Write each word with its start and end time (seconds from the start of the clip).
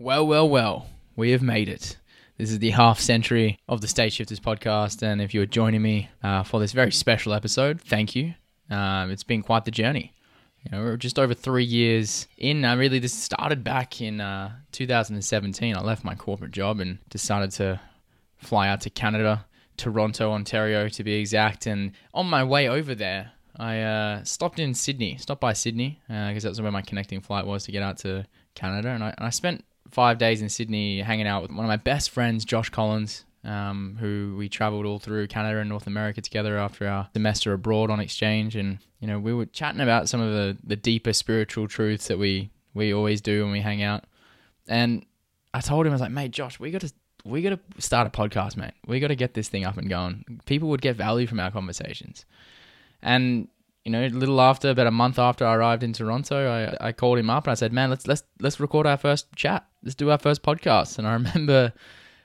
Well, 0.00 0.26
well, 0.26 0.48
well, 0.48 0.88
we 1.14 1.30
have 1.30 1.40
made 1.40 1.68
it. 1.68 1.98
This 2.36 2.50
is 2.50 2.58
the 2.58 2.70
half 2.70 2.98
century 2.98 3.60
of 3.68 3.80
the 3.80 3.86
State 3.86 4.12
Shifters 4.12 4.40
podcast, 4.40 5.04
and 5.04 5.22
if 5.22 5.32
you're 5.32 5.46
joining 5.46 5.82
me 5.82 6.08
uh, 6.20 6.42
for 6.42 6.58
this 6.58 6.72
very 6.72 6.90
special 6.90 7.32
episode, 7.32 7.80
thank 7.80 8.16
you. 8.16 8.34
Um, 8.70 9.12
it's 9.12 9.22
been 9.22 9.40
quite 9.40 9.64
the 9.64 9.70
journey. 9.70 10.12
You 10.64 10.72
know, 10.72 10.82
we're 10.82 10.96
just 10.96 11.16
over 11.16 11.32
three 11.32 11.62
years 11.62 12.26
in. 12.36 12.64
Uh, 12.64 12.74
really, 12.74 12.98
this 12.98 13.14
started 13.14 13.62
back 13.62 14.00
in 14.00 14.20
uh, 14.20 14.56
2017. 14.72 15.76
I 15.76 15.80
left 15.80 16.02
my 16.02 16.16
corporate 16.16 16.50
job 16.50 16.80
and 16.80 16.98
decided 17.08 17.52
to 17.52 17.80
fly 18.36 18.66
out 18.66 18.80
to 18.80 18.90
Canada, 18.90 19.46
Toronto, 19.76 20.32
Ontario 20.32 20.88
to 20.88 21.04
be 21.04 21.14
exact. 21.14 21.68
And 21.68 21.92
on 22.12 22.26
my 22.26 22.42
way 22.42 22.68
over 22.68 22.96
there, 22.96 23.30
I 23.56 23.80
uh, 23.82 24.24
stopped 24.24 24.58
in 24.58 24.74
Sydney, 24.74 25.18
stopped 25.18 25.40
by 25.40 25.52
Sydney, 25.52 26.00
because 26.08 26.42
that's 26.42 26.60
where 26.60 26.72
my 26.72 26.82
connecting 26.82 27.20
flight 27.20 27.46
was 27.46 27.62
to 27.66 27.70
get 27.70 27.84
out 27.84 27.98
to 27.98 28.26
Canada. 28.56 28.88
And 28.88 29.04
I, 29.04 29.14
and 29.16 29.24
I 29.24 29.30
spent 29.30 29.64
five 29.94 30.18
days 30.18 30.42
in 30.42 30.48
Sydney 30.48 31.00
hanging 31.00 31.26
out 31.26 31.42
with 31.42 31.52
one 31.52 31.64
of 31.64 31.68
my 31.68 31.76
best 31.76 32.10
friends, 32.10 32.44
Josh 32.44 32.68
Collins, 32.68 33.24
um, 33.44 33.96
who 34.00 34.34
we 34.36 34.48
traveled 34.48 34.86
all 34.86 34.98
through 34.98 35.28
Canada 35.28 35.60
and 35.60 35.68
North 35.68 35.86
America 35.86 36.20
together 36.20 36.58
after 36.58 36.88
our 36.88 37.08
semester 37.12 37.52
abroad 37.52 37.90
on 37.90 38.00
exchange. 38.00 38.56
And, 38.56 38.78
you 38.98 39.06
know, 39.06 39.20
we 39.20 39.32
were 39.32 39.46
chatting 39.46 39.80
about 39.80 40.08
some 40.08 40.20
of 40.20 40.32
the, 40.32 40.58
the 40.64 40.74
deeper 40.74 41.12
spiritual 41.12 41.68
truths 41.68 42.08
that 42.08 42.18
we, 42.18 42.50
we 42.74 42.92
always 42.92 43.20
do 43.20 43.44
when 43.44 43.52
we 43.52 43.60
hang 43.60 43.82
out. 43.82 44.04
And 44.66 45.06
I 45.52 45.60
told 45.60 45.86
him, 45.86 45.92
I 45.92 45.94
was 45.94 46.00
like, 46.00 46.10
mate, 46.10 46.32
Josh, 46.32 46.58
we 46.58 46.72
got 46.72 46.80
to 46.80 46.92
we 47.24 47.40
got 47.40 47.50
to 47.50 47.80
start 47.80 48.06
a 48.06 48.10
podcast, 48.10 48.56
mate. 48.56 48.74
We 48.86 49.00
got 49.00 49.08
to 49.08 49.16
get 49.16 49.32
this 49.32 49.48
thing 49.48 49.64
up 49.64 49.78
and 49.78 49.88
going. 49.88 50.40
People 50.44 50.68
would 50.68 50.82
get 50.82 50.96
value 50.96 51.26
from 51.26 51.40
our 51.40 51.50
conversations. 51.50 52.26
And 53.00 53.48
you 53.84 53.92
know, 53.92 54.04
a 54.04 54.08
little 54.08 54.40
after, 54.40 54.70
about 54.70 54.86
a 54.86 54.90
month 54.90 55.18
after 55.18 55.44
I 55.44 55.54
arrived 55.54 55.82
in 55.82 55.92
Toronto, 55.92 56.50
I, 56.80 56.88
I 56.88 56.92
called 56.92 57.18
him 57.18 57.28
up 57.28 57.44
and 57.44 57.52
I 57.52 57.54
said, 57.54 57.72
"Man, 57.72 57.90
let's 57.90 58.06
let's 58.06 58.22
let's 58.40 58.58
record 58.58 58.86
our 58.86 58.96
first 58.96 59.26
chat. 59.36 59.66
Let's 59.82 59.94
do 59.94 60.10
our 60.10 60.18
first 60.18 60.42
podcast." 60.42 60.98
And 60.98 61.06
I 61.06 61.12
remember, 61.20 61.72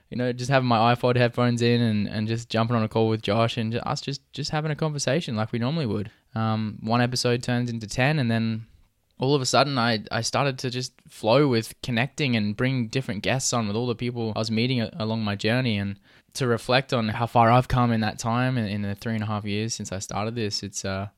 you 0.08 0.16
know, 0.16 0.32
just 0.32 0.50
having 0.50 0.68
my 0.68 0.94
iPod 0.94 1.16
headphones 1.16 1.60
in 1.60 1.82
and, 1.82 2.08
and 2.08 2.26
just 2.26 2.48
jumping 2.48 2.76
on 2.76 2.82
a 2.82 2.88
call 2.88 3.08
with 3.08 3.20
Josh 3.20 3.58
and 3.58 3.72
just, 3.72 3.86
us 3.86 4.00
just 4.00 4.32
just 4.32 4.50
having 4.50 4.70
a 4.70 4.76
conversation 4.76 5.36
like 5.36 5.52
we 5.52 5.58
normally 5.58 5.86
would. 5.86 6.10
Um, 6.34 6.78
one 6.80 7.02
episode 7.02 7.42
turns 7.42 7.68
into 7.68 7.86
ten, 7.86 8.18
and 8.18 8.30
then 8.30 8.66
all 9.18 9.34
of 9.34 9.42
a 9.42 9.46
sudden, 9.46 9.76
I 9.76 10.02
I 10.10 10.22
started 10.22 10.58
to 10.60 10.70
just 10.70 10.94
flow 11.10 11.46
with 11.46 11.74
connecting 11.82 12.36
and 12.36 12.56
bring 12.56 12.88
different 12.88 13.22
guests 13.22 13.52
on 13.52 13.66
with 13.66 13.76
all 13.76 13.86
the 13.86 13.94
people 13.94 14.32
I 14.34 14.38
was 14.38 14.50
meeting 14.50 14.80
along 14.80 15.24
my 15.24 15.36
journey 15.36 15.76
and 15.76 16.00
to 16.32 16.46
reflect 16.46 16.94
on 16.94 17.08
how 17.08 17.26
far 17.26 17.50
I've 17.50 17.68
come 17.68 17.92
in 17.92 18.00
that 18.00 18.18
time 18.18 18.56
in, 18.56 18.66
in 18.66 18.82
the 18.82 18.94
three 18.94 19.14
and 19.14 19.22
a 19.22 19.26
half 19.26 19.44
years 19.44 19.74
since 19.74 19.92
I 19.92 19.98
started 19.98 20.34
this. 20.36 20.62
It's 20.62 20.86
uh 20.86 21.08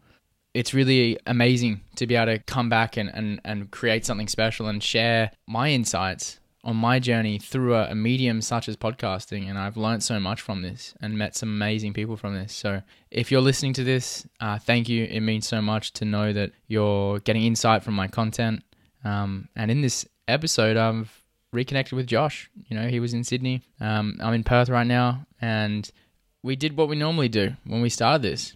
it's 0.55 0.75
really 0.75 1.19
amazing 1.27 1.81
to 1.97 2.07
be 2.07 2.15
able 2.15 2.33
to 2.33 2.39
come 2.39 2.69
back 2.69 2.97
and, 2.97 3.11
and, 3.15 3.41
and 3.45 3.71
create 3.71 4.05
something 4.05 4.29
special 4.29 4.67
and 4.69 4.83
share 4.83 5.31
my 5.47 5.71
insights 5.71 6.39
on 6.65 6.77
my 6.77 6.99
journey 6.99 7.39
through 7.39 7.75
a, 7.75 7.91
a, 7.91 7.95
medium 7.95 8.41
such 8.41 8.69
as 8.69 8.77
podcasting. 8.77 9.49
And 9.49 9.59
I've 9.59 9.77
learned 9.77 10.03
so 10.03 10.21
much 10.21 10.41
from 10.41 10.63
this 10.63 10.95
and 11.01 11.19
met 11.19 11.35
some 11.35 11.49
amazing 11.49 11.93
people 11.93 12.17
from 12.17 12.35
this. 12.35 12.53
So 12.55 12.83
if 13.11 13.33
you're 13.33 13.41
listening 13.41 13.73
to 13.75 13.85
this, 13.85 14.27
uh, 14.41 14.59
thank 14.59 14.89
you. 14.89 15.05
It 15.05 15.21
means 15.21 15.47
so 15.47 15.61
much 15.61 15.93
to 15.95 16.05
know 16.05 16.33
that 16.33 16.53
you're 16.69 17.19
getting 17.21 17.43
insight 17.43 17.83
from 17.83 17.95
my 17.95 18.07
content. 18.07 18.63
Um, 19.05 19.49
and 19.57 19.71
in 19.71 19.81
this 19.81 20.07
episode, 20.29 20.77
I've 20.77 21.25
reconnected 21.53 21.97
with 21.97 22.07
Josh. 22.07 22.49
You 22.69 22.77
know, 22.77 22.87
he 22.87 23.01
was 23.01 23.13
in 23.13 23.25
Sydney. 23.25 23.63
Um, 23.81 24.19
I'm 24.23 24.35
in 24.35 24.45
Perth 24.45 24.69
right 24.69 24.87
now. 24.87 25.27
And 25.41 25.91
we 26.45 26.55
did 26.55 26.77
what 26.77 26.89
we 26.89 26.95
normally 26.95 27.29
do 27.29 27.55
when 27.65 27.83
we 27.83 27.89
started 27.89 28.23
this 28.23 28.55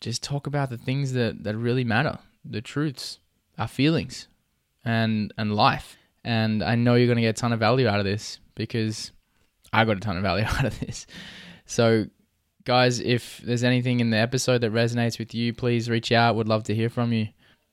just 0.00 0.22
talk 0.22 0.46
about 0.46 0.70
the 0.70 0.78
things 0.78 1.12
that, 1.12 1.44
that 1.44 1.56
really 1.56 1.84
matter, 1.84 2.18
the 2.44 2.60
truths, 2.60 3.18
our 3.58 3.68
feelings, 3.68 4.28
and 4.84 5.32
and 5.36 5.54
life. 5.54 5.96
And 6.24 6.62
I 6.62 6.74
know 6.74 6.94
you're 6.94 7.06
going 7.06 7.16
to 7.16 7.22
get 7.22 7.38
a 7.38 7.40
ton 7.40 7.52
of 7.52 7.60
value 7.60 7.86
out 7.86 8.00
of 8.00 8.04
this 8.04 8.40
because 8.54 9.12
I 9.72 9.84
got 9.84 9.96
a 9.96 10.00
ton 10.00 10.16
of 10.16 10.22
value 10.22 10.44
out 10.48 10.64
of 10.64 10.78
this. 10.80 11.06
So, 11.66 12.06
guys, 12.64 13.00
if 13.00 13.38
there's 13.38 13.64
anything 13.64 14.00
in 14.00 14.10
the 14.10 14.16
episode 14.16 14.62
that 14.62 14.72
resonates 14.72 15.18
with 15.18 15.34
you, 15.34 15.52
please 15.52 15.88
reach 15.88 16.12
out. 16.12 16.36
Would 16.36 16.48
love 16.48 16.64
to 16.64 16.74
hear 16.74 16.88
from 16.88 17.12
you. 17.12 17.28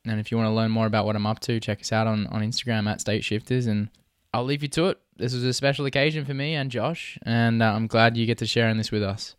And 0.06 0.20
if 0.20 0.32
you 0.32 0.38
want 0.38 0.48
to 0.48 0.54
learn 0.54 0.72
more 0.72 0.86
about 0.86 1.06
what 1.06 1.16
I'm 1.16 1.26
up 1.26 1.40
to, 1.42 1.60
check 1.60 1.82
us 1.82 1.92
out 1.92 2.08
on, 2.08 2.28
on 2.28 2.42
Instagram 2.42 2.90
at 2.90 3.00
State 3.00 3.24
Shifters. 3.24 3.68
And 3.68 3.90
I'll 4.34 4.44
leave 4.44 4.62
you 4.62 4.70
to 4.70 4.88
it. 4.88 5.00
This 5.16 5.34
was 5.34 5.44
a 5.44 5.54
special 5.54 5.86
occasion 5.86 6.26
for 6.26 6.34
me 6.34 6.56
and 6.56 6.72
Josh, 6.72 7.20
and 7.24 7.62
uh, 7.62 7.72
I'm 7.72 7.86
glad 7.86 8.18
you 8.18 8.26
get 8.26 8.40
to 8.40 8.48
share 8.48 8.68
in 8.68 8.78
this 8.78 8.92
with 8.92 9.04
us. 9.04 9.36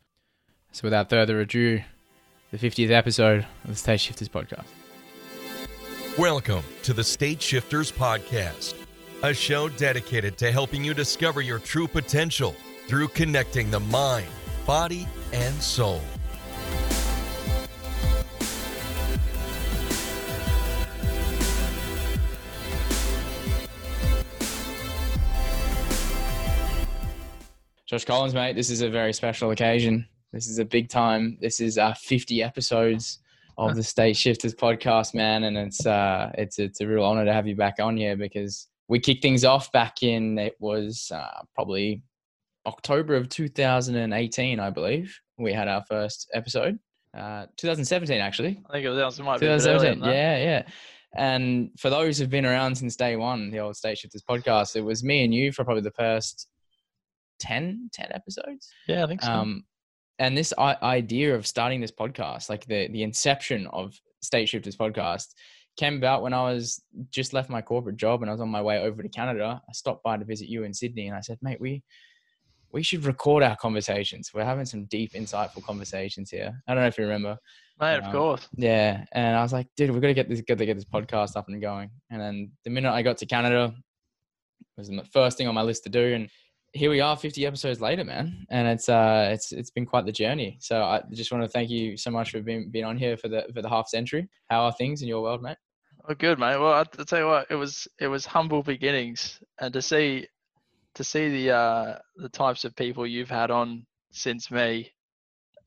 So, 0.71 0.83
without 0.85 1.11
further 1.11 1.41
ado, 1.41 1.83
the 2.57 2.71
50th 2.71 2.91
episode 2.91 3.45
of 3.65 3.71
the 3.71 3.75
State 3.75 3.99
Shifters 3.99 4.29
Podcast. 4.29 4.67
Welcome 6.17 6.63
to 6.85 6.93
the 6.93 7.03
State 7.03 7.43
Shifters 7.43 7.91
Podcast, 7.91 8.75
a 9.25 9.35
show 9.35 9.69
dedicated 9.69 10.39
to 10.39 10.53
helping 10.53 10.85
you 10.85 10.95
discover 10.95 11.41
your 11.41 11.59
true 11.59 11.89
potential 11.89 12.55
through 12.87 13.09
connecting 13.09 13.73
the 13.73 13.81
mind, 13.81 14.29
body, 14.67 15.09
and 15.33 15.61
soul. 15.61 16.01
Josh 27.87 28.05
Collins, 28.05 28.33
mate, 28.33 28.55
this 28.55 28.71
is 28.71 28.81
a 28.81 28.89
very 28.89 29.13
special 29.13 29.51
occasion. 29.51 30.07
This 30.35 30.49
is 30.49 30.59
a 30.59 30.65
big 30.65 30.89
time. 30.89 31.39
This 31.41 31.61
is 31.61 31.79
uh, 31.79 31.95
50 31.95 32.43
episodes 32.43 33.21
of 33.57 33.77
the 33.77 33.85
State 33.85 34.17
Shifters 34.17 34.53
podcast, 34.53 35.15
man, 35.15 35.45
and 35.45 35.57
it's 35.57 35.87
uh, 35.87 36.33
it's 36.37 36.59
it's 36.59 36.81
a 36.81 36.89
real 36.89 37.05
honor 37.05 37.25
to 37.25 37.33
have 37.33 37.47
you 37.47 37.55
back 37.55 37.77
on 37.81 37.97
here 37.97 38.17
because 38.17 38.67
we 38.89 38.99
kicked 38.99 39.23
things 39.23 39.45
off 39.45 39.71
back 39.71 40.03
in 40.03 40.37
it 40.37 40.57
was 40.59 41.13
uh, 41.15 41.41
probably 41.55 42.03
October 42.67 43.15
of 43.15 43.29
2018, 43.29 44.59
I 44.59 44.71
believe. 44.71 45.17
We 45.39 45.53
had 45.53 45.69
our 45.69 45.85
first 45.89 46.29
episode. 46.35 46.81
Uh, 47.17 47.47
2017, 47.57 48.21
actually. 48.21 48.61
I 48.69 48.73
think 48.73 48.87
it 48.87 48.91
was. 48.91 49.21
It 49.21 49.23
might 49.23 49.39
2017. 49.39 50.03
yeah, 50.03 50.37
yeah. 50.39 50.63
And 51.15 51.71
for 51.79 51.91
those 51.91 52.19
who've 52.19 52.29
been 52.29 52.45
around 52.45 52.75
since 52.75 52.97
day 52.97 53.15
one, 53.15 53.53
the 53.53 53.61
old 53.61 53.77
State 53.77 53.99
Shifters 53.99 54.25
podcast, 54.29 54.75
it 54.75 54.81
was 54.81 55.05
me 55.05 55.23
and 55.23 55.33
you 55.33 55.53
for 55.53 55.65
probably 55.65 55.85
the 55.85 55.93
first 55.93 56.49
10, 57.39 57.91
10 57.93 58.09
episodes. 58.11 58.69
Yeah, 58.89 59.05
I 59.05 59.07
think 59.07 59.23
so. 59.23 59.31
Um, 59.31 59.65
and 60.19 60.37
this 60.37 60.53
idea 60.59 61.35
of 61.35 61.47
starting 61.47 61.81
this 61.81 61.91
podcast, 61.91 62.49
like 62.49 62.67
the 62.67 62.89
the 62.89 63.03
inception 63.03 63.67
of 63.69 63.95
State 64.23 64.49
Shifters 64.49 64.77
podcast, 64.77 65.35
came 65.77 65.97
about 65.97 66.23
when 66.23 66.33
I 66.33 66.43
was 66.53 66.83
just 67.11 67.33
left 67.33 67.51
my 67.51 67.61
corporate 67.61 67.97
job 67.97 68.23
and 68.23 68.31
I 68.31 68.35
was 68.35 68.41
on 68.41 68.49
my 68.49 68.63
way 68.63 68.79
over 68.79 69.03
to 69.03 69.09
Canada. 69.09 69.61
I 69.69 69.73
stopped 69.73 70.05
by 70.05 70.17
to 70.17 70.25
visit 70.25 70.49
you 70.49 70.65
in 70.65 70.73
Sydney, 70.73 71.09
and 71.09 71.17
I 71.17 71.21
said, 71.21 71.39
"Mate, 71.43 71.61
we 71.61 71.83
we 72.73 72.83
should 72.83 73.05
record 73.05 73.43
our 73.43 73.57
conversations. 73.57 74.31
We're 74.35 74.45
having 74.45 74.67
some 74.67 74.87
deep, 74.87 75.13
insightful 75.13 75.65
conversations 75.65 76.31
here." 76.31 76.53
I 76.69 76.75
don't 76.75 76.83
know 76.83 76.89
if 76.89 76.99
you 76.99 77.05
remember. 77.05 77.37
Mate, 77.81 77.97
um, 77.97 78.05
of 78.05 78.13
course. 78.13 78.49
Yeah, 78.57 79.05
and 79.13 79.37
I 79.37 79.43
was 79.43 79.53
like, 79.53 79.67
"Dude, 79.77 79.91
we've 79.91 80.03
got 80.03 80.09
to 80.09 80.15
get 80.15 80.29
this, 80.29 80.43
got 80.43 80.59
to 80.59 80.67
get 80.67 80.77
this 80.77 80.85
podcast 80.85 81.37
up 81.37 81.49
and 81.49 81.61
going." 81.61 81.91
And 82.11 82.21
then 82.21 82.53
the 82.65 82.71
minute 82.71 82.93
I 82.93 83.03
got 83.03 83.19
to 83.19 83.27
Canada, 83.27 83.75
was 84.77 84.89
the 84.89 85.05
first 85.13 85.39
thing 85.39 85.49
on 85.49 85.55
my 85.55 85.63
list 85.63 85.85
to 85.85 85.91
do, 85.91 86.15
and 86.15 86.29
here 86.75 86.91
we 86.91 87.01
are 87.01 87.17
50 87.17 87.47
episodes 87.47 87.81
later 87.81 88.05
man. 88.05 88.47
And 88.51 88.67
it's 88.67 88.89
uh 88.89 89.31
it's 89.33 89.53
it's 89.53 89.71
been 89.71 89.87
quite 89.87 90.05
the 90.05 90.13
journey. 90.13 90.59
So 90.61 90.83
i 90.83 91.01
just 91.13 91.33
want 91.33 91.45
to 91.45 91.49
thank 91.49 91.71
you 91.71 91.97
so 91.97 92.11
much 92.11 92.33
for 92.33 92.43
being 92.43 92.69
being 92.71 92.85
on 92.85 92.99
here 92.99 93.17
for 93.17 93.29
the 93.29 93.47
for 93.55 93.63
the 93.63 93.69
half 93.69 93.89
century. 93.89 94.29
How 94.51 94.65
are 94.65 94.73
things 94.73 95.01
in 95.01 95.09
your 95.09 95.23
world 95.23 95.41
mate? 95.41 95.57
Oh 96.09 96.15
good 96.15 96.39
mate. 96.39 96.59
Well 96.59 96.75
i'll 96.75 96.85
tell 96.85 97.21
you 97.21 97.27
what 97.27 97.47
it 97.49 97.55
was 97.55 97.87
it 98.01 98.09
was 98.09 98.27
humble 98.27 98.63
beginnings. 98.63 99.41
And 99.61 99.73
to 99.73 99.81
see 99.81 100.27
to 100.95 101.05
see 101.05 101.31
the 101.31 101.55
uh 101.55 101.99
the 102.17 102.29
types 102.29 102.65
of 102.65 102.75
people 102.77 103.07
you've 103.07 103.31
had 103.31 103.51
on 103.51 103.87
since 104.11 104.51
me 104.51 104.91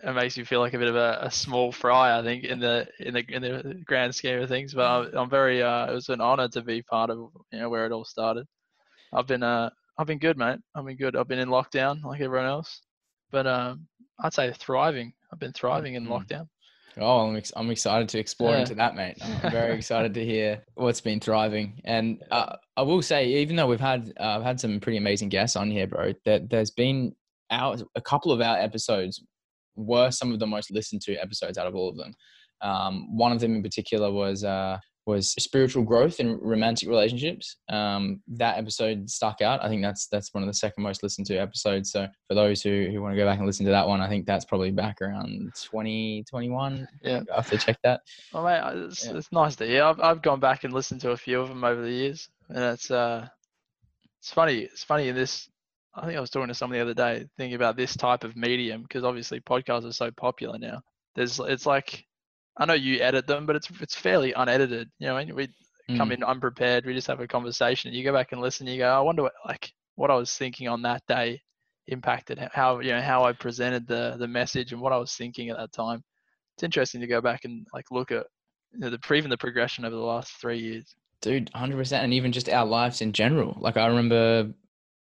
it 0.04 0.14
makes 0.14 0.38
me 0.38 0.44
feel 0.44 0.60
like 0.60 0.74
a 0.74 0.78
bit 0.78 0.90
of 0.90 0.96
a, 0.96 1.20
a 1.24 1.32
small 1.32 1.72
fry 1.72 2.20
i 2.20 2.22
think 2.22 2.44
in 2.44 2.60
the 2.60 2.88
in 3.00 3.16
the 3.16 3.26
in 3.30 3.42
the 3.42 3.82
grand 3.86 4.14
scheme 4.14 4.42
of 4.42 4.50
things. 4.50 4.74
But 4.74 5.16
i'm, 5.18 5.30
very 5.30 5.64
uh 5.64 5.90
it 5.90 5.94
was 5.94 6.10
an 6.10 6.20
honor 6.20 6.50
to 6.50 6.62
be 6.62 6.82
part 6.82 7.10
of 7.10 7.30
you 7.54 7.60
know 7.60 7.70
where 7.70 7.86
it 7.86 7.94
all 7.94 8.04
started. 8.04 8.46
I've 9.14 9.28
been 9.28 9.44
uh 9.44 9.70
I've 9.98 10.08
been 10.08 10.20
good, 10.20 10.38
mate. 10.38 10.60
I've 10.76 10.86
been 10.86 10.98
good. 10.98 11.16
I've 11.16 11.28
been 11.28 11.40
in 11.40 11.50
lockdown 11.50 12.04
like 12.04 12.22
everyone 12.22 12.48
else, 12.48 12.82
but 13.32 13.48
um, 13.48 13.88
I'd 14.20 14.34
say 14.34 14.54
thriving. 14.54 15.14
I've 15.32 15.40
been 15.40 15.54
thriving 15.54 15.96
in 15.96 16.04
mm-hmm. 16.04 16.14
lockdown. 16.14 16.48
Oh, 17.00 17.28
I'm, 17.28 17.36
ex- 17.36 17.54
I'm 17.56 17.70
excited 17.70 18.10
to 18.10 18.20
explore 18.20 18.52
yeah. 18.52 18.60
into 18.60 18.76
that, 18.76 18.96
mate. 18.96 19.18
I'm 19.22 19.52
very 19.52 19.76
excited 19.76 20.14
to 20.16 20.26
hear 20.26 20.64
what's 20.76 21.02
been 21.02 21.20
thriving. 21.20 21.80
And 21.86 22.24
uh, 22.32 22.56
I 22.76 22.82
will 22.82 23.02
say, 23.02 23.28
even 23.28 23.56
though 23.56 23.68
we've 23.68 23.80
had 23.80 24.14
uh, 24.20 24.38
I've 24.38 24.44
had 24.44 24.60
some 24.60 24.80
pretty 24.80 24.98
amazing 24.98 25.30
guests 25.30 25.56
on 25.56 25.70
here, 25.70 25.88
bro, 25.88 26.14
that 26.26 26.50
there's 26.50 26.72
been 26.72 27.14
our 27.52 27.78
a 27.96 28.02
couple 28.02 28.32
of 28.32 28.42
our 28.42 28.58
episodes 28.58 29.24
were 29.76 30.12
some 30.12 30.34
of 30.34 30.40
the 30.40 30.48
most 30.48 30.72
listened 30.72 31.02
to 31.02 31.16
episodes 31.16 31.58
out 31.58 31.68
of 31.68 31.76
all 31.76 31.90
of 31.90 31.98
them. 31.98 32.14
Um, 32.62 33.16
one 33.16 33.32
of 33.32 33.40
them 33.40 33.56
in 33.56 33.62
particular 33.62 34.12
was 34.12 34.44
uh, 34.44 34.78
was 35.08 35.30
spiritual 35.30 35.84
growth 35.84 36.20
in 36.20 36.38
romantic 36.40 36.90
relationships. 36.90 37.56
Um, 37.70 38.22
that 38.28 38.58
episode 38.58 39.10
stuck 39.10 39.42
out. 39.42 39.64
I 39.64 39.70
think 39.70 39.82
that's 39.82 40.08
that's 40.08 40.34
one 40.34 40.44
of 40.44 40.48
the 40.48 40.54
second 40.54 40.84
most 40.84 41.02
listened 41.02 41.26
to 41.28 41.38
episodes. 41.38 41.92
So 41.92 42.08
for 42.28 42.36
those 42.36 42.62
who, 42.62 42.90
who 42.92 43.02
want 43.02 43.14
to 43.14 43.18
go 43.18 43.26
back 43.26 43.38
and 43.38 43.48
listen 43.48 43.66
to 43.66 43.72
that 43.72 43.88
one, 43.88 44.02
I 44.02 44.10
think 44.10 44.26
that's 44.26 44.46
probably 44.46 44.72
back 44.72 45.02
around 45.02 45.54
2021. 45.56 46.88
yeah, 47.02 47.22
I 47.32 47.36
have 47.36 47.50
to 47.50 47.58
check 47.58 47.78
that. 47.84 48.02
Well, 48.34 48.44
mate, 48.44 48.86
it's, 48.86 49.06
yeah. 49.06 49.18
it's 49.18 49.32
nice 49.32 49.56
to 49.58 49.66
hear. 49.66 49.84
I've, 49.84 50.00
I've 50.02 50.22
gone 50.22 50.40
back 50.40 50.66
and 50.66 50.74
listened 50.74 51.02
to 51.02 51.12
a 51.12 51.18
few 51.18 51.40
of 51.40 51.48
them 51.48 51.64
over 51.64 51.82
the 51.82 51.92
years, 51.92 52.30
and 52.50 52.60
it's 52.60 52.92
uh, 52.92 53.28
it's 54.20 54.32
funny. 54.32 54.60
It's 54.60 54.84
funny 54.84 55.08
in 55.08 55.16
this. 55.16 55.50
I 55.96 56.06
think 56.06 56.18
I 56.18 56.22
was 56.22 56.30
talking 56.30 56.50
to 56.50 56.54
someone 56.54 56.78
the 56.78 56.84
other 56.84 56.94
day 56.94 57.26
thinking 57.38 57.56
about 57.56 57.78
this 57.78 57.96
type 57.96 58.24
of 58.24 58.36
medium 58.36 58.84
because 58.84 59.04
obviously 59.04 59.40
podcasts 59.40 59.88
are 59.88 59.94
so 59.94 60.12
popular 60.12 60.60
now. 60.60 60.82
There's 61.16 61.40
it's 61.40 61.66
like 61.66 62.06
I 62.58 62.66
know 62.66 62.74
you 62.74 63.00
edit 63.02 63.28
them, 63.28 63.46
but 63.46 63.56
it's 63.56 63.70
it's 63.82 63.96
fairly 63.96 64.34
unedited. 64.34 64.90
You 65.00 65.08
know, 65.08 65.16
we 65.34 65.48
come 65.96 66.10
Mm. 66.10 66.14
in 66.14 66.24
unprepared. 66.24 66.86
We 66.86 66.94
just 66.94 67.08
have 67.08 67.20
a 67.20 67.28
conversation. 67.28 67.94
You 67.94 68.04
go 68.04 68.12
back 68.14 68.32
and 68.32 68.42
listen. 68.42 68.68
You 68.68 68.80
go, 68.80 68.90
I 68.90 69.00
wonder 69.00 69.24
what 69.24 69.34
like 69.46 69.72
what 69.96 70.12
I 70.12 70.16
was 70.16 70.36
thinking 70.36 70.68
on 70.68 70.82
that 70.84 71.04
day 71.08 71.42
impacted 71.88 72.38
how 72.52 72.80
you 72.80 72.92
know 72.92 73.02
how 73.02 73.24
I 73.24 73.32
presented 73.34 73.88
the 73.88 74.16
the 74.20 74.28
message 74.28 74.74
and 74.74 74.82
what 74.82 74.92
I 74.94 74.98
was 74.98 75.14
thinking 75.16 75.50
at 75.50 75.58
that 75.58 75.72
time. 75.72 76.04
It's 76.56 76.64
interesting 76.64 77.02
to 77.02 77.08
go 77.08 77.22
back 77.22 77.46
and 77.46 77.66
like 77.74 77.92
look 77.92 78.12
at 78.12 78.26
you 78.74 78.80
know, 78.80 78.90
the 78.90 79.14
even 79.14 79.30
the 79.30 79.38
progression 79.38 79.86
over 79.86 79.96
the 79.96 80.02
last 80.02 80.32
three 80.34 80.60
years. 80.60 80.96
dude 81.22 81.50
100% 81.54 82.04
and 82.04 82.14
even 82.14 82.32
just 82.32 82.50
our 82.50 82.66
lives 82.66 83.02
in 83.02 83.14
general 83.14 83.56
like 83.62 83.78
i 83.78 83.88
remember 83.88 84.52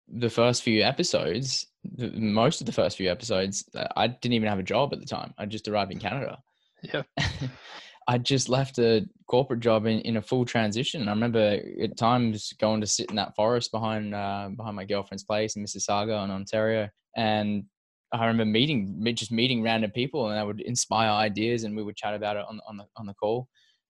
the 0.09 0.31
first 0.31 0.63
few 0.63 0.83
episodes 0.83 1.67
the, 1.97 2.11
most 2.13 2.61
of 2.61 2.67
the 2.67 2.73
first 2.73 2.97
few 2.97 3.11
episodes 3.11 3.65
uh, 3.75 3.87
i 3.97 4.07
didn't 4.07 4.33
even 4.33 4.49
have 4.49 4.59
a 4.59 4.63
job 4.63 4.93
at 4.93 5.01
the 5.01 5.07
time 5.07 5.35
i 5.39 5.45
just 5.47 5.69
arrived 5.69 5.93
in 5.93 5.99
canada 5.99 6.39
Yeah. 6.83 7.03
i 8.09 8.17
just 8.19 8.49
left 8.49 8.79
a 8.79 9.07
corporate 9.29 9.61
job 9.61 9.87
in, 9.87 10.01
in 10.01 10.17
a 10.17 10.23
full 10.23 10.45
transition 10.45 11.07
i 11.09 11.13
remember 11.13 11.61
at 11.83 11.97
times 11.97 12.53
going 12.59 12.81
to 12.81 12.87
sit 12.87 13.11
in 13.11 13.17
that 13.17 13.35
forest 13.37 13.71
behind 13.71 14.15
uh, 14.15 14.49
behind 14.57 14.77
my 14.77 14.85
girlfriend's 14.85 15.25
place 15.25 15.57
in 15.57 15.65
mississauga 15.65 16.25
in 16.25 16.31
ontario 16.31 16.89
and 17.17 17.65
I 18.13 18.27
remember 18.27 18.51
meeting, 18.51 19.05
just 19.15 19.31
meeting 19.31 19.63
random 19.63 19.93
people, 19.93 20.31
and 20.31 20.39
I 20.39 20.43
would 20.43 20.61
inspire 20.63 21.11
ideas, 21.11 21.63
and 21.65 21.77
we 21.77 21.83
would 21.83 21.97
chat 21.97 22.15
about 22.15 22.37
it 22.37 22.45
on 22.49 22.61
on 22.69 22.77
the 22.77 22.85
on 22.97 23.07
the 23.07 23.15
call. 23.15 23.49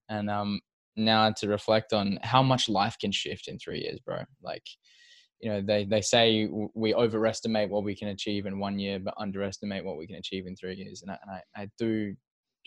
And 0.09 0.29
um, 0.29 0.61
now 0.97 1.31
to 1.31 1.49
reflect 1.49 1.93
on 1.93 2.19
how 2.23 2.43
much 2.43 2.69
life 2.69 2.97
can 3.01 3.13
shift 3.13 3.49
in 3.49 3.59
three 3.59 3.81
years, 3.81 4.01
bro. 4.01 4.23
Like, 4.43 4.65
you 5.41 5.51
know, 5.51 5.63
they 5.63 5.85
they 5.85 6.03
say 6.03 6.49
we 6.75 6.95
overestimate 6.95 7.71
what 7.71 7.85
we 7.85 7.97
can 7.97 8.09
achieve 8.09 8.45
in 8.47 8.59
one 8.59 8.79
year, 8.79 8.99
but 8.99 9.15
underestimate 9.17 9.85
what 9.85 9.97
we 9.97 10.07
can 10.07 10.17
achieve 10.17 10.47
in 10.47 10.55
three 10.55 10.75
years. 10.75 11.03
And 11.03 11.13
I, 11.13 11.19
and 11.23 11.31
I, 11.31 11.63
I 11.63 11.69
do, 11.79 12.15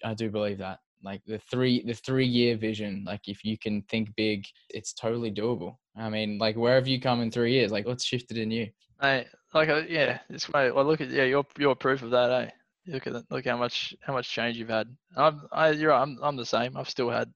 I 0.03 0.13
do 0.13 0.29
believe 0.29 0.57
that. 0.59 0.79
Like 1.03 1.21
the 1.25 1.39
three 1.51 1.83
the 1.83 1.93
three 1.93 2.25
year 2.25 2.55
vision, 2.55 3.03
like 3.05 3.27
if 3.27 3.43
you 3.43 3.57
can 3.57 3.81
think 3.83 4.15
big, 4.15 4.45
it's 4.69 4.93
totally 4.93 5.31
doable. 5.31 5.75
I 5.97 6.09
mean, 6.09 6.37
like 6.37 6.55
wherever 6.55 6.87
you 6.87 7.01
come 7.01 7.21
in 7.21 7.29
three 7.29 7.51
years, 7.53 7.71
like 7.71 7.85
let's 7.85 8.05
shift 8.05 8.31
it 8.31 8.37
in 8.37 8.51
you. 8.51 8.69
Hey, 9.01 9.27
like 9.53 9.67
uh, 9.67 9.83
yeah, 9.87 10.19
it's 10.29 10.45
great. 10.47 10.73
Well, 10.73 10.85
look 10.85 11.01
at 11.01 11.09
yeah, 11.09 11.23
you're 11.23 11.45
you're 11.57 11.75
proof 11.75 12.03
of 12.03 12.11
that, 12.11 12.31
eh? 12.31 12.49
Look 12.87 13.07
at 13.07 13.13
that, 13.13 13.25
look 13.29 13.45
how 13.45 13.57
much 13.57 13.93
how 14.01 14.13
much 14.13 14.29
change 14.29 14.57
you've 14.57 14.69
had. 14.69 14.87
I'm 15.15 15.41
I 15.51 15.71
you're 15.71 15.91
right, 15.91 16.01
I'm 16.01 16.17
I'm 16.23 16.37
the 16.37 16.45
same. 16.45 16.77
I've 16.77 16.89
still 16.89 17.09
had 17.09 17.29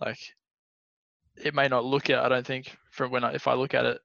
like 0.00 0.18
it 1.36 1.54
may 1.54 1.68
not 1.68 1.84
look 1.84 2.08
at 2.08 2.20
I 2.20 2.28
don't 2.28 2.46
think 2.46 2.76
from 2.90 3.10
when 3.10 3.24
I 3.24 3.32
if 3.32 3.48
I 3.48 3.54
look 3.54 3.74
at 3.74 3.84
it 3.84 3.98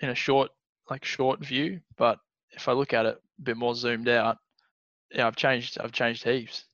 in 0.00 0.10
a 0.10 0.14
short 0.14 0.50
like 0.88 1.04
short 1.04 1.44
view, 1.44 1.80
but 1.96 2.18
if 2.52 2.68
I 2.68 2.72
look 2.72 2.92
at 2.92 3.06
it 3.06 3.16
a 3.38 3.42
bit 3.42 3.56
more 3.56 3.74
zoomed 3.74 4.08
out, 4.08 4.38
yeah, 5.10 5.26
I've 5.26 5.36
changed 5.36 5.78
I've 5.80 5.92
changed 5.92 6.24
heaps. 6.24 6.64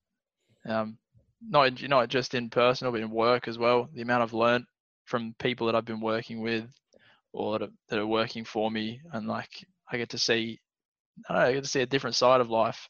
Um, 0.66 0.98
not 1.46 1.82
in- 1.82 1.90
not 1.90 2.08
just 2.08 2.34
in 2.34 2.50
personal, 2.50 2.92
but 2.92 3.00
in 3.02 3.10
work 3.10 3.48
as 3.48 3.58
well. 3.58 3.88
The 3.92 4.02
amount 4.02 4.22
I've 4.22 4.32
learned 4.32 4.64
from 5.04 5.34
people 5.38 5.66
that 5.66 5.74
I've 5.76 5.84
been 5.84 6.00
working 6.00 6.40
with 6.40 6.64
or 7.32 7.58
that 7.58 7.64
are, 7.66 7.72
that 7.88 7.98
are 7.98 8.06
working 8.06 8.44
for 8.44 8.70
me 8.70 9.00
and 9.12 9.26
like 9.26 9.50
I 9.90 9.98
get 9.98 10.10
to 10.10 10.18
see 10.18 10.60
I 11.28 11.32
don't 11.32 11.42
know, 11.42 11.48
I 11.48 11.52
get 11.52 11.64
to 11.64 11.70
see 11.70 11.82
a 11.82 11.86
different 11.86 12.16
side 12.16 12.40
of 12.40 12.50
life. 12.50 12.88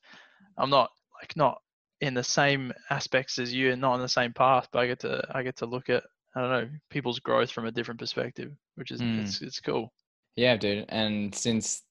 I'm 0.57 0.71
not 0.71 0.91
like 1.21 1.37
not 1.37 1.61
in 2.01 2.15
the 2.15 2.23
same 2.23 2.73
aspects 2.91 3.39
as 3.39 3.53
you 3.53 3.73
and 3.73 3.81
not 3.81 3.95
on 3.95 4.01
the 4.01 4.09
same 4.09 4.33
path, 4.33 4.69
but 4.73 4.81
I 4.81 4.87
get 4.87 5.01
to 5.01 5.27
I 5.33 5.43
get 5.43 5.57
to 5.57 5.67
look 5.67 5.89
at 5.91 6.05
I 6.37 6.41
don't 6.41 6.51
know 6.51 6.69
people's 6.91 7.19
growth 7.19 7.51
from 7.51 7.67
a 7.67 7.73
different 7.73 8.01
perspective, 8.01 8.53
which 8.77 8.91
is 8.91 9.01
Mm. 9.01 9.21
it's 9.21 9.43
it's 9.43 9.61
cool. 9.61 9.93
Yeah, 10.37 10.57
dude. 10.57 10.87
And 10.89 11.35
since 11.35 11.83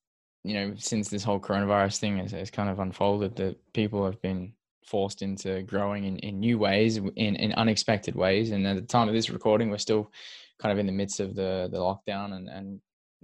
you 0.44 0.54
know, 0.54 0.74
since 0.78 1.10
this 1.10 1.24
whole 1.24 1.40
coronavirus 1.40 2.00
thing 2.00 2.18
has, 2.18 2.32
has 2.32 2.52
kind 2.52 2.70
of 2.70 2.80
unfolded, 2.80 3.36
that 3.38 3.74
people 3.74 4.06
have 4.06 4.22
been 4.22 4.54
forced 4.86 5.22
into 5.22 5.64
growing 5.64 6.06
in, 6.06 6.18
in 6.20 6.40
new 6.40 6.58
ways, 6.58 6.98
in, 6.98 7.36
in 7.36 7.54
unexpected 7.54 8.16
ways. 8.16 8.52
And 8.52 8.66
at 8.68 8.76
the 8.76 8.82
time 8.82 9.08
of 9.08 9.14
this 9.14 9.30
recording, 9.30 9.70
we're 9.70 9.78
still 9.78 10.12
kind 10.60 10.72
of 10.72 10.80
in 10.80 10.86
the 10.86 10.92
midst 10.92 11.20
of 11.20 11.36
the 11.36 11.68
the 11.72 11.78
lockdown, 11.80 12.34
and 12.34 12.48
and 12.50 12.80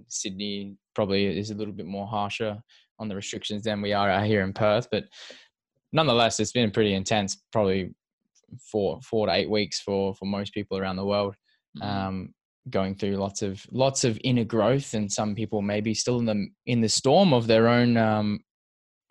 Sydney 0.08 0.76
probably 0.94 1.26
is 1.38 1.50
a 1.50 1.54
little 1.54 1.74
bit 1.74 1.86
more 1.86 2.06
harsher 2.06 2.62
on 2.98 3.08
the 3.08 3.14
restrictions 3.16 3.62
than 3.62 3.80
we 3.80 3.92
are 3.92 4.10
out 4.10 4.26
here 4.26 4.42
in 4.42 4.52
Perth. 4.52 4.88
But 4.90 5.04
nonetheless, 5.92 6.40
it's 6.40 6.52
been 6.52 6.70
pretty 6.70 6.94
intense. 6.94 7.42
Probably 7.52 7.94
four 8.58 9.00
four 9.00 9.26
to 9.26 9.32
eight 9.32 9.48
weeks 9.50 9.80
for 9.80 10.14
for 10.14 10.24
most 10.24 10.52
people 10.52 10.76
around 10.78 10.96
the 10.96 11.04
world 11.04 11.34
Mhm. 11.78 11.84
um, 11.84 12.34
going 12.68 12.94
through 12.96 13.16
lots 13.16 13.42
of 13.42 13.64
lots 13.70 14.02
of 14.04 14.18
inner 14.24 14.44
growth, 14.44 14.94
and 14.94 15.10
some 15.10 15.34
people 15.34 15.62
maybe 15.62 15.94
still 15.94 16.18
in 16.18 16.26
the 16.26 16.48
in 16.66 16.80
the 16.80 16.88
storm 16.88 17.32
of 17.32 17.46
their 17.46 17.68
own 17.68 17.96
um, 17.96 18.40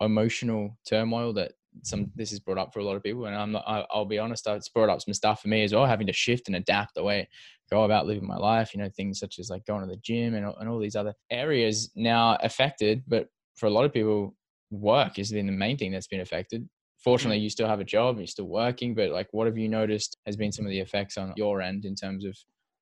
emotional 0.00 0.76
turmoil. 0.86 1.32
That 1.32 1.52
some 1.82 2.10
this 2.14 2.32
is 2.32 2.40
brought 2.40 2.58
up 2.58 2.72
for 2.72 2.80
a 2.80 2.84
lot 2.84 2.96
of 2.96 3.02
people, 3.02 3.26
and 3.26 3.34
I'm 3.34 3.52
not. 3.52 3.64
I, 3.66 3.84
I'll 3.90 4.04
be 4.04 4.18
honest, 4.18 4.46
uh, 4.46 4.54
it's 4.54 4.68
brought 4.68 4.88
up 4.88 5.00
some 5.00 5.14
stuff 5.14 5.42
for 5.42 5.48
me 5.48 5.62
as 5.62 5.72
well, 5.72 5.86
having 5.86 6.06
to 6.06 6.12
shift 6.12 6.48
and 6.48 6.56
adapt 6.56 6.94
the 6.94 7.02
way 7.02 7.20
I 7.20 7.26
go 7.70 7.84
about 7.84 8.06
living 8.06 8.26
my 8.26 8.36
life. 8.36 8.74
You 8.74 8.80
know, 8.82 8.90
things 8.94 9.18
such 9.18 9.38
as 9.38 9.50
like 9.50 9.66
going 9.66 9.82
to 9.82 9.86
the 9.86 10.00
gym 10.02 10.34
and 10.34 10.46
all- 10.46 10.56
and 10.56 10.68
all 10.68 10.78
these 10.78 10.96
other 10.96 11.14
areas 11.30 11.90
now 11.94 12.36
affected, 12.42 13.02
but 13.06 13.28
for 13.56 13.66
a 13.66 13.70
lot 13.70 13.84
of 13.84 13.92
people, 13.92 14.34
work 14.70 15.14
been 15.14 15.46
the 15.46 15.52
main 15.52 15.76
thing 15.76 15.90
that's 15.90 16.06
been 16.06 16.20
affected 16.20 16.68
fortunately 17.02 17.38
mm. 17.38 17.42
you 17.42 17.50
still 17.50 17.66
have 17.66 17.80
a 17.80 17.84
job 17.84 18.18
you're 18.18 18.26
still 18.26 18.46
working 18.46 18.94
but 18.94 19.10
like 19.10 19.28
what 19.32 19.46
have 19.46 19.58
you 19.58 19.68
noticed 19.68 20.16
has 20.26 20.36
been 20.36 20.52
some 20.52 20.64
of 20.64 20.70
the 20.70 20.78
effects 20.78 21.16
on 21.18 21.32
your 21.36 21.60
end 21.60 21.84
in 21.84 21.94
terms 21.94 22.24
of 22.24 22.36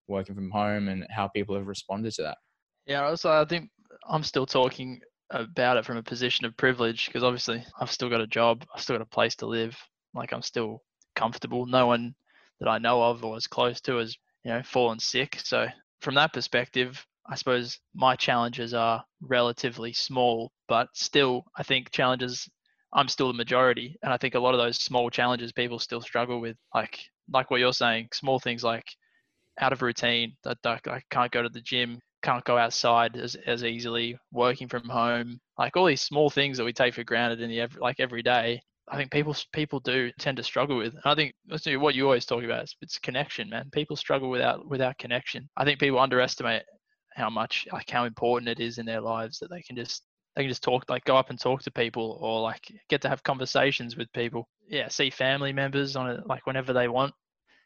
working 0.08 0.34
from 0.34 0.50
home 0.50 0.88
and 0.88 1.06
how 1.10 1.28
people 1.28 1.54
have 1.54 1.66
responded 1.66 2.12
to 2.12 2.22
that 2.22 2.38
Yeah, 2.86 3.04
also 3.04 3.30
I 3.30 3.44
think 3.44 3.70
I'm 4.08 4.22
still 4.24 4.46
talking 4.46 5.00
about 5.30 5.76
it 5.76 5.84
from 5.84 5.96
a 5.96 6.02
position 6.02 6.46
of 6.46 6.56
privilege 6.56 7.06
because 7.06 7.22
obviously 7.22 7.64
I've 7.80 7.90
still 7.90 8.08
got 8.08 8.20
a 8.20 8.26
job, 8.26 8.64
I've 8.74 8.82
still 8.82 8.96
got 8.96 9.02
a 9.02 9.06
place 9.06 9.36
to 9.36 9.46
live. 9.46 9.76
Like 10.14 10.32
I'm 10.32 10.42
still 10.42 10.82
comfortable. 11.14 11.66
No 11.66 11.86
one 11.86 12.14
that 12.60 12.68
I 12.68 12.78
know 12.78 13.02
of 13.02 13.24
or 13.24 13.36
is 13.36 13.46
close 13.46 13.80
to 13.82 13.96
has, 13.96 14.16
you 14.44 14.50
know, 14.50 14.62
fallen 14.62 14.98
sick. 14.98 15.38
So 15.42 15.66
from 16.00 16.14
that 16.14 16.32
perspective, 16.32 17.04
I 17.30 17.34
suppose 17.34 17.78
my 17.94 18.16
challenges 18.16 18.72
are 18.72 19.04
relatively 19.20 19.92
small, 19.92 20.50
but 20.66 20.88
still 20.94 21.44
I 21.56 21.62
think 21.62 21.90
challenges 21.90 22.48
I'm 22.92 23.08
still 23.08 23.28
the 23.28 23.34
majority. 23.34 23.98
And 24.02 24.12
I 24.12 24.16
think 24.16 24.34
a 24.34 24.40
lot 24.40 24.54
of 24.54 24.60
those 24.60 24.78
small 24.78 25.10
challenges 25.10 25.52
people 25.52 25.78
still 25.78 26.00
struggle 26.00 26.40
with. 26.40 26.56
Like 26.74 26.98
like 27.30 27.50
what 27.50 27.60
you're 27.60 27.72
saying, 27.72 28.08
small 28.14 28.38
things 28.38 28.64
like 28.64 28.86
out 29.60 29.72
of 29.72 29.82
routine, 29.82 30.36
that 30.44 30.58
that 30.62 30.80
I 30.88 31.02
can't 31.10 31.30
go 31.30 31.42
to 31.42 31.48
the 31.50 31.60
gym, 31.60 32.00
can't 32.22 32.44
go 32.44 32.58
outside 32.58 33.16
as, 33.16 33.36
as 33.46 33.64
easily, 33.64 34.18
working 34.32 34.68
from 34.68 34.88
home, 34.88 35.40
like 35.58 35.76
all 35.76 35.86
these 35.86 36.02
small 36.02 36.30
things 36.30 36.58
that 36.58 36.64
we 36.64 36.72
take 36.72 36.94
for 36.94 37.04
granted 37.04 37.40
in 37.40 37.50
the 37.50 37.60
ev- 37.60 37.78
like 37.80 38.00
every 38.00 38.22
day. 38.22 38.60
I 38.90 38.96
think 38.96 39.10
people 39.10 39.36
people 39.52 39.80
do 39.80 40.10
tend 40.18 40.38
to 40.38 40.42
struggle 40.42 40.78
with. 40.78 40.94
And 40.94 41.02
I 41.04 41.14
think 41.14 41.34
what 41.80 41.94
you 41.94 42.04
always 42.04 42.24
talk 42.24 42.42
about. 42.42 42.64
Is 42.64 42.74
it's 42.80 42.98
connection, 42.98 43.50
man. 43.50 43.68
People 43.70 43.96
struggle 43.96 44.30
without 44.30 44.66
without 44.68 44.98
connection. 44.98 45.48
I 45.56 45.64
think 45.64 45.78
people 45.78 45.98
underestimate 45.98 46.62
how 47.14 47.28
much 47.28 47.66
like 47.72 47.90
how 47.90 48.04
important 48.04 48.48
it 48.48 48.60
is 48.60 48.78
in 48.78 48.86
their 48.86 49.00
lives 49.00 49.38
that 49.40 49.50
they 49.50 49.60
can 49.62 49.76
just 49.76 50.04
they 50.36 50.42
can 50.42 50.50
just 50.50 50.62
talk 50.62 50.88
like 50.88 51.04
go 51.04 51.16
up 51.16 51.30
and 51.30 51.38
talk 51.38 51.62
to 51.62 51.70
people 51.70 52.18
or 52.22 52.40
like 52.40 52.62
get 52.88 53.02
to 53.02 53.08
have 53.08 53.22
conversations 53.22 53.96
with 53.96 54.10
people. 54.12 54.48
Yeah, 54.68 54.88
see 54.88 55.10
family 55.10 55.52
members 55.52 55.96
on 55.96 56.10
it 56.10 56.20
like 56.26 56.46
whenever 56.46 56.72
they 56.72 56.88
want 56.88 57.14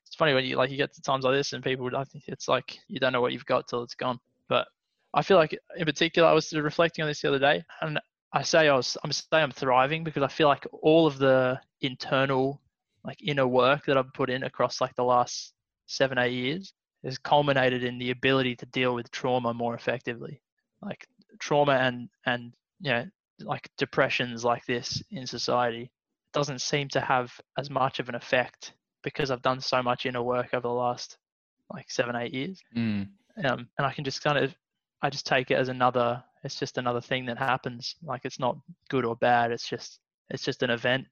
it's 0.07 0.17
funny 0.17 0.35
when 0.35 0.45
you 0.45 0.57
like 0.57 0.71
you 0.71 0.77
get 0.77 0.93
to 0.95 1.01
times 1.01 1.25
like 1.25 1.35
this 1.35 1.53
and 1.53 1.65
people 1.65 1.89
I 1.97 2.05
think 2.05 2.25
it's 2.27 2.49
like 2.49 2.79
you 2.89 3.01
don't 3.01 3.13
know 3.13 3.21
what 3.21 3.33
you've 3.33 3.47
got 3.47 3.69
till 3.69 3.83
it's 3.83 3.95
gone. 3.95 4.19
But 4.53 4.69
I 5.15 5.23
feel 5.23 5.39
like 5.39 5.59
in 5.79 5.87
particular 5.87 6.29
I 6.29 6.35
was 6.35 6.53
reflecting 6.53 7.03
on 7.03 7.09
this 7.09 7.23
the 7.23 7.29
other 7.29 7.39
day 7.39 7.65
and 7.81 7.99
I 8.35 8.43
say 8.43 8.69
I 8.69 8.77
was 8.77 8.99
I'm 9.03 9.11
saying 9.11 9.43
I'm 9.43 9.51
thriving 9.51 10.05
because 10.05 10.23
I 10.23 10.29
feel 10.29 10.47
like 10.47 10.67
all 10.83 11.07
of 11.07 11.17
the 11.17 11.59
internal 11.81 12.61
like 13.03 13.17
inner 13.23 13.47
work 13.47 13.87
that 13.87 13.97
I've 13.97 14.13
put 14.13 14.29
in 14.29 14.43
across 14.43 14.83
like 14.83 14.95
the 14.95 15.05
last 15.05 15.55
seven, 15.87 16.19
eight 16.19 16.35
years 16.35 16.75
has 17.03 17.17
culminated 17.17 17.83
in 17.83 17.99
the 17.99 18.11
ability 18.11 18.55
to 18.57 18.67
deal 18.67 18.95
with 18.95 19.11
trauma 19.11 19.55
more 19.55 19.75
effectively. 19.75 20.43
Like 20.83 21.07
trauma 21.41 21.73
and 21.73 22.11
and 22.27 22.53
you 22.81 22.93
know 22.93 23.07
like 23.41 23.71
depressions 23.79 24.45
like 24.45 24.67
this 24.67 25.03
in 25.11 25.27
society 25.27 25.91
doesn't 26.35 26.61
seem 26.61 26.89
to 26.91 27.01
have 27.01 27.33
as 27.57 27.71
much 27.71 28.01
of 28.01 28.11
an 28.11 28.15
effect 28.15 28.75
because 29.03 29.31
I've 29.31 29.49
done 29.51 29.63
so 29.63 29.83
much 29.83 30.05
inner 30.05 30.23
work 30.23 30.51
over 30.53 30.69
the 30.69 30.81
last 30.87 31.17
like 31.73 31.91
seven, 31.91 32.17
eight 32.17 32.35
years. 32.35 32.61
mm. 32.77 33.09
Um, 33.45 33.69
and 33.79 33.87
I 33.87 33.93
can 33.93 34.05
just 34.05 34.23
kind 34.23 34.39
of, 34.39 34.55
I 35.03 35.11
just 35.11 35.27
take 35.27 35.51
it 35.51 35.57
as 35.57 35.69
another, 35.69 36.23
it's 36.45 36.59
just 36.59 36.79
another 36.79 37.01
thing 37.01 37.27
that 37.27 37.39
happens. 37.39 37.97
Like 38.03 38.23
it's 38.25 38.39
not 38.39 38.57
good 38.89 39.05
or 39.05 39.17
bad. 39.17 39.51
It's 39.51 39.69
just, 39.69 40.01
it's 40.31 40.45
just 40.45 40.63
an 40.63 40.71
event. 40.71 41.07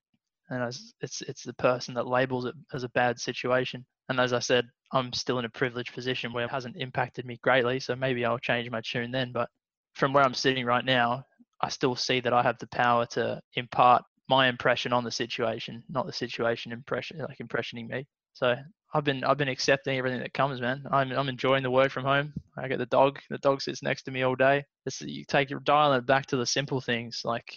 And 0.50 0.62
as 0.62 0.92
it's, 1.00 1.22
it's 1.22 1.44
the 1.44 1.54
person 1.54 1.94
that 1.94 2.06
labels 2.06 2.44
it 2.44 2.54
as 2.72 2.82
a 2.84 2.88
bad 2.90 3.20
situation. 3.20 3.84
And 4.08 4.18
as 4.18 4.32
I 4.32 4.40
said, 4.40 4.66
I'm 4.92 5.12
still 5.12 5.38
in 5.38 5.44
a 5.44 5.50
privileged 5.50 5.94
position 5.94 6.32
where 6.32 6.44
it 6.44 6.50
hasn't 6.50 6.76
impacted 6.76 7.24
me 7.24 7.38
greatly. 7.42 7.78
So 7.78 7.94
maybe 7.94 8.24
I'll 8.24 8.38
change 8.38 8.68
my 8.70 8.80
tune 8.80 9.12
then. 9.12 9.30
But 9.32 9.48
from 9.94 10.12
where 10.12 10.24
I'm 10.24 10.34
sitting 10.34 10.66
right 10.66 10.84
now, 10.84 11.24
I 11.62 11.68
still 11.68 11.94
see 11.94 12.20
that 12.20 12.32
I 12.32 12.42
have 12.42 12.58
the 12.58 12.66
power 12.68 13.06
to 13.06 13.40
impart 13.54 14.02
my 14.28 14.48
impression 14.48 14.92
on 14.92 15.04
the 15.04 15.10
situation, 15.10 15.82
not 15.88 16.06
the 16.06 16.12
situation 16.12 16.72
impression 16.72 17.18
like 17.18 17.38
impressioning 17.38 17.88
me. 17.88 18.06
So 18.32 18.54
I've 18.92 19.04
been 19.04 19.22
I've 19.22 19.38
been 19.38 19.48
accepting 19.48 19.98
everything 19.98 20.20
that 20.20 20.34
comes, 20.34 20.60
man. 20.60 20.84
I'm 20.90 21.12
I'm 21.12 21.28
enjoying 21.28 21.62
the 21.62 21.70
work 21.70 21.92
from 21.92 22.04
home. 22.04 22.32
I 22.56 22.68
get 22.68 22.78
the 22.78 22.86
dog. 22.86 23.20
The 23.30 23.38
dog 23.38 23.62
sits 23.62 23.82
next 23.82 24.02
to 24.04 24.10
me 24.10 24.22
all 24.22 24.34
day. 24.34 24.64
It's, 24.84 25.00
you 25.00 25.24
take 25.24 25.50
your 25.50 25.60
dial 25.60 25.92
it 25.92 26.06
back 26.06 26.26
to 26.26 26.36
the 26.36 26.46
simple 26.46 26.80
things. 26.80 27.22
Like 27.24 27.56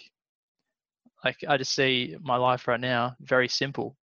like 1.24 1.36
I 1.48 1.56
just 1.56 1.74
see 1.74 2.16
my 2.22 2.36
life 2.36 2.68
right 2.68 2.80
now 2.80 3.16
very 3.20 3.48
simple, 3.48 3.96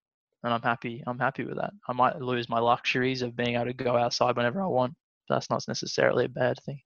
and 0.44 0.54
I'm 0.54 0.62
happy. 0.62 1.04
I'm 1.08 1.20
happy 1.20 1.46
with 1.46 1.56
that. 1.58 1.72
I 1.88 1.94
might 1.94 2.20
lose 2.20 2.50
my 2.50 2.60
luxuries 2.60 3.22
of 3.22 3.36
being 3.36 3.56
able 3.56 3.66
to 3.66 3.74
go 3.74 3.96
outside 3.96 4.36
whenever 4.36 4.62
I 4.62 4.68
want. 4.68 4.94
That's 5.30 5.50
not 5.50 5.64
necessarily 5.68 6.26
a 6.26 6.30
bad 6.30 6.58
thing. 6.66 6.82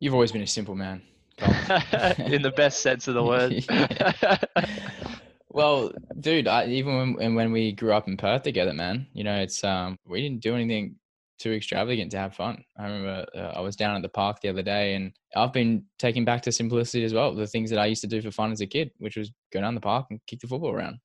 You've 0.00 0.14
always 0.14 0.32
been 0.32 0.42
a 0.42 0.46
simple 0.46 0.74
man. 0.74 1.02
In 1.38 2.42
the 2.42 2.52
best 2.56 2.80
sense 2.80 3.06
of 3.06 3.14
the 3.14 3.22
word. 3.22 3.64
well, 5.56 5.90
dude, 6.20 6.48
I, 6.48 6.66
even 6.66 7.14
when 7.14 7.34
when 7.34 7.50
we 7.50 7.72
grew 7.72 7.94
up 7.94 8.08
in 8.08 8.18
Perth 8.18 8.42
together, 8.42 8.74
man, 8.74 9.06
you 9.14 9.24
know, 9.24 9.36
it's 9.36 9.64
um, 9.64 9.98
we 10.06 10.20
didn't 10.20 10.42
do 10.42 10.54
anything 10.54 10.96
too 11.38 11.52
extravagant 11.52 12.10
to 12.10 12.18
have 12.18 12.34
fun. 12.34 12.62
I 12.78 12.84
remember 12.84 13.24
uh, 13.34 13.52
I 13.56 13.60
was 13.60 13.74
down 13.74 13.96
at 13.96 14.02
the 14.02 14.08
park 14.10 14.40
the 14.42 14.50
other 14.50 14.62
day, 14.62 14.94
and 14.94 15.12
I've 15.34 15.54
been 15.54 15.84
taking 15.98 16.26
back 16.26 16.42
to 16.42 16.52
simplicity 16.52 17.04
as 17.04 17.14
well. 17.14 17.34
The 17.34 17.46
things 17.46 17.70
that 17.70 17.78
I 17.78 17.86
used 17.86 18.02
to 18.02 18.06
do 18.06 18.20
for 18.20 18.30
fun 18.30 18.52
as 18.52 18.60
a 18.60 18.66
kid, 18.66 18.90
which 18.98 19.16
was 19.16 19.32
go 19.50 19.62
down 19.62 19.74
the 19.74 19.80
park 19.80 20.08
and 20.10 20.20
kick 20.26 20.40
the 20.40 20.46
football 20.46 20.72
around. 20.72 20.98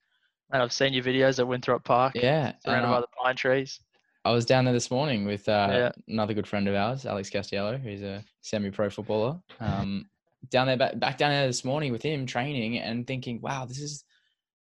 And 0.51 0.61
I've 0.61 0.73
seen 0.73 0.91
your 0.91 1.03
videos 1.05 1.39
at 1.39 1.47
Winthrop 1.47 1.85
Park. 1.85 2.13
Yeah, 2.15 2.51
surrounded 2.65 2.89
by 2.89 2.99
the 2.99 3.07
pine 3.07 3.37
trees. 3.37 3.79
I 4.25 4.31
was 4.31 4.45
down 4.45 4.65
there 4.65 4.73
this 4.73 4.91
morning 4.91 5.23
with 5.23 5.47
uh, 5.47 5.67
yeah. 5.71 5.91
another 6.09 6.33
good 6.33 6.45
friend 6.45 6.67
of 6.67 6.75
ours, 6.75 7.05
Alex 7.05 7.29
Castiello, 7.29 7.81
who's 7.81 8.03
a 8.03 8.21
semi-pro 8.41 8.89
footballer. 8.89 9.39
Um, 9.61 10.09
down 10.49 10.67
there, 10.67 10.77
back, 10.77 10.99
back 10.99 11.17
down 11.17 11.31
there 11.31 11.47
this 11.47 11.63
morning 11.63 11.91
with 11.91 12.03
him 12.03 12.25
training 12.25 12.79
and 12.79 13.07
thinking, 13.07 13.41
wow, 13.41 13.65
this 13.65 13.79
is 13.79 14.03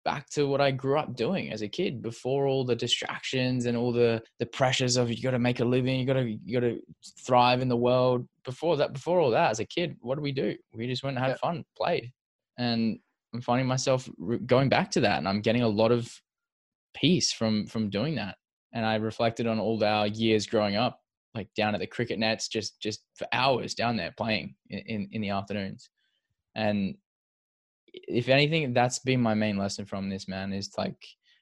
back 0.03 0.29
to 0.31 0.47
what 0.47 0.61
I 0.61 0.71
grew 0.71 0.99
up 0.99 1.15
doing 1.15 1.51
as 1.51 1.61
a 1.61 1.67
kid 1.67 2.01
before 2.01 2.47
all 2.47 2.65
the 2.65 2.75
distractions 2.75 3.65
and 3.65 3.77
all 3.77 3.91
the 3.91 4.21
the 4.39 4.45
pressures 4.45 4.97
of 4.97 5.11
you 5.11 5.21
got 5.21 5.31
to 5.31 5.39
make 5.39 5.59
a 5.59 5.65
living, 5.65 5.99
you 5.99 6.05
got 6.05 6.13
to 6.13 6.37
you 6.43 6.59
got 6.59 6.67
to 6.67 6.79
thrive 7.25 7.61
in 7.61 7.69
the 7.69 7.77
world. 7.77 8.27
Before 8.43 8.75
that, 8.77 8.93
before 8.93 9.19
all 9.19 9.31
that, 9.31 9.51
as 9.51 9.59
a 9.59 9.65
kid, 9.65 9.95
what 10.01 10.15
did 10.15 10.21
we 10.21 10.33
do? 10.33 10.55
We 10.73 10.87
just 10.87 11.03
went 11.03 11.15
and 11.17 11.25
had 11.25 11.31
yeah. 11.31 11.37
fun, 11.37 11.63
played, 11.77 12.11
and 12.57 12.99
I'm 13.33 13.41
finding 13.41 13.67
myself 13.67 14.09
going 14.45 14.69
back 14.69 14.91
to 14.91 15.01
that, 15.01 15.17
and 15.17 15.27
I'm 15.27 15.41
getting 15.41 15.63
a 15.63 15.67
lot 15.67 15.91
of 15.91 16.11
peace 16.93 17.31
from 17.31 17.65
from 17.67 17.89
doing 17.89 18.15
that. 18.15 18.35
And 18.73 18.85
I 18.85 18.95
reflected 18.95 19.47
on 19.47 19.59
all 19.59 19.83
our 19.83 20.07
years 20.07 20.47
growing 20.47 20.75
up, 20.75 20.99
like 21.35 21.47
down 21.55 21.75
at 21.75 21.79
the 21.79 21.87
cricket 21.87 22.19
nets, 22.19 22.47
just 22.47 22.79
just 22.81 23.05
for 23.15 23.27
hours 23.31 23.73
down 23.73 23.95
there 23.95 24.13
playing 24.17 24.55
in 24.69 24.79
in, 24.79 25.09
in 25.13 25.21
the 25.21 25.29
afternoons, 25.29 25.89
and 26.55 26.95
if 28.07 28.29
anything, 28.29 28.73
that's 28.73 28.99
been 28.99 29.21
my 29.21 29.33
main 29.33 29.57
lesson 29.57 29.85
from 29.85 30.09
this 30.09 30.27
man 30.27 30.53
is 30.53 30.71
like 30.77 30.97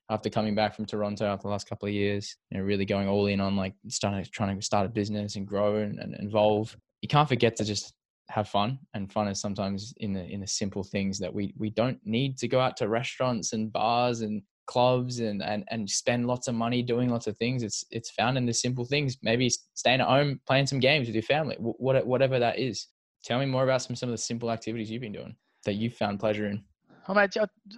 after 0.10 0.30
coming 0.30 0.56
back 0.56 0.76
from 0.76 0.86
Toronto 0.86 1.26
after 1.26 1.44
the 1.44 1.50
last 1.50 1.70
couple 1.70 1.88
of 1.88 1.94
years, 1.94 2.36
you 2.50 2.58
know, 2.58 2.64
really 2.64 2.86
going 2.86 3.08
all 3.08 3.28
in 3.28 3.40
on 3.40 3.56
like 3.56 3.74
starting 3.88 4.24
trying 4.32 4.58
to 4.58 4.66
start 4.66 4.86
a 4.86 4.90
business 4.90 5.36
and 5.36 5.48
grow 5.48 5.78
and, 5.78 6.00
and 6.00 6.16
involve. 6.16 6.76
You 7.02 7.08
can't 7.08 7.30
forget 7.30 7.56
to 7.58 7.64
just 7.64 7.94
have 8.30 8.48
fun, 8.48 8.80
and 8.94 9.12
fun 9.12 9.28
is 9.28 9.42
sometimes 9.42 9.94
in 9.98 10.14
the 10.14 10.26
in 10.26 10.42
the 10.42 10.48
simple 10.48 10.84
things 10.84 11.18
that 11.20 11.34
we 11.34 11.54
we 11.58 11.70
don't 11.70 12.00
need 12.04 12.38
to 12.40 12.48
go 12.48 12.60
out 12.60 12.78
to 12.78 12.90
restaurants 12.90 13.54
and 13.54 13.72
bars 13.72 14.22
and 14.22 14.42
clubs 14.68 15.20
and 15.20 15.42
and 15.42 15.64
and 15.70 15.90
spend 15.90 16.28
lots 16.28 16.48
of 16.48 16.56
money 16.56 16.82
doing 16.82 17.10
lots 17.10 17.28
of 17.28 17.38
things. 17.38 17.64
It's 17.64 17.86
it's 17.90 18.12
found 18.12 18.38
in 18.38 18.46
the 18.46 18.54
simple 18.54 18.86
things. 18.86 19.18
Maybe 19.24 19.50
staying 19.74 20.02
at 20.02 20.08
home, 20.08 20.42
playing 20.46 20.68
some 20.68 20.80
games 20.80 21.08
with 21.08 21.16
your 21.16 21.24
family, 21.24 21.56
whatever 21.60 22.40
that 22.40 22.60
is. 22.60 22.88
Tell 23.24 23.40
me 23.40 23.46
more 23.46 23.64
about 23.64 23.82
some 23.82 23.96
some 23.96 24.10
of 24.10 24.14
the 24.14 24.18
simple 24.18 24.52
activities 24.52 24.92
you've 24.92 25.02
been 25.02 25.12
doing 25.12 25.36
that 25.64 25.74
you 25.74 25.90
found 25.90 26.20
pleasure 26.20 26.48
in? 26.48 26.64
I 27.08 27.14
mean, 27.14 27.30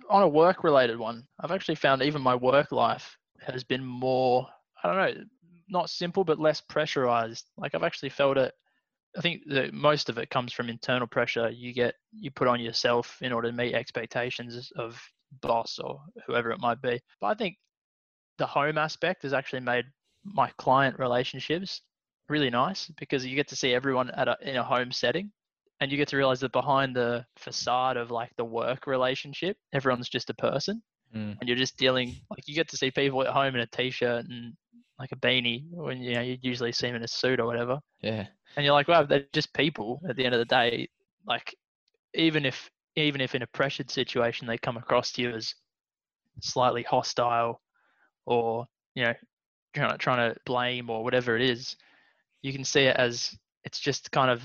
on 0.09 0.23
a 0.23 0.27
work 0.27 0.63
related 0.63 0.99
one, 0.99 1.25
I've 1.39 1.51
actually 1.51 1.75
found 1.75 2.01
even 2.01 2.21
my 2.21 2.35
work 2.35 2.71
life 2.71 3.17
has 3.41 3.63
been 3.63 3.83
more, 3.83 4.47
I 4.83 4.87
don't 4.87 4.97
know, 4.97 5.23
not 5.69 5.89
simple, 5.89 6.23
but 6.23 6.39
less 6.39 6.61
pressurized. 6.61 7.45
Like 7.57 7.73
I've 7.73 7.83
actually 7.83 8.09
felt 8.09 8.37
it. 8.37 8.53
I 9.17 9.21
think 9.21 9.43
that 9.47 9.73
most 9.73 10.09
of 10.09 10.17
it 10.17 10.29
comes 10.29 10.53
from 10.53 10.69
internal 10.69 11.07
pressure 11.07 11.49
you 11.49 11.73
get, 11.73 11.95
you 12.11 12.31
put 12.31 12.47
on 12.47 12.59
yourself 12.59 13.17
in 13.21 13.31
order 13.31 13.49
to 13.49 13.55
meet 13.55 13.75
expectations 13.75 14.71
of 14.75 15.01
boss 15.41 15.79
or 15.79 16.01
whoever 16.27 16.51
it 16.51 16.59
might 16.59 16.81
be. 16.81 16.99
But 17.21 17.27
I 17.27 17.33
think 17.35 17.57
the 18.37 18.47
home 18.47 18.77
aspect 18.77 19.23
has 19.23 19.33
actually 19.33 19.61
made 19.61 19.85
my 20.23 20.51
client 20.57 20.97
relationships 20.99 21.81
really 22.29 22.49
nice 22.49 22.91
because 22.97 23.25
you 23.25 23.35
get 23.35 23.47
to 23.49 23.55
see 23.55 23.73
everyone 23.73 24.09
at 24.11 24.27
a, 24.27 24.37
in 24.41 24.55
a 24.55 24.63
home 24.63 24.91
setting 24.91 25.31
and 25.79 25.91
you 25.91 25.97
get 25.97 26.07
to 26.07 26.17
realize 26.17 26.39
that 26.39 26.51
behind 26.51 26.95
the 26.95 27.25
facade 27.37 27.97
of 27.97 28.11
like 28.11 28.31
the 28.37 28.45
work 28.45 28.87
relationship 28.87 29.57
everyone's 29.73 30.09
just 30.09 30.29
a 30.29 30.33
person 30.35 30.81
mm. 31.15 31.35
and 31.39 31.47
you're 31.47 31.57
just 31.57 31.77
dealing 31.77 32.15
like 32.29 32.47
you 32.47 32.55
get 32.55 32.67
to 32.67 32.77
see 32.77 32.91
people 32.91 33.21
at 33.21 33.33
home 33.33 33.55
in 33.55 33.61
a 33.61 33.67
t-shirt 33.67 34.25
and 34.29 34.53
like 34.99 35.11
a 35.11 35.17
beanie 35.17 35.65
when 35.71 36.01
you 36.01 36.13
know 36.13 36.21
you 36.21 36.37
usually 36.41 36.71
see 36.71 36.87
them 36.87 36.95
in 36.95 37.03
a 37.03 37.07
suit 37.07 37.39
or 37.39 37.45
whatever. 37.45 37.79
Yeah. 38.01 38.25
And 38.55 38.65
you're 38.65 38.73
like 38.73 38.87
wow 38.87 39.03
they're 39.03 39.25
just 39.33 39.53
people 39.53 39.99
at 40.07 40.15
the 40.15 40.25
end 40.25 40.33
of 40.33 40.39
the 40.39 40.45
day. 40.45 40.87
Like 41.27 41.55
even 42.13 42.45
if 42.45 42.69
even 42.95 43.21
if 43.21 43.35
in 43.35 43.41
a 43.41 43.47
pressured 43.47 43.89
situation 43.89 44.47
they 44.47 44.57
come 44.57 44.77
across 44.77 45.11
to 45.13 45.21
you 45.21 45.31
as 45.31 45.53
slightly 46.41 46.83
hostile 46.83 47.61
or 48.25 48.65
you 48.95 49.03
know 49.03 49.13
trying 49.75 49.91
to, 49.91 49.97
trying 49.97 50.31
to 50.31 50.39
blame 50.45 50.89
or 50.89 51.03
whatever 51.03 51.35
it 51.35 51.41
is 51.41 51.75
you 52.41 52.53
can 52.53 52.63
see 52.63 52.83
it 52.83 52.95
as 52.97 53.35
it's 53.63 53.79
just 53.79 54.11
kind 54.11 54.29
of 54.29 54.41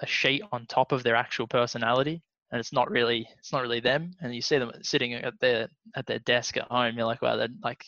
a 0.00 0.06
sheet 0.06 0.42
on 0.52 0.66
top 0.66 0.92
of 0.92 1.02
their 1.02 1.16
actual 1.16 1.46
personality 1.46 2.22
and 2.50 2.58
it's 2.58 2.72
not 2.72 2.90
really 2.90 3.28
it's 3.38 3.52
not 3.52 3.62
really 3.62 3.80
them. 3.80 4.12
And 4.20 4.34
you 4.34 4.40
see 4.40 4.58
them 4.58 4.72
sitting 4.82 5.14
at 5.14 5.38
their 5.40 5.68
at 5.96 6.06
their 6.06 6.18
desk 6.20 6.56
at 6.56 6.68
home 6.70 6.96
you're 6.96 7.06
like 7.06 7.22
well 7.22 7.36
they're 7.36 7.48
like 7.62 7.84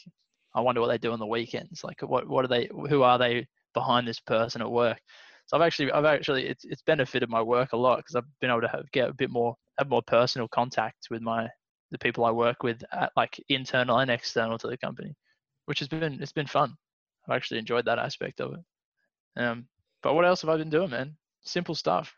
i 0.54 0.60
wonder 0.60 0.80
what 0.80 0.88
they 0.88 0.98
do 0.98 1.12
on 1.12 1.18
the 1.18 1.26
weekends. 1.26 1.82
Like 1.84 2.02
what 2.02 2.28
what 2.28 2.44
are 2.44 2.48
they 2.48 2.68
who 2.88 3.02
are 3.02 3.18
they 3.18 3.46
behind 3.74 4.06
this 4.06 4.20
person 4.20 4.60
at 4.62 4.70
work? 4.70 5.00
So 5.46 5.56
i've 5.56 5.62
actually 5.62 5.90
i've 5.92 6.04
actually 6.04 6.46
it's, 6.46 6.64
it's 6.64 6.82
benefited 6.82 7.28
my 7.28 7.42
work 7.42 7.72
a 7.72 7.76
lot 7.76 7.98
because 7.98 8.14
i've 8.14 8.40
been 8.40 8.50
able 8.50 8.60
to 8.60 8.68
have, 8.68 8.90
get 8.92 9.08
a 9.08 9.14
bit 9.14 9.30
more 9.30 9.56
have 9.78 9.88
more 9.88 10.02
personal 10.02 10.46
contact 10.48 11.08
with 11.10 11.22
my 11.22 11.48
the 11.90 11.98
people 11.98 12.24
i 12.24 12.30
work 12.30 12.62
with 12.62 12.84
at, 12.92 13.10
like 13.16 13.42
internal 13.48 13.98
and 13.98 14.10
external 14.10 14.58
to 14.58 14.68
the 14.68 14.76
company 14.76 15.12
which 15.66 15.80
has 15.80 15.88
been 15.88 16.20
it's 16.20 16.32
been 16.32 16.46
fun. 16.46 16.74
I've 17.28 17.36
actually 17.36 17.58
enjoyed 17.58 17.84
that 17.86 17.98
aspect 17.98 18.40
of 18.40 18.54
it. 18.54 19.40
Um 19.42 19.66
but 20.02 20.14
what 20.14 20.24
else 20.24 20.42
have 20.42 20.50
i 20.50 20.56
been 20.56 20.70
doing 20.70 20.90
man 20.90 21.16
simple 21.42 21.74
stuff. 21.74 22.14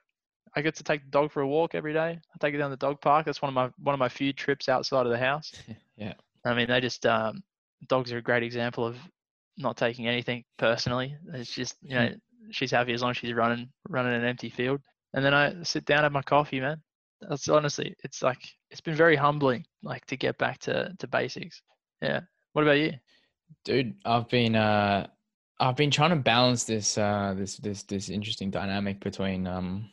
I 0.55 0.61
get 0.61 0.77
to 0.77 0.85
take 0.85 1.03
the 1.05 1.11
dog 1.11 1.33
for 1.33 1.41
a 1.41 1.49
walk 1.49 1.75
every 1.75 1.93
day. 1.93 2.19
I 2.19 2.39
take 2.39 2.55
it 2.55 2.59
down 2.59 2.71
the 2.71 2.77
dog 2.77 3.01
park. 3.01 3.25
That's 3.25 3.41
one 3.41 3.49
of 3.49 3.55
my 3.55 3.71
one 3.79 3.95
of 3.95 3.99
my 3.99 4.09
few 4.09 4.33
trips 4.33 4.69
outside 4.69 5.07
of 5.07 5.13
the 5.13 5.19
house. 5.19 5.53
yeah. 5.97 6.15
I 6.45 6.55
mean, 6.55 6.69
they 6.69 6.81
just 6.81 7.07
um, 7.07 7.43
dogs 7.89 8.13
are 8.13 8.19
a 8.19 8.23
great 8.23 8.43
example 8.43 8.87
of 8.87 8.97
not 9.57 9.77
taking 9.77 10.09
anything 10.09 10.45
personally. 10.59 11.17
It's 11.33 11.53
just 11.53 11.77
you 11.81 11.95
know 11.95 12.11
she's 12.51 12.71
happy 12.71 12.93
as 12.93 13.03
long 13.03 13.13
as 13.13 13.17
she's 13.17 13.33
running 13.33 13.71
running 13.89 14.15
an 14.15 14.25
empty 14.25 14.51
field. 14.51 14.81
And 15.15 15.25
then 15.25 15.35
I 15.35 15.63
sit 15.63 15.85
down 15.85 16.03
have 16.03 16.13
my 16.13 16.23
coffee, 16.23 16.61
man. 16.61 16.83
That's 17.21 17.49
honestly, 17.49 17.95
it's 18.05 18.23
like 18.23 18.41
it's 18.71 18.81
been 18.81 18.95
very 18.95 19.17
humbling, 19.17 19.65
like 19.83 20.05
to 20.07 20.17
get 20.17 20.37
back 20.39 20.59
to 20.61 20.95
to 20.99 21.07
basics. 21.07 21.63
Yeah. 22.01 22.21
What 22.53 22.63
about 22.63 22.79
you? 22.79 22.93
Dude, 23.65 23.95
I've 24.05 24.29
been 24.29 24.57
uh 24.57 25.07
I've 25.63 25.77
been 25.77 25.91
trying 25.91 26.11
to 26.11 26.17
balance 26.17 26.65
this 26.65 26.99
uh 26.99 27.35
this 27.37 27.57
this 27.59 27.85
this 27.85 28.09
interesting 28.09 28.51
dynamic 28.51 29.01
between 29.01 29.47
um 29.47 29.91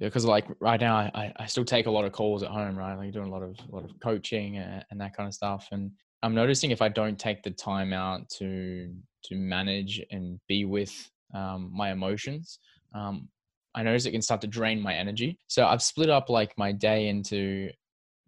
because 0.00 0.24
like 0.24 0.46
right 0.60 0.80
now 0.80 0.96
I, 0.96 1.32
I 1.36 1.46
still 1.46 1.66
take 1.66 1.86
a 1.86 1.90
lot 1.90 2.06
of 2.06 2.12
calls 2.12 2.42
at 2.42 2.48
home 2.48 2.76
right? 2.76 2.94
Like 2.94 3.12
doing 3.12 3.28
a 3.28 3.30
lot 3.30 3.42
of 3.42 3.56
a 3.70 3.74
lot 3.74 3.84
of 3.84 3.90
coaching 4.02 4.56
and, 4.56 4.84
and 4.90 5.00
that 5.00 5.14
kind 5.14 5.26
of 5.26 5.34
stuff. 5.34 5.68
And 5.70 5.90
I'm 6.22 6.34
noticing 6.34 6.70
if 6.70 6.80
I 6.80 6.88
don't 6.88 7.18
take 7.18 7.42
the 7.42 7.50
time 7.50 7.92
out 7.92 8.28
to 8.38 8.90
to 9.24 9.34
manage 9.36 10.02
and 10.10 10.40
be 10.48 10.64
with 10.64 11.10
um, 11.34 11.70
my 11.72 11.92
emotions 11.92 12.58
um, 12.94 13.28
I 13.74 13.82
notice 13.82 14.04
it 14.04 14.12
can 14.12 14.22
start 14.22 14.40
to 14.42 14.46
drain 14.46 14.80
my 14.80 14.94
energy. 14.94 15.38
So 15.46 15.66
I've 15.66 15.82
split 15.82 16.10
up 16.10 16.28
like 16.28 16.52
my 16.58 16.72
day 16.72 17.08
into 17.08 17.70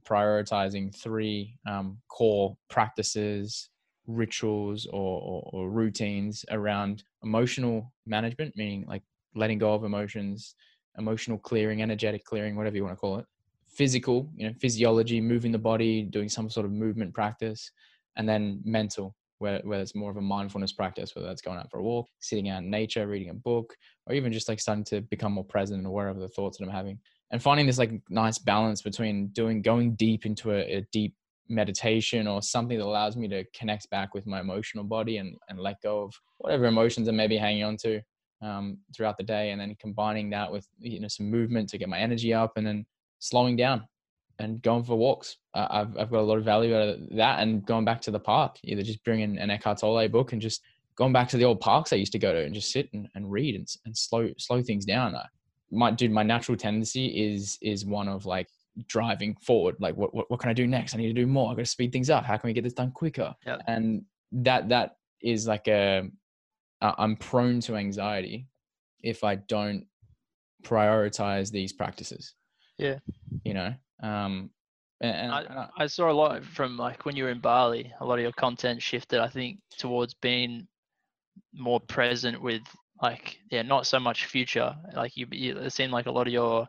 prioritizing 0.09 0.95
three 0.95 1.57
um, 1.67 1.99
core 2.09 2.57
practices 2.71 3.69
rituals 4.07 4.87
or, 4.87 5.21
or, 5.21 5.51
or 5.53 5.71
routines 5.71 6.45
around 6.51 7.05
emotional 7.23 7.93
management, 8.07 8.55
meaning 8.57 8.85
like 8.87 9.03
letting 9.35 9.59
go 9.59 9.75
of 9.75 9.85
emotions, 9.85 10.55
emotional 10.99 11.39
clearing, 11.39 11.83
energetic 11.83 12.25
clearing, 12.25 12.57
whatever 12.57 12.77
you 12.77 12.85
want 12.85 12.95
to 12.95 13.01
call 13.01 13.19
it. 13.19 13.27
Physical, 13.69 14.31
you 14.37 14.47
know, 14.47 14.55
physiology, 14.61 15.21
moving 15.21 15.51
the 15.51 15.59
body, 15.59 16.03
doing 16.03 16.29
some 16.29 16.49
sort 16.49 16.67
of 16.67 16.73
movement 16.73 17.13
practice, 17.13 17.71
and 18.17 18.29
then 18.29 18.61
mental, 18.65 19.17
where, 19.39 19.61
where 19.65 19.81
it's 19.81 19.97
more 19.97 20.11
of 20.11 20.17
a 20.17 20.23
mindfulness 20.23 20.73
practice, 20.73 21.15
whether 21.15 21.27
that's 21.27 21.43
going 21.43 21.59
out 21.59 21.71
for 21.71 21.81
a 21.81 21.83
walk, 21.83 22.07
sitting 22.21 22.49
out 22.49 22.63
in 22.63 22.71
nature, 22.71 23.07
reading 23.07 23.31
a 23.31 23.35
book, 23.35 23.75
or 24.07 24.15
even 24.15 24.33
just 24.33 24.49
like 24.49 24.61
starting 24.61 24.85
to 24.85 25.01
become 25.01 25.33
more 25.33 25.45
present 25.45 25.79
and 25.79 25.87
aware 25.87 26.09
of 26.09 26.21
the 26.21 26.29
thoughts 26.29 26.59
that 26.59 26.65
I'm 26.65 26.71
having. 26.71 26.99
And 27.33 27.43
finding 27.43 27.67
this 27.67 27.79
like 27.79 27.91
nice 28.09 28.39
balance 28.39 28.81
between 28.81 29.29
doing 29.29 29.61
going 29.61 29.97
deep 29.97 30.25
into 30.25 30.53
a, 30.53 30.61
a 30.61 30.87
deep 30.93 31.15
meditation 31.49 32.27
or 32.27 32.43
something 32.43 32.79
that 32.79 32.85
allows 32.85 33.17
me 33.17 33.29
to 33.29 33.45
connect 33.55 33.89
back 33.91 34.15
with 34.15 34.27
my 34.27 34.41
emotional 34.41 34.85
body 34.85 35.19
and, 35.19 35.37
and 35.49 35.59
let 35.59 35.81
go 35.83 36.03
of 36.03 36.15
whatever 36.39 36.65
emotions 36.67 37.09
I 37.09 37.13
may 37.13 37.27
be 37.27 37.37
hanging 37.37 37.65
on 37.65 37.77
to 37.79 38.01
um, 38.43 38.79
throughout 38.97 39.17
the 39.17 39.25
day. 39.25 39.51
And 39.51 39.61
then 39.61 39.77
combining 39.81 40.31
that 40.31 40.51
with, 40.51 40.67
you 40.79 41.01
know, 41.01 41.09
some 41.09 41.31
movement 41.31 41.69
to 41.71 41.79
get 41.79 41.89
my 41.89 41.99
energy 41.99 42.33
up 42.33 42.53
and 42.57 42.67
then 42.67 42.87
slowing 43.19 43.57
down 43.57 43.87
and 44.39 44.61
going 44.63 44.85
for 44.85 44.97
walks. 44.97 45.37
Uh, 45.55 45.67
I've, 45.71 45.99
I've 45.99 46.11
got 46.11 46.21
a 46.21 46.23
lot 46.23 46.39
of 46.39 46.45
value 46.45 46.77
out 46.77 46.89
of 46.89 46.99
that 47.17 47.41
and 47.41 47.65
going 47.65 47.85
back 47.85 48.01
to 48.03 48.11
the 48.11 48.21
park, 48.21 48.57
either 48.65 48.83
just 48.83 49.05
bringing 49.05 49.39
an 49.39 49.51
Eckhart 49.51 49.79
Tolle 49.79 50.09
book 50.09 50.33
and 50.33 50.43
just 50.43 50.63
going 50.97 51.13
back 51.13 51.29
to 51.29 51.37
the 51.37 51.45
old 51.45 51.61
parks 51.61 51.93
I 51.93 51.97
used 51.97 52.13
to 52.13 52.19
go 52.19 52.33
to 52.33 52.45
and 52.45 52.55
just 52.55 52.73
sit 52.73 52.89
and, 52.93 53.09
and 53.15 53.31
read 53.31 53.55
and, 53.55 53.69
and 53.85 53.97
slow 53.97 54.31
slow 54.39 54.63
things 54.63 54.85
down. 54.85 55.15
I, 55.15 55.27
my 55.71 55.91
dude, 55.91 56.13
my 56.13 56.23
natural 56.23 56.57
tendency 56.57 57.07
is 57.07 57.59
is 57.63 57.85
one 57.85 58.09
of 58.09 58.27
like 58.27 58.49
driving 58.89 59.37
forward. 59.37 59.77
Like, 59.81 59.97
what 59.97 60.15
what, 60.15 60.31
what 60.31 60.41
can 60.41 60.51
I 60.51 60.55
do 60.55 60.67
next? 60.67 60.95
I 60.95 60.99
need 60.99 61.09
to 61.09 61.13
do 61.13 61.27
more. 61.27 61.51
I 61.51 61.55
got 61.55 61.61
to 61.61 61.67
speed 61.67 61.93
things 61.93 62.11
up. 62.11 62.25
How 62.25 62.37
can 62.37 62.49
we 62.49 62.53
get 62.55 62.65
this 62.65 62.73
done 62.73 62.91
quicker? 62.93 63.35
Yeah. 63.47 63.59
And 63.67 64.03
that 64.33 64.69
that 64.69 64.97
is 65.21 65.47
like 65.47 65.69
a 65.69 66.09
I'm 66.81 67.17
prone 67.17 67.61
to 67.61 67.77
anxiety 67.77 68.47
if 69.03 69.25
I 69.25 69.37
don't 69.37 69.87
prioritize 70.63 71.51
these 71.51 71.73
practices. 71.73 72.35
Yeah. 72.79 72.99
You 73.45 73.55
know, 73.55 73.75
um, 74.03 74.51
and, 75.01 75.17
and, 75.17 75.33
I, 75.33 75.39
I- 75.41 75.85
I 75.85 75.87
saw 75.87 76.11
a 76.11 76.13
lot 76.13 76.45
from 76.45 76.77
like 76.77 77.05
when 77.05 77.17
you 77.17 77.25
were 77.25 77.31
in 77.31 77.41
Bali, 77.41 77.93
a 78.01 78.05
lot 78.05 78.19
of 78.19 78.23
your 78.23 78.33
content 78.33 78.83
shifted, 78.83 79.21
I 79.21 79.29
think, 79.29 79.61
towards 79.79 80.15
being 80.15 80.67
more 81.53 81.81
present 81.81 82.41
with 82.41 82.63
like, 83.03 83.39
yeah, 83.51 83.63
not 83.63 83.87
so 83.87 83.99
much 84.01 84.27
future. 84.27 84.75
Like 84.95 85.17
you, 85.17 85.27
you 85.31 85.57
it 85.59 85.71
seemed 85.73 85.93
like 85.93 86.07
a 86.07 86.11
lot 86.13 86.27
of 86.27 86.33
your 86.33 86.67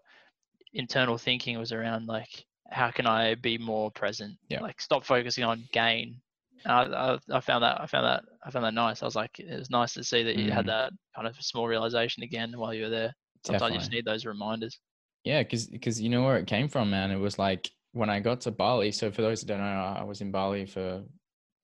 internal 0.75 1.17
thinking 1.17 1.58
was 1.58 1.72
around 1.72 2.08
like, 2.08 2.46
how 2.70 2.91
can 2.91 3.08
I 3.08 3.36
be 3.36 3.58
more 3.58 3.91
present? 3.91 4.38
Yeah. 4.50 4.62
Like 4.62 4.79
stop 4.79 5.03
focusing 5.05 5.44
on 5.44 5.67
gain. 5.72 6.22
And 6.63 6.72
I, 6.72 7.17
I, 7.32 7.39
found 7.39 7.63
that, 7.63 7.79
I 7.79 7.86
found 7.86 8.05
that, 8.05 8.24
I 8.44 8.50
found 8.50 8.65
that 8.65 8.74
nice. 8.74 9.01
I 9.01 9.05
was 9.05 9.15
like, 9.15 9.39
it 9.39 9.58
was 9.58 9.70
nice 9.70 9.94
to 9.94 10.03
see 10.03 10.24
that 10.24 10.36
you 10.36 10.51
had 10.51 10.65
Mm. 10.65 10.70
that 10.70 10.91
kind 11.15 11.27
of 11.27 11.36
small 11.41 11.67
realization 11.67 12.24
again 12.24 12.53
while 12.55 12.74
you 12.74 12.84
were 12.84 12.89
there. 12.89 13.13
Sometimes 13.46 13.74
you 13.74 13.79
just 13.79 13.91
need 13.91 14.05
those 14.05 14.25
reminders. 14.25 14.79
Yeah, 15.24 15.44
because 15.44 15.67
because 15.67 16.01
you 16.01 16.10
know 16.10 16.24
where 16.24 16.38
it 16.38 16.48
came 16.48 16.67
from, 16.67 16.89
man. 16.89 17.12
It 17.12 17.20
was 17.20 17.38
like 17.38 17.70
when 17.94 18.10
I 18.10 18.20
got 18.20 18.41
to 18.41 18.51
Bali. 18.51 18.91
So 18.91 19.12
for 19.12 19.22
those 19.22 19.41
who 19.41 19.48
don't 19.48 19.60
know, 19.60 19.65
I 19.65 20.03
was 20.03 20.22
in 20.22 20.32
Bali 20.32 20.65
for 20.65 21.03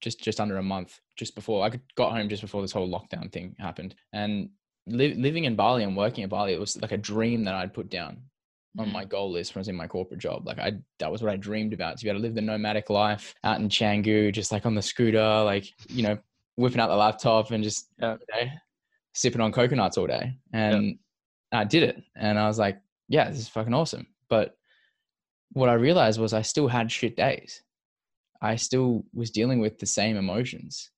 just 0.01 0.21
just 0.21 0.39
under 0.39 0.57
a 0.57 0.63
month, 0.63 0.99
just 1.17 1.35
before 1.35 1.65
I 1.65 1.71
got 1.95 2.11
home 2.11 2.29
just 2.29 2.41
before 2.41 2.61
this 2.61 2.71
whole 2.71 2.89
lockdown 2.89 3.31
thing 3.31 3.55
happened. 3.59 3.95
And 4.13 4.49
li- 4.87 5.15
living 5.15 5.45
in 5.45 5.55
Bali 5.55 5.83
and 5.83 5.97
working 5.97 6.23
at 6.23 6.29
Bali, 6.29 6.53
it 6.53 6.59
was 6.59 6.79
like 6.81 6.91
a 6.91 6.97
dream 6.97 7.43
that 7.45 7.55
I'd 7.55 7.73
put 7.73 7.89
down 7.89 8.21
on 8.79 8.87
Mm. 8.87 8.91
my 8.93 9.05
goal 9.05 9.31
list 9.31 9.53
when 9.53 9.59
I 9.59 9.61
was 9.61 9.67
in 9.67 9.75
my 9.75 9.87
corporate 9.87 10.19
job. 10.19 10.47
Like 10.47 10.59
I, 10.59 10.73
that 10.99 11.11
was 11.11 11.21
what 11.21 11.31
I 11.31 11.35
dreamed 11.35 11.73
about 11.73 11.97
to 11.97 12.03
be 12.03 12.09
able 12.09 12.19
to 12.19 12.23
live 12.23 12.35
the 12.35 12.41
nomadic 12.41 12.89
life 12.89 13.35
out 13.43 13.59
in 13.59 13.67
Canggu, 13.69 14.31
just 14.31 14.51
like 14.51 14.65
on 14.65 14.75
the 14.75 14.81
scooter, 14.81 15.43
like 15.43 15.65
you 15.89 16.03
know, 16.03 16.17
whipping 16.55 16.79
out 16.79 16.87
the 16.87 16.95
laptop 16.95 17.51
and 17.51 17.63
just 17.63 17.87
Yeah. 17.99 18.17
you 18.37 18.45
know, 18.45 18.51
sipping 19.13 19.41
on 19.41 19.51
coconuts 19.51 19.97
all 19.97 20.07
day. 20.07 20.37
And 20.53 20.97
I 21.51 21.65
did 21.65 21.83
it, 21.83 22.01
and 22.15 22.39
I 22.39 22.47
was 22.47 22.57
like, 22.59 22.79
yeah, 23.09 23.29
this 23.29 23.39
is 23.39 23.49
fucking 23.49 23.73
awesome. 23.73 24.07
But 24.29 24.55
what 25.51 25.67
I 25.67 25.73
realized 25.73 26.17
was 26.19 26.33
I 26.33 26.41
still 26.43 26.69
had 26.69 26.89
shit 26.89 27.17
days. 27.17 27.61
I 28.41 28.55
still 28.55 29.03
was 29.13 29.31
dealing 29.31 29.59
with 29.59 29.77
the 29.79 29.85
same 29.85 30.15
emotions, 30.15 30.91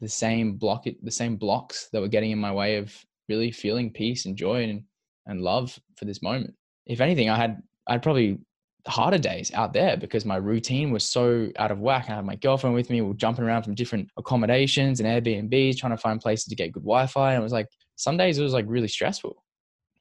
the 0.00 0.08
same 0.08 0.56
block, 0.56 0.86
the 1.02 1.10
same 1.10 1.36
blocks 1.36 1.88
that 1.92 2.00
were 2.00 2.08
getting 2.08 2.32
in 2.32 2.38
my 2.40 2.52
way 2.52 2.76
of 2.78 2.92
really 3.28 3.52
feeling 3.52 3.90
peace 3.92 4.26
and 4.26 4.36
joy 4.36 4.64
and, 4.64 4.82
and 5.26 5.40
love 5.40 5.78
for 5.96 6.04
this 6.04 6.20
moment. 6.20 6.52
If 6.86 7.00
anything, 7.00 7.30
I 7.30 7.36
had 7.36 7.62
I'd 7.86 8.02
probably 8.02 8.38
harder 8.86 9.18
days 9.18 9.52
out 9.54 9.72
there 9.72 9.96
because 9.96 10.24
my 10.24 10.36
routine 10.36 10.90
was 10.90 11.04
so 11.04 11.50
out 11.56 11.70
of 11.70 11.78
whack. 11.78 12.08
I 12.08 12.16
had 12.16 12.24
my 12.24 12.36
girlfriend 12.36 12.74
with 12.74 12.90
me. 12.90 13.00
We 13.00 13.08
were 13.08 13.14
jumping 13.14 13.44
around 13.44 13.62
from 13.62 13.74
different 13.74 14.08
accommodations 14.16 15.00
and 15.00 15.08
Airbnbs, 15.08 15.78
trying 15.78 15.92
to 15.92 15.96
find 15.96 16.20
places 16.20 16.46
to 16.46 16.56
get 16.56 16.72
good 16.72 16.82
Wi-Fi. 16.82 17.34
And 17.34 17.40
it 17.40 17.44
was 17.44 17.52
like 17.52 17.68
some 17.96 18.16
days 18.16 18.38
it 18.38 18.42
was 18.42 18.52
like 18.52 18.64
really 18.68 18.88
stressful. 18.88 19.42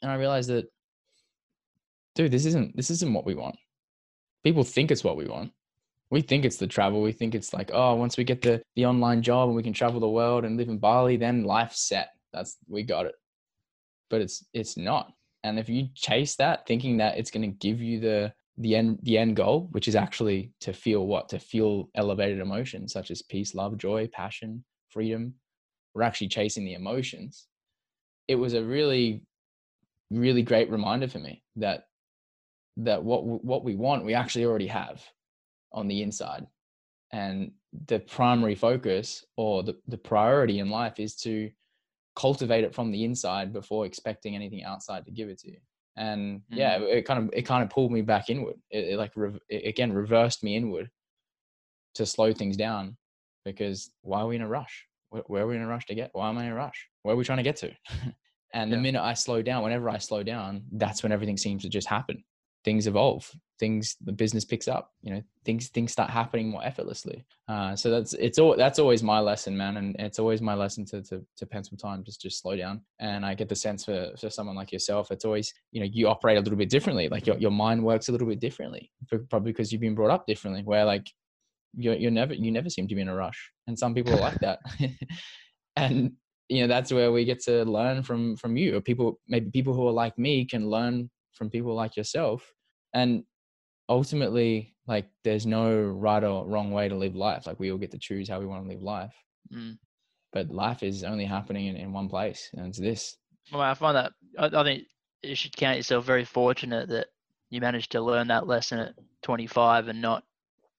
And 0.01 0.11
I 0.11 0.15
realized 0.15 0.49
that, 0.49 0.65
dude, 2.15 2.31
this 2.31 2.45
isn't 2.45 2.75
this 2.75 2.89
isn't 2.89 3.13
what 3.13 3.25
we 3.25 3.35
want. 3.35 3.55
People 4.43 4.63
think 4.63 4.89
it's 4.89 5.03
what 5.03 5.17
we 5.17 5.27
want. 5.27 5.51
We 6.09 6.21
think 6.21 6.43
it's 6.43 6.57
the 6.57 6.67
travel. 6.67 7.01
We 7.01 7.13
think 7.13 7.35
it's 7.35 7.53
like, 7.53 7.71
oh, 7.73 7.95
once 7.95 8.17
we 8.17 8.23
get 8.23 8.41
the 8.41 8.61
the 8.75 8.85
online 8.85 9.21
job 9.21 9.47
and 9.49 9.55
we 9.55 9.63
can 9.63 9.73
travel 9.73 9.99
the 9.99 10.09
world 10.09 10.43
and 10.43 10.57
live 10.57 10.69
in 10.69 10.79
Bali, 10.79 11.17
then 11.17 11.43
life's 11.43 11.87
set. 11.87 12.09
That's 12.33 12.57
we 12.67 12.83
got 12.83 13.05
it. 13.05 13.15
But 14.09 14.21
it's 14.21 14.43
it's 14.53 14.75
not. 14.75 15.13
And 15.43 15.57
if 15.57 15.69
you 15.69 15.87
chase 15.95 16.35
that, 16.35 16.67
thinking 16.67 16.97
that 16.97 17.17
it's 17.17 17.31
going 17.31 17.49
to 17.49 17.57
give 17.57 17.81
you 17.81 17.99
the 17.99 18.33
the 18.57 18.75
end 18.75 18.99
the 19.03 19.17
end 19.17 19.35
goal, 19.35 19.69
which 19.71 19.87
is 19.87 19.95
actually 19.95 20.51
to 20.61 20.73
feel 20.73 21.07
what 21.07 21.29
to 21.29 21.39
feel 21.39 21.89
elevated 21.95 22.39
emotions 22.39 22.93
such 22.93 23.09
as 23.09 23.21
peace, 23.21 23.55
love, 23.55 23.77
joy, 23.77 24.07
passion, 24.11 24.63
freedom. 24.89 25.33
We're 25.93 26.03
actually 26.03 26.29
chasing 26.29 26.65
the 26.65 26.73
emotions. 26.73 27.47
It 28.27 28.35
was 28.35 28.53
a 28.53 28.63
really, 28.63 29.23
really 30.09 30.41
great 30.43 30.69
reminder 30.69 31.07
for 31.07 31.19
me 31.19 31.43
that 31.57 31.85
that 32.77 33.03
what 33.03 33.25
what 33.25 33.63
we 33.63 33.75
want 33.75 34.05
we 34.05 34.13
actually 34.13 34.45
already 34.45 34.67
have 34.67 35.03
on 35.73 35.87
the 35.87 36.03
inside, 36.03 36.45
and 37.11 37.51
the 37.87 37.99
primary 37.99 38.55
focus 38.55 39.25
or 39.37 39.63
the, 39.63 39.77
the 39.87 39.97
priority 39.97 40.59
in 40.59 40.69
life 40.69 40.99
is 40.99 41.15
to 41.15 41.49
cultivate 42.15 42.63
it 42.63 42.75
from 42.75 42.91
the 42.91 43.03
inside 43.03 43.53
before 43.53 43.85
expecting 43.85 44.35
anything 44.35 44.63
outside 44.63 45.05
to 45.05 45.11
give 45.11 45.29
it 45.29 45.39
to 45.39 45.51
you. 45.51 45.57
And 45.97 46.41
yeah 46.49 46.79
mm. 46.79 46.97
it 46.97 47.05
kind 47.05 47.19
of 47.23 47.29
it 47.33 47.43
kind 47.43 47.63
of 47.63 47.69
pulled 47.69 47.91
me 47.91 48.01
back 48.01 48.29
inward. 48.29 48.55
It, 48.69 48.93
it 48.93 48.97
like 48.97 49.11
rev- 49.15 49.39
it 49.49 49.67
again 49.67 49.91
reversed 49.91 50.43
me 50.43 50.55
inward 50.55 50.89
to 51.95 52.05
slow 52.05 52.31
things 52.33 52.55
down 52.57 52.97
because 53.43 53.91
why 54.01 54.21
are 54.21 54.27
we 54.27 54.35
in 54.37 54.41
a 54.41 54.47
rush? 54.47 54.85
Where, 55.09 55.23
where 55.27 55.43
are 55.43 55.47
we 55.47 55.57
in 55.57 55.61
a 55.61 55.67
rush 55.67 55.85
to 55.87 55.95
get? 55.95 56.11
Why 56.13 56.29
am 56.29 56.37
i 56.37 56.45
in 56.45 56.51
a 56.51 56.55
rush? 56.55 56.87
Where 57.03 57.13
are 57.13 57.17
we 57.17 57.25
trying 57.25 57.37
to 57.37 57.43
get 57.43 57.57
to? 57.57 57.71
And 58.53 58.71
the 58.71 58.75
Yeah. 58.75 58.81
minute 58.81 59.01
i 59.01 59.13
slow 59.13 59.41
down 59.41 59.63
whenever 59.63 59.89
i 59.89 59.97
slow 59.97 60.23
down 60.23 60.63
that's 60.73 61.03
when 61.03 61.13
everything 61.13 61.37
seems 61.37 61.63
to 61.63 61.69
just 61.69 61.87
happen 61.87 62.21
things 62.63 62.87
evolve 62.87 63.31
things 63.61 63.95
the 64.01 64.11
business 64.11 64.43
picks 64.43 64.67
up 64.67 64.91
you 65.03 65.13
know 65.13 65.21
things 65.45 65.67
things 65.67 65.91
start 65.91 66.09
happening 66.09 66.49
more 66.49 66.65
effortlessly. 66.65 67.23
Uh, 67.47 67.75
so 67.75 67.91
that's 67.91 68.13
it's 68.13 68.39
all 68.39 68.55
that's 68.57 68.79
always 68.79 69.03
my 69.03 69.19
lesson 69.19 69.55
man 69.55 69.77
and 69.77 69.95
it's 69.99 70.17
always 70.17 70.41
my 70.41 70.55
lesson 70.55 70.83
to 70.83 71.01
to, 71.03 71.19
to 71.37 71.45
spend 71.45 71.65
some 71.65 71.77
time 71.77 72.03
just 72.03 72.19
just 72.21 72.41
slow 72.41 72.55
down. 72.55 72.81
And 72.99 73.23
i 73.23 73.35
get 73.35 73.49
the 73.49 73.55
sense 73.55 73.85
for 73.85 74.11
for 74.19 74.29
someone 74.31 74.55
like 74.55 74.71
yourself 74.71 75.11
it's 75.11 75.25
always 75.25 75.53
you 75.71 75.79
know 75.79 75.89
you 75.91 76.07
operate 76.07 76.37
a 76.37 76.41
little 76.41 76.57
bit 76.57 76.69
differently 76.69 77.07
like 77.07 77.27
your, 77.27 77.37
your 77.37 77.51
mind 77.51 77.83
works 77.83 78.09
a 78.09 78.11
little 78.11 78.27
bit 78.27 78.39
differently 78.39 78.91
pro- 79.07 79.25
probably 79.29 79.51
because 79.51 79.71
you've 79.71 79.81
been 79.81 79.95
brought 79.95 80.11
up 80.11 80.25
differently 80.25 80.63
where 80.63 80.83
like 80.83 81.07
you're, 81.75 81.95
you're 81.95 82.11
never 82.11 82.33
you 82.33 82.51
never 82.51 82.69
seem 82.69 82.87
to 82.87 82.95
be 82.95 83.01
in 83.01 83.09
a 83.09 83.15
rush 83.15 83.51
and 83.67 83.77
some 83.77 83.93
people 83.93 84.13
are 84.13 84.21
like 84.29 84.39
that. 84.39 84.59
And 85.77 86.11
you 86.49 86.61
know 86.61 86.67
that's 86.67 86.91
where 86.91 87.13
we 87.13 87.23
get 87.23 87.39
to 87.43 87.63
learn 87.63 88.03
from 88.03 88.35
from 88.35 88.57
you. 88.57 88.75
Or 88.75 88.81
people 88.81 89.19
maybe 89.29 89.49
people 89.51 89.73
who 89.73 89.87
are 89.87 89.93
like 89.93 90.17
me 90.17 90.43
can 90.43 90.69
learn 90.69 91.09
from 91.33 91.49
people 91.49 91.73
like 91.73 91.95
yourself 91.97 92.53
and 92.93 93.23
ultimately 93.89 94.75
like 94.87 95.07
there's 95.23 95.45
no 95.45 95.81
right 95.81 96.23
or 96.23 96.47
wrong 96.47 96.71
way 96.71 96.87
to 96.87 96.95
live 96.95 97.15
life 97.15 97.45
like 97.47 97.59
we 97.59 97.71
all 97.71 97.77
get 97.77 97.91
to 97.91 97.97
choose 97.97 98.29
how 98.29 98.39
we 98.39 98.45
want 98.45 98.63
to 98.63 98.69
live 98.69 98.81
life 98.81 99.13
Mm. 99.51 99.77
but 100.31 100.49
life 100.49 100.81
is 100.81 101.03
only 101.03 101.25
happening 101.25 101.65
in, 101.67 101.75
in 101.75 101.91
one 101.91 102.07
place 102.07 102.49
and 102.53 102.67
it's 102.67 102.79
this 102.79 103.17
Well, 103.51 103.61
I 103.61 103.73
find 103.73 103.97
that 103.97 104.13
I, 104.39 104.61
I 104.61 104.63
think 104.63 104.83
you 105.23 105.35
should 105.35 105.57
count 105.57 105.77
yourself 105.77 106.05
very 106.05 106.23
fortunate 106.23 106.87
that 106.89 107.07
you 107.49 107.59
managed 107.59 107.91
to 107.91 108.01
learn 108.01 108.27
that 108.29 108.47
lesson 108.47 108.79
at 108.79 108.93
25 109.23 109.89
and 109.89 110.01
not 110.01 110.23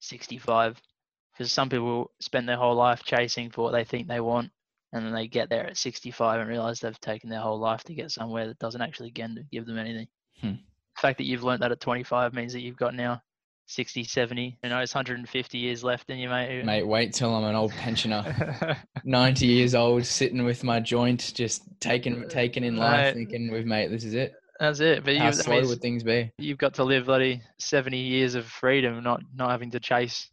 65. 0.01 0.81
Because 1.33 1.53
some 1.53 1.69
people 1.69 2.11
spend 2.21 2.49
their 2.49 2.57
whole 2.57 2.75
life 2.75 3.03
chasing 3.05 3.51
for 3.51 3.62
what 3.62 3.73
they 3.73 3.85
think 3.85 4.09
they 4.09 4.21
want, 4.21 4.51
and 4.93 5.05
then 5.05 5.12
they 5.12 5.27
get 5.29 5.49
there 5.51 5.67
at 5.67 5.77
65 5.77 6.41
and 6.41 6.49
realize 6.49 6.81
they've 6.81 7.01
taken 7.01 7.31
their 7.31 7.41
whole 7.41 7.59
life 7.59 7.85
to 7.85 7.95
get 7.95 8.11
somewhere 8.11 8.47
that 8.47 8.59
doesn't 8.59 8.83
actually 8.83 9.11
give 9.11 9.67
them 9.67 9.79
anything. 9.79 10.09
Hmm. 10.43 10.57
The 10.97 11.01
fact 11.01 11.19
that 11.19 11.25
you've 11.25 11.43
learned 11.45 11.63
that 11.63 11.73
at 11.73 11.81
25 11.81 12.35
means 12.35 12.53
that 12.53 12.61
you've 12.61 12.77
got 12.77 12.95
now 12.95 13.23
60, 13.67 14.05
70, 14.05 14.59
you 14.63 14.69
know, 14.69 14.81
it's 14.81 14.95
150 14.95 15.57
years 15.59 15.83
left 15.83 16.11
in 16.11 16.19
you, 16.19 16.29
mate. 16.29 16.65
mate 16.65 16.87
wait 16.87 17.15
till 17.15 17.35
i'm 17.35 17.45
an 17.45 17.55
old 17.55 17.73
pensioner 17.73 18.77
90 19.05 19.47
years 19.47 19.75
old 19.75 20.05
sitting 20.05 20.45
with 20.45 20.63
my 20.65 20.79
joint 20.81 21.33
just 21.35 21.63
taking 21.81 22.29
taking 22.29 22.65
in 22.65 22.77
life 22.77 23.07
Mate. 23.07 23.15
thinking 23.15 23.51
with 23.51 23.65
mate 23.65 23.89
this 23.89 24.05
is 24.05 24.15
it 24.15 24.35
That's 24.61 24.81
it. 24.81 25.05
But 25.05 25.15
you, 25.15 25.21
how 25.21 25.31
that 25.31 25.45
slow 25.45 25.63
would 25.67 25.81
things 25.81 26.03
be 26.05 26.31
you've 26.39 26.59
got 26.59 26.75
to 26.75 26.85
live 26.85 27.07
bloody 27.07 27.41
70 27.59 27.97
years 27.97 28.35
of 28.35 28.45
freedom, 28.47 29.03
not 29.03 29.23
not 29.35 29.51
having 29.51 29.71
to 29.73 29.81
chase, 29.81 30.29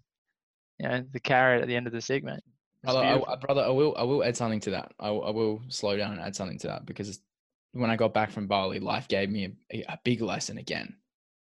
you 0.79 0.87
know, 0.87 1.03
the 1.13 1.19
carrot 1.19 1.61
at 1.61 1.67
the 1.67 1.75
end 1.75 1.87
of 1.87 1.93
the 1.93 2.01
stick, 2.01 2.23
mate. 2.23 2.41
Brother, 2.83 2.99
I, 3.27 3.35
brother, 3.37 3.61
I 3.63 3.69
will, 3.69 3.95
I 3.97 4.03
will 4.03 4.23
add 4.23 4.37
something 4.37 4.59
to 4.61 4.71
that. 4.71 4.91
I, 4.99 5.09
will- 5.11 5.25
I 5.25 5.31
will 5.31 5.61
slow 5.69 5.97
down 5.97 6.13
and 6.13 6.21
add 6.21 6.35
something 6.35 6.59
to 6.59 6.67
that 6.67 6.85
because 6.85 7.09
it's- 7.09 7.25
when 7.73 7.89
I 7.89 7.95
got 7.95 8.13
back 8.13 8.31
from 8.31 8.47
Bali, 8.47 8.79
life 8.79 9.07
gave 9.07 9.29
me 9.29 9.53
a, 9.73 9.81
a 9.83 9.99
big 10.03 10.21
lesson 10.21 10.57
again. 10.57 10.95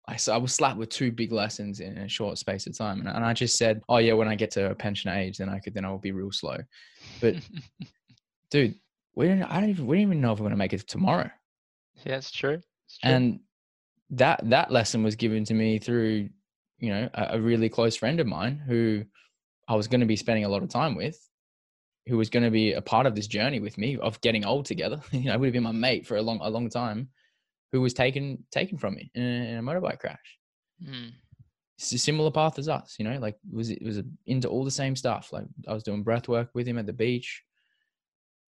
I, 0.06 0.16
so 0.16 0.34
I 0.34 0.36
was 0.36 0.52
slapped 0.52 0.78
with 0.78 0.90
two 0.90 1.10
big 1.10 1.32
lessons 1.32 1.80
in 1.80 1.96
a 1.98 2.08
short 2.08 2.38
space 2.38 2.66
of 2.66 2.76
time, 2.76 3.00
and, 3.00 3.08
and 3.08 3.24
I 3.24 3.32
just 3.32 3.56
said, 3.56 3.80
"Oh 3.88 3.96
yeah, 3.96 4.12
when 4.12 4.28
I 4.28 4.34
get 4.34 4.50
to 4.52 4.70
a 4.70 4.74
pension 4.74 5.10
age, 5.10 5.38
then 5.38 5.48
I 5.48 5.58
could, 5.58 5.74
then 5.74 5.84
I 5.84 5.90
will 5.90 5.98
be 5.98 6.12
real 6.12 6.30
slow." 6.30 6.58
But 7.20 7.36
dude, 8.50 8.74
we 9.14 9.28
don't, 9.28 9.42
I 9.42 9.60
don't 9.60 9.70
even, 9.70 9.86
we 9.86 9.96
don't 9.96 10.02
even 10.02 10.20
know 10.20 10.32
if 10.32 10.40
we're 10.40 10.46
gonna 10.46 10.56
make 10.56 10.74
it 10.74 10.86
tomorrow. 10.86 11.30
yeah, 12.04 12.16
it's 12.16 12.30
true. 12.30 12.60
It's 12.86 12.98
true. 12.98 13.10
And 13.10 13.40
that 14.10 14.40
that 14.50 14.70
lesson 14.70 15.02
was 15.02 15.16
given 15.16 15.44
to 15.44 15.54
me 15.54 15.78
through, 15.78 16.28
you 16.78 16.90
know, 16.90 17.08
a, 17.14 17.36
a 17.36 17.40
really 17.40 17.68
close 17.70 17.96
friend 17.96 18.20
of 18.20 18.26
mine 18.26 18.62
who 18.66 19.04
I 19.68 19.74
was 19.74 19.88
going 19.88 20.00
to 20.00 20.06
be 20.06 20.16
spending 20.16 20.44
a 20.44 20.48
lot 20.48 20.62
of 20.62 20.68
time 20.68 20.94
with, 20.94 21.18
who 22.06 22.16
was 22.16 22.30
going 22.30 22.44
to 22.44 22.50
be 22.50 22.72
a 22.72 22.82
part 22.82 23.06
of 23.06 23.14
this 23.14 23.26
journey 23.26 23.60
with 23.60 23.78
me 23.78 23.96
of 23.96 24.20
getting 24.20 24.44
old 24.44 24.66
together. 24.66 25.00
you 25.10 25.24
know, 25.24 25.38
would 25.38 25.46
have 25.46 25.52
been 25.52 25.62
my 25.62 25.72
mate 25.72 26.06
for 26.06 26.16
a 26.16 26.22
long 26.22 26.40
a 26.42 26.50
long 26.50 26.68
time, 26.68 27.08
who 27.72 27.80
was 27.80 27.94
taken 27.94 28.44
taken 28.50 28.78
from 28.78 28.94
me 28.94 29.10
in 29.14 29.22
a, 29.22 29.50
in 29.50 29.58
a 29.58 29.62
motorbike 29.62 30.00
crash. 30.00 30.38
Mm. 30.82 31.12
It's 31.78 31.92
a 31.92 31.98
similar 31.98 32.30
path 32.30 32.58
as 32.58 32.68
us, 32.68 32.96
you 32.98 33.04
know, 33.04 33.18
like 33.18 33.36
was 33.50 33.70
it 33.70 33.82
was 33.82 34.00
into 34.26 34.48
all 34.48 34.64
the 34.64 34.70
same 34.70 34.94
stuff. 34.96 35.32
Like 35.32 35.46
I 35.66 35.72
was 35.72 35.82
doing 35.82 36.02
breath 36.02 36.28
work 36.28 36.50
with 36.54 36.66
him 36.66 36.78
at 36.78 36.86
the 36.86 36.92
beach. 36.92 37.42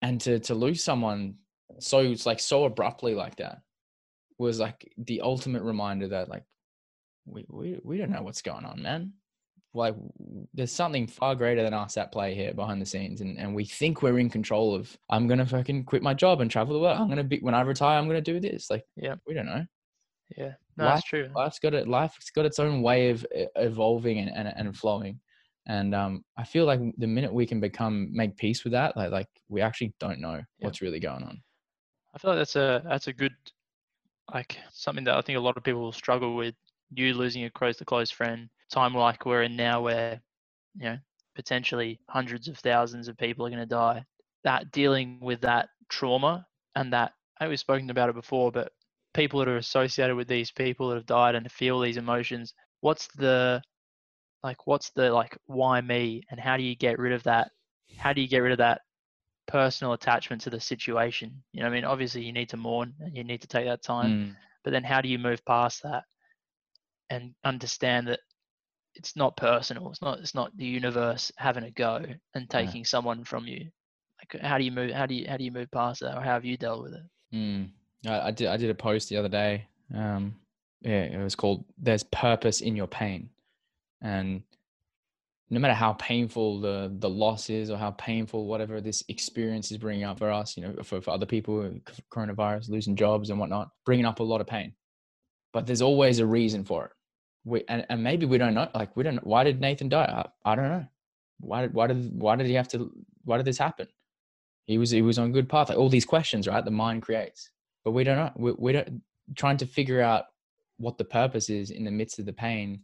and 0.02 0.20
to 0.22 0.40
to 0.40 0.54
lose 0.54 0.84
someone 0.84 1.36
so 1.80 2.00
it's 2.00 2.26
like 2.26 2.40
so 2.40 2.66
abruptly 2.66 3.16
like 3.16 3.38
that 3.38 3.62
was 4.38 4.60
like 4.60 4.92
the 4.98 5.22
ultimate 5.22 5.64
reminder 5.64 6.10
that 6.10 6.30
like 6.30 6.44
we 7.26 7.46
we, 7.50 7.80
we 7.84 7.98
don't 7.98 8.12
know 8.12 8.22
what's 8.22 8.42
going 8.42 8.66
on 8.66 8.82
man 8.82 9.14
like 9.76 9.96
there's 10.54 10.72
something 10.72 11.08
far 11.08 11.34
greater 11.36 11.64
than 11.64 11.74
us 11.74 11.98
at 11.98 12.12
play 12.12 12.36
here 12.36 12.54
behind 12.54 12.80
the 12.82 12.86
scenes 12.86 13.22
and, 13.22 13.38
and 13.40 13.54
we 13.56 13.66
think 13.66 14.02
we're 14.02 14.20
in 14.20 14.30
control 14.30 14.76
of 14.76 14.96
i'm 15.10 15.28
gonna 15.28 15.46
fucking 15.46 15.84
quit 15.84 16.04
my 16.04 16.14
job 16.14 16.42
and 16.42 16.52
travel 16.52 16.74
the 16.74 16.80
world 16.80 16.98
i'm 17.00 17.10
gonna 17.10 17.24
be 17.24 17.40
when 17.40 17.56
i 17.56 17.62
retire 17.62 17.98
i'm 17.98 18.08
gonna 18.08 18.22
do 18.22 18.40
this 18.40 18.70
like 18.70 18.86
Yeah. 18.96 19.16
we 19.26 19.34
don't 19.34 19.48
know 19.48 19.66
Yeah, 20.38 20.54
no, 20.78 20.86
Life- 20.86 20.96
that's 20.96 21.06
true. 21.06 21.30
life's 21.36 21.60
got 21.60 21.74
it 21.74 21.88
life's 21.88 22.30
got 22.30 22.46
its 22.46 22.60
own 22.60 22.82
way 22.82 23.10
of 23.10 23.26
evolving 23.56 24.20
and, 24.20 24.30
and, 24.30 24.54
and 24.56 24.78
flowing 24.78 25.20
and 25.66 25.96
um 25.96 26.24
i 26.38 26.44
feel 26.44 26.66
like 26.66 26.80
the 26.98 27.08
minute 27.08 27.34
we 27.34 27.46
can 27.46 27.60
become 27.60 28.10
make 28.12 28.36
peace 28.38 28.64
with 28.64 28.74
that 28.74 28.96
like 28.98 29.12
like 29.12 29.28
we 29.50 29.62
actually 29.62 29.94
don't 30.00 30.20
know 30.20 30.42
what's 30.60 30.82
really 30.82 31.00
going 31.00 31.24
on 31.24 31.42
I 32.16 32.20
feel 32.20 32.30
like 32.32 32.40
that's 32.42 32.56
a 32.56 32.84
that's 32.86 33.08
a 33.08 33.14
good 33.14 33.34
like 34.34 34.58
something 34.72 35.04
that 35.06 35.16
I 35.16 35.22
think 35.22 35.38
a 35.38 35.42
lot 35.42 35.58
of 35.58 35.64
people 35.64 35.82
will 35.82 35.92
struggle 35.92 36.36
with. 36.36 36.54
You 36.96 37.14
losing 37.16 37.46
a 37.46 37.50
close 37.50 37.78
to 37.78 37.86
close 37.86 38.12
friend, 38.12 38.50
time 38.74 38.94
like 38.94 39.26
we're 39.26 39.44
in 39.44 39.56
now, 39.56 39.82
where 39.82 40.22
you 40.76 40.86
know 40.86 40.98
potentially 41.36 42.00
hundreds 42.10 42.48
of 42.48 42.58
thousands 42.60 43.08
of 43.08 43.18
people 43.18 43.46
are 43.46 43.50
going 43.50 43.60
to 43.60 43.66
die. 43.66 44.06
That 44.44 44.72
dealing 44.72 45.20
with 45.22 45.42
that 45.42 45.70
trauma 45.90 46.46
and 46.76 46.94
that 46.94 47.14
I 47.40 47.48
we've 47.48 47.60
spoken 47.60 47.90
about 47.90 48.10
it 48.10 48.16
before, 48.16 48.52
but 48.52 48.72
people 49.14 49.40
that 49.40 49.48
are 49.48 49.58
associated 49.58 50.16
with 50.16 50.28
these 50.28 50.52
people 50.52 50.90
that 50.90 50.96
have 50.96 51.06
died 51.06 51.36
and 51.36 51.52
feel 51.52 51.80
these 51.80 51.98
emotions, 51.98 52.54
what's 52.82 53.08
the 53.16 53.62
like 54.44 54.68
what's 54.68 54.92
the 54.92 55.12
like 55.12 55.38
why 55.46 55.82
me 55.82 56.24
and 56.32 56.40
how 56.40 56.58
do 56.58 56.64
you 56.64 56.76
get 56.76 57.00
rid 57.00 57.14
of 57.14 57.24
that? 57.24 57.52
How 57.98 58.14
do 58.14 58.22
you 58.22 58.28
get 58.28 58.40
rid 58.40 58.52
of 58.52 58.58
that 58.60 58.82
personal 59.48 59.94
attachment 59.94 60.42
to 60.44 60.50
the 60.50 60.60
situation. 60.60 61.44
You 61.54 61.62
know, 61.62 61.68
I 61.68 61.72
mean, 61.72 61.86
obviously 61.86 62.24
you 62.24 62.34
need 62.34 62.50
to 62.50 62.58
mourn 62.58 62.94
and 63.00 63.16
you 63.16 63.24
need 63.24 63.42
to 63.42 63.48
take 63.48 63.66
that 63.66 63.84
time, 63.84 64.10
Mm, 64.10 64.36
but 64.64 64.72
then 64.72 64.84
how 64.84 65.02
do 65.02 65.10
you 65.10 65.20
move 65.20 65.46
past 65.46 65.84
that 65.84 66.04
and 67.10 67.36
understand 67.44 68.08
that 68.08 68.22
it's 68.96 69.16
not 69.16 69.36
personal. 69.38 69.90
It's 69.90 70.02
not. 70.02 70.20
It's 70.20 70.36
not 70.36 70.56
the 70.56 70.66
universe 70.66 71.32
having 71.38 71.64
a 71.64 71.72
go 71.72 72.06
and 72.36 72.50
taking 72.50 72.86
someone 72.86 73.24
from 73.24 73.48
you. 73.48 73.70
Like, 74.22 74.42
how 74.42 74.58
do 74.58 74.64
you 74.64 74.72
move? 74.72 74.92
How 74.92 75.06
do 75.06 75.16
you 75.16 75.28
how 75.28 75.38
do 75.38 75.44
you 75.44 75.52
move 75.52 75.72
past 75.72 76.02
that, 76.02 76.18
or 76.18 76.22
how 76.22 76.34
have 76.34 76.46
you 76.46 76.58
dealt 76.58 76.84
with 76.84 76.94
it? 76.94 77.04
mm. 77.34 77.70
I, 78.06 78.28
I 78.28 78.32
did 78.32 78.48
i 78.48 78.58
did 78.58 78.70
a 78.70 78.76
post 78.76 79.10
the 79.10 79.18
other 79.18 79.30
day 79.30 79.68
um 79.96 80.36
yeah 80.82 81.04
it 81.04 81.24
was 81.24 81.36
called 81.36 81.66
there's 81.78 82.04
purpose 82.04 82.62
in 82.62 82.76
your 82.76 82.88
pain 82.88 83.30
and 84.02 84.44
no 85.50 85.60
matter 85.60 85.74
how 85.74 85.94
painful 85.94 86.62
the 86.62 86.94
the 87.00 87.10
loss 87.10 87.50
is 87.50 87.70
or 87.70 87.78
how 87.78 87.92
painful 87.92 88.48
whatever 88.48 88.82
this 88.82 89.04
experience 89.08 89.72
is 89.72 89.78
bringing 89.78 90.04
up 90.04 90.20
for 90.20 90.32
us 90.32 90.58
you 90.58 90.64
know 90.64 90.76
for, 90.84 91.02
for 91.02 91.12
other 91.12 91.26
people 91.26 91.74
coronavirus 92.12 92.70
losing 92.70 92.96
jobs 92.96 93.30
and 93.30 93.40
whatnot 93.40 93.70
bringing 93.86 94.06
up 94.06 94.20
a 94.20 94.24
lot 94.24 94.42
of 94.42 94.48
pain 94.48 94.74
but 95.52 95.66
there's 95.66 95.82
always 95.82 96.20
a 96.20 96.26
reason 96.26 96.64
for 96.64 96.86
it 96.86 96.92
we, 97.46 97.64
and, 97.68 97.86
and 97.90 98.04
maybe 98.04 98.26
we 98.26 98.38
don't 98.38 98.54
know 98.54 98.70
like 98.74 98.96
we 98.96 99.04
don't 99.04 99.26
why 99.26 99.44
did 99.44 99.62
nathan 99.62 99.90
die? 99.90 100.24
I, 100.46 100.52
I 100.52 100.56
don't 100.56 100.70
know. 100.70 100.86
Why 101.40 101.62
did 101.64 101.74
why 101.74 101.88
did 101.88 102.20
why 102.20 102.36
did 102.36 102.48
he 102.48 102.54
have 102.54 102.70
to 102.70 102.92
why 103.26 103.38
did 103.38 103.46
this 103.46 103.58
happen? 103.58 103.88
He 104.66 104.78
was 104.78 104.92
he 104.92 105.02
was 105.02 105.20
on 105.20 105.32
good 105.32 105.50
path 105.50 105.70
like 105.70 105.78
all 105.78 105.90
these 105.90 106.06
questions 106.06 106.48
right 106.48 106.64
the 106.64 106.72
mind 106.72 107.02
creates 107.02 107.50
but 107.84 107.92
we 107.92 108.04
don't 108.04 108.18
know. 108.18 108.32
We, 108.36 108.52
we 108.58 108.72
don't 108.74 109.02
trying 109.36 109.58
to 109.58 109.66
figure 109.66 110.02
out 110.02 110.26
what 110.78 110.98
the 110.98 111.06
purpose 111.06 111.50
is 111.50 111.70
in 111.70 111.84
the 111.84 111.92
midst 111.92 112.20
of 112.20 112.26
the 112.26 112.34
pain 112.34 112.82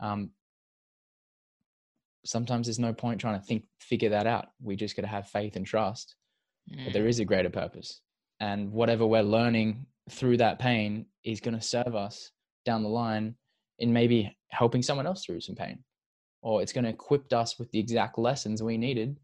um, 0.00 0.30
sometimes 2.24 2.66
there's 2.66 2.78
no 2.78 2.92
point 2.92 3.20
trying 3.20 3.38
to 3.38 3.44
think 3.44 3.64
figure 3.80 4.10
that 4.10 4.26
out. 4.26 4.48
We 4.62 4.76
just 4.76 4.94
got 4.96 5.02
to 5.02 5.08
have 5.08 5.28
faith 5.28 5.56
and 5.56 5.66
trust 5.66 6.16
Mm, 6.70 6.92
there 6.92 7.06
is 7.06 7.18
a 7.18 7.24
greater 7.24 7.50
purpose 7.50 8.00
and 8.40 8.72
whatever 8.72 9.06
we're 9.06 9.22
learning 9.22 9.86
through 10.10 10.36
that 10.36 10.58
pain 10.58 11.06
is 11.24 11.40
going 11.40 11.54
to 11.54 11.60
serve 11.60 11.94
us 11.94 12.30
down 12.64 12.82
the 12.82 12.88
line 12.88 13.34
in 13.78 13.92
maybe 13.92 14.36
helping 14.48 14.82
someone 14.82 15.06
else 15.06 15.24
through 15.24 15.40
some 15.40 15.56
pain 15.56 15.82
or 16.42 16.60
it's 16.60 16.72
going 16.72 16.84
to 16.84 16.90
equip 16.90 17.32
us 17.32 17.58
with 17.58 17.70
the 17.70 17.78
exact 17.78 18.18
lessons 18.18 18.62
we 18.62 18.76
needed 18.76 19.18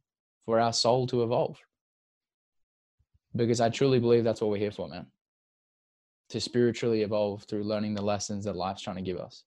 for 0.47 0.61
our 0.61 0.73
soul 0.73 1.07
to 1.09 1.23
evolve. 1.23 1.59
Because 3.37 3.61
i 3.61 3.69
truly 3.69 4.01
believe 4.01 4.25
that's 4.25 4.41
what 4.41 4.51
we're 4.51 4.57
here 4.57 4.71
for 4.71 4.89
man. 4.89 5.07
To 6.31 6.41
spiritually 6.41 7.03
evolve 7.03 7.45
through 7.45 7.65
learning 7.65 7.95
the 7.95 8.03
lessons 8.03 8.45
that 8.45 8.57
life's 8.57 8.83
trying 8.83 8.97
to 8.97 9.03
give 9.03 9.19
us. 9.19 9.45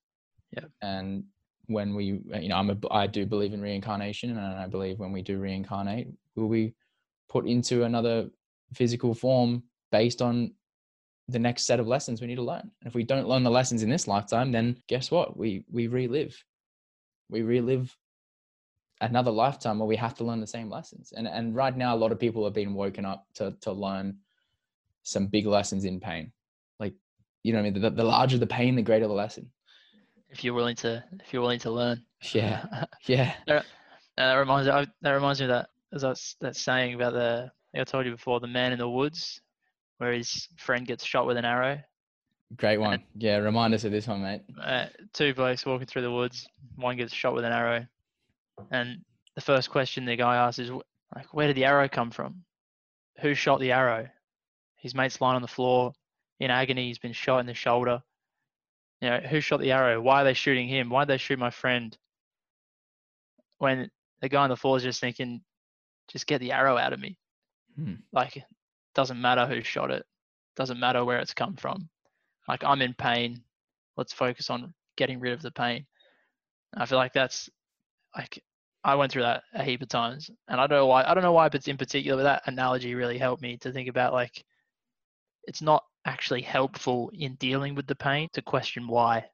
Yeah. 0.52 0.66
and 0.82 1.24
when 1.66 1.94
we 1.94 2.20
uh, 2.34 2.38
you 2.38 2.50
know 2.50 2.56
i'm 2.56 2.68
a 2.68 2.76
i 2.90 3.06
do 3.06 3.24
believe 3.24 3.54
in 3.54 3.62
reincarnation 3.62 4.30
and 4.30 4.38
i 4.38 4.66
believe 4.66 4.98
when 4.98 5.12
we 5.12 5.22
do 5.22 5.38
reincarnate 5.38 6.08
will 6.36 6.48
we 6.48 6.74
put 7.30 7.46
into 7.46 7.84
another 7.84 8.28
physical 8.74 9.14
form 9.14 9.62
based 9.90 10.20
on 10.20 10.52
the 11.32 11.38
next 11.38 11.64
set 11.64 11.80
of 11.80 11.86
lessons 11.86 12.20
we 12.20 12.26
need 12.26 12.36
to 12.36 12.42
learn. 12.42 12.60
And 12.80 12.86
if 12.86 12.94
we 12.94 13.04
don't 13.04 13.28
learn 13.28 13.42
the 13.42 13.50
lessons 13.50 13.82
in 13.82 13.90
this 13.90 14.06
lifetime, 14.06 14.52
then 14.52 14.76
guess 14.88 15.10
what? 15.10 15.36
We 15.36 15.64
we 15.70 15.86
relive. 15.86 16.42
We 17.28 17.42
relive 17.42 17.96
another 19.00 19.30
lifetime 19.30 19.78
where 19.78 19.88
we 19.88 19.96
have 19.96 20.14
to 20.14 20.24
learn 20.24 20.40
the 20.40 20.46
same 20.46 20.70
lessons. 20.70 21.12
And 21.16 21.26
and 21.26 21.54
right 21.54 21.76
now 21.76 21.94
a 21.94 21.96
lot 21.96 22.12
of 22.12 22.20
people 22.20 22.44
have 22.44 22.54
been 22.54 22.74
woken 22.74 23.04
up 23.04 23.26
to 23.34 23.54
to 23.62 23.72
learn 23.72 24.18
some 25.02 25.26
big 25.26 25.46
lessons 25.46 25.84
in 25.84 26.00
pain. 26.00 26.32
Like 26.78 26.94
you 27.42 27.52
know 27.52 27.58
what 27.58 27.66
I 27.66 27.70
mean? 27.70 27.82
The, 27.82 27.90
the 27.90 28.04
larger 28.04 28.38
the 28.38 28.46
pain, 28.46 28.76
the 28.76 28.82
greater 28.82 29.08
the 29.08 29.12
lesson. 29.12 29.50
If 30.28 30.42
you're 30.42 30.54
willing 30.54 30.76
to, 30.76 31.04
if 31.20 31.32
you're 31.32 31.42
willing 31.42 31.58
to 31.60 31.70
learn. 31.70 32.02
Yeah. 32.32 32.84
Yeah. 33.06 33.34
Uh, 33.48 33.60
that 34.16 34.34
reminds 34.34 34.68
I, 34.68 34.86
that 35.00 35.10
reminds 35.12 35.40
me 35.40 35.46
of 35.46 35.50
that 35.50 35.70
as 35.92 36.02
that, 36.02 36.20
that 36.40 36.56
saying 36.56 36.94
about 36.94 37.14
the 37.14 37.50
I 37.74 37.84
told 37.84 38.04
you 38.06 38.12
before 38.12 38.38
the 38.38 38.46
man 38.46 38.72
in 38.72 38.78
the 38.78 38.88
woods 38.88 39.40
where 40.02 40.12
his 40.12 40.48
friend 40.56 40.84
gets 40.84 41.04
shot 41.04 41.28
with 41.28 41.36
an 41.36 41.44
arrow. 41.44 41.78
Great 42.56 42.78
one. 42.78 43.04
Yeah, 43.16 43.36
remind 43.36 43.72
us 43.72 43.84
of 43.84 43.92
this 43.92 44.08
one, 44.08 44.20
mate. 44.20 44.42
Uh, 44.60 44.86
two 45.12 45.32
blokes 45.32 45.64
walking 45.64 45.86
through 45.86 46.02
the 46.02 46.10
woods. 46.10 46.48
One 46.74 46.96
gets 46.96 47.14
shot 47.14 47.34
with 47.34 47.44
an 47.44 47.52
arrow, 47.52 47.86
and 48.72 48.98
the 49.36 49.40
first 49.40 49.70
question 49.70 50.04
the 50.04 50.16
guy 50.16 50.36
asks 50.36 50.58
is 50.58 50.70
like, 51.14 51.32
"Where 51.32 51.46
did 51.46 51.54
the 51.54 51.66
arrow 51.66 51.88
come 51.88 52.10
from? 52.10 52.42
Who 53.20 53.34
shot 53.34 53.60
the 53.60 53.70
arrow?" 53.70 54.08
His 54.74 54.92
mate's 54.92 55.20
lying 55.20 55.36
on 55.36 55.42
the 55.42 55.48
floor 55.48 55.92
in 56.40 56.50
agony. 56.50 56.88
He's 56.88 56.98
been 56.98 57.12
shot 57.12 57.38
in 57.38 57.46
the 57.46 57.54
shoulder. 57.54 58.02
You 59.00 59.10
know, 59.10 59.20
who 59.20 59.40
shot 59.40 59.60
the 59.60 59.70
arrow? 59.70 60.00
Why 60.00 60.22
are 60.22 60.24
they 60.24 60.34
shooting 60.34 60.66
him? 60.66 60.90
Why 60.90 61.04
did 61.04 61.10
they 61.10 61.18
shoot 61.18 61.38
my 61.38 61.50
friend? 61.50 61.96
When 63.58 63.88
the 64.20 64.28
guy 64.28 64.42
on 64.42 64.50
the 64.50 64.56
floor 64.56 64.76
is 64.76 64.82
just 64.82 65.00
thinking, 65.00 65.42
just 66.08 66.26
get 66.26 66.40
the 66.40 66.50
arrow 66.50 66.76
out 66.76 66.92
of 66.92 66.98
me. 66.98 67.16
Hmm. 67.76 67.94
Like, 68.12 68.44
doesn't 68.94 69.20
matter 69.20 69.46
who 69.46 69.62
shot 69.62 69.90
it. 69.90 70.04
Doesn't 70.56 70.80
matter 70.80 71.04
where 71.04 71.18
it's 71.18 71.34
come 71.34 71.56
from. 71.56 71.88
Like, 72.48 72.64
I'm 72.64 72.82
in 72.82 72.94
pain. 72.94 73.42
Let's 73.96 74.12
focus 74.12 74.50
on 74.50 74.74
getting 74.96 75.20
rid 75.20 75.32
of 75.32 75.42
the 75.42 75.50
pain. 75.50 75.86
I 76.76 76.86
feel 76.86 76.98
like 76.98 77.12
that's 77.12 77.48
like 78.16 78.42
I 78.84 78.94
went 78.94 79.12
through 79.12 79.22
that 79.22 79.44
a 79.54 79.62
heap 79.64 79.82
of 79.82 79.88
times, 79.88 80.30
and 80.48 80.60
I 80.60 80.66
don't 80.66 80.78
know 80.78 80.86
why. 80.86 81.04
I 81.04 81.14
don't 81.14 81.22
know 81.22 81.32
why, 81.32 81.48
but 81.48 81.68
in 81.68 81.76
particular, 81.76 82.16
but 82.18 82.24
that 82.24 82.42
analogy 82.46 82.94
really 82.94 83.18
helped 83.18 83.42
me 83.42 83.56
to 83.58 83.72
think 83.72 83.88
about 83.88 84.12
like 84.12 84.44
it's 85.44 85.62
not 85.62 85.84
actually 86.04 86.42
helpful 86.42 87.10
in 87.14 87.34
dealing 87.36 87.74
with 87.74 87.86
the 87.86 87.94
pain 87.94 88.28
to 88.32 88.42
question 88.42 88.86
why. 88.88 89.28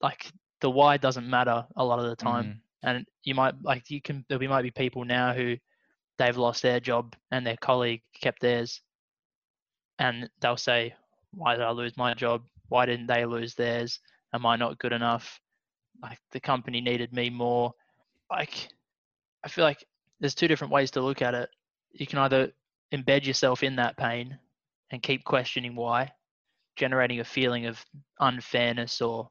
Like 0.00 0.30
the 0.60 0.70
why 0.70 0.96
doesn't 0.96 1.28
matter 1.28 1.66
a 1.76 1.84
lot 1.84 1.98
of 1.98 2.06
the 2.06 2.16
time 2.16 2.54
Mhm. 2.54 2.60
and 2.82 3.06
you 3.22 3.34
might 3.34 3.60
like 3.62 3.90
you 3.90 4.00
can 4.00 4.24
there 4.28 4.38
might 4.38 4.62
be 4.62 4.70
people 4.70 5.04
now 5.04 5.32
who 5.32 5.56
they've 6.18 6.36
lost 6.36 6.62
their 6.62 6.80
job 6.80 7.14
and 7.30 7.46
their 7.46 7.56
colleague 7.56 8.02
kept 8.20 8.40
theirs. 8.40 8.80
And 9.98 10.28
they'll 10.40 10.56
say 10.56 10.94
why 11.32 11.54
did 11.54 11.64
i 11.64 11.70
lose 11.70 11.96
my 11.96 12.14
job? 12.14 12.42
Why 12.68 12.86
didn't 12.86 13.06
they 13.06 13.24
lose 13.24 13.54
theirs? 13.54 14.00
Am 14.32 14.46
i 14.46 14.56
not 14.56 14.78
good 14.78 14.92
enough? 14.92 15.40
Like 16.02 16.18
the 16.32 16.40
company 16.40 16.80
needed 16.80 17.12
me 17.12 17.30
more. 17.30 17.72
Like 18.30 18.68
i 19.44 19.48
feel 19.48 19.64
like 19.64 19.84
there's 20.20 20.34
two 20.34 20.48
different 20.48 20.72
ways 20.72 20.90
to 20.92 21.02
look 21.02 21.22
at 21.22 21.34
it. 21.34 21.50
You 21.92 22.06
can 22.06 22.18
either 22.20 22.52
embed 22.92 23.26
yourself 23.26 23.62
in 23.62 23.76
that 23.76 23.96
pain 23.96 24.38
and 24.90 25.02
keep 25.02 25.24
questioning 25.24 25.74
why 25.74 26.12
generating 26.76 27.20
a 27.20 27.24
feeling 27.24 27.66
of 27.66 27.84
unfairness 28.20 29.00
or 29.00 29.28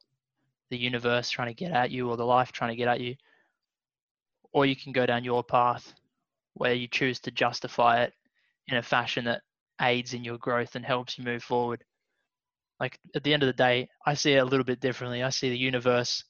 the 0.72 0.78
universe 0.78 1.30
trying 1.30 1.48
to 1.48 1.54
get 1.54 1.72
at 1.72 1.92
you 1.92 2.10
or 2.10 2.18
the 2.18 2.26
life 2.26 2.52
trying 2.52 2.72
to 2.72 2.76
get 2.76 2.88
at 2.88 3.00
you 3.00 3.16
or 4.52 4.66
you 4.66 4.76
can 4.76 4.92
go 4.92 5.06
down 5.06 5.24
your 5.24 5.44
path 5.44 5.94
where 6.56 6.74
you 6.74 6.88
choose 6.88 7.20
to 7.22 7.32
justify 7.32 8.04
it 8.04 8.14
in 8.68 8.78
a 8.78 8.84
fashion 8.84 9.26
that 9.26 9.42
aids 9.82 10.14
in 10.14 10.24
your 10.24 10.38
growth 10.38 10.76
and 10.76 10.86
helps 10.86 11.18
you 11.18 11.24
move 11.24 11.44
forward. 11.44 11.84
Like 12.80 13.00
at 13.14 13.24
the 13.24 13.34
end 13.34 13.44
of 13.44 13.48
the 13.48 13.54
day, 13.54 13.90
I 14.06 14.16
see 14.16 14.34
it 14.34 14.40
a 14.40 14.46
little 14.46 14.64
bit 14.64 14.80
differently. 14.80 15.22
I 15.24 15.30
see 15.30 15.50
the 15.50 15.58
universe, 15.58 16.24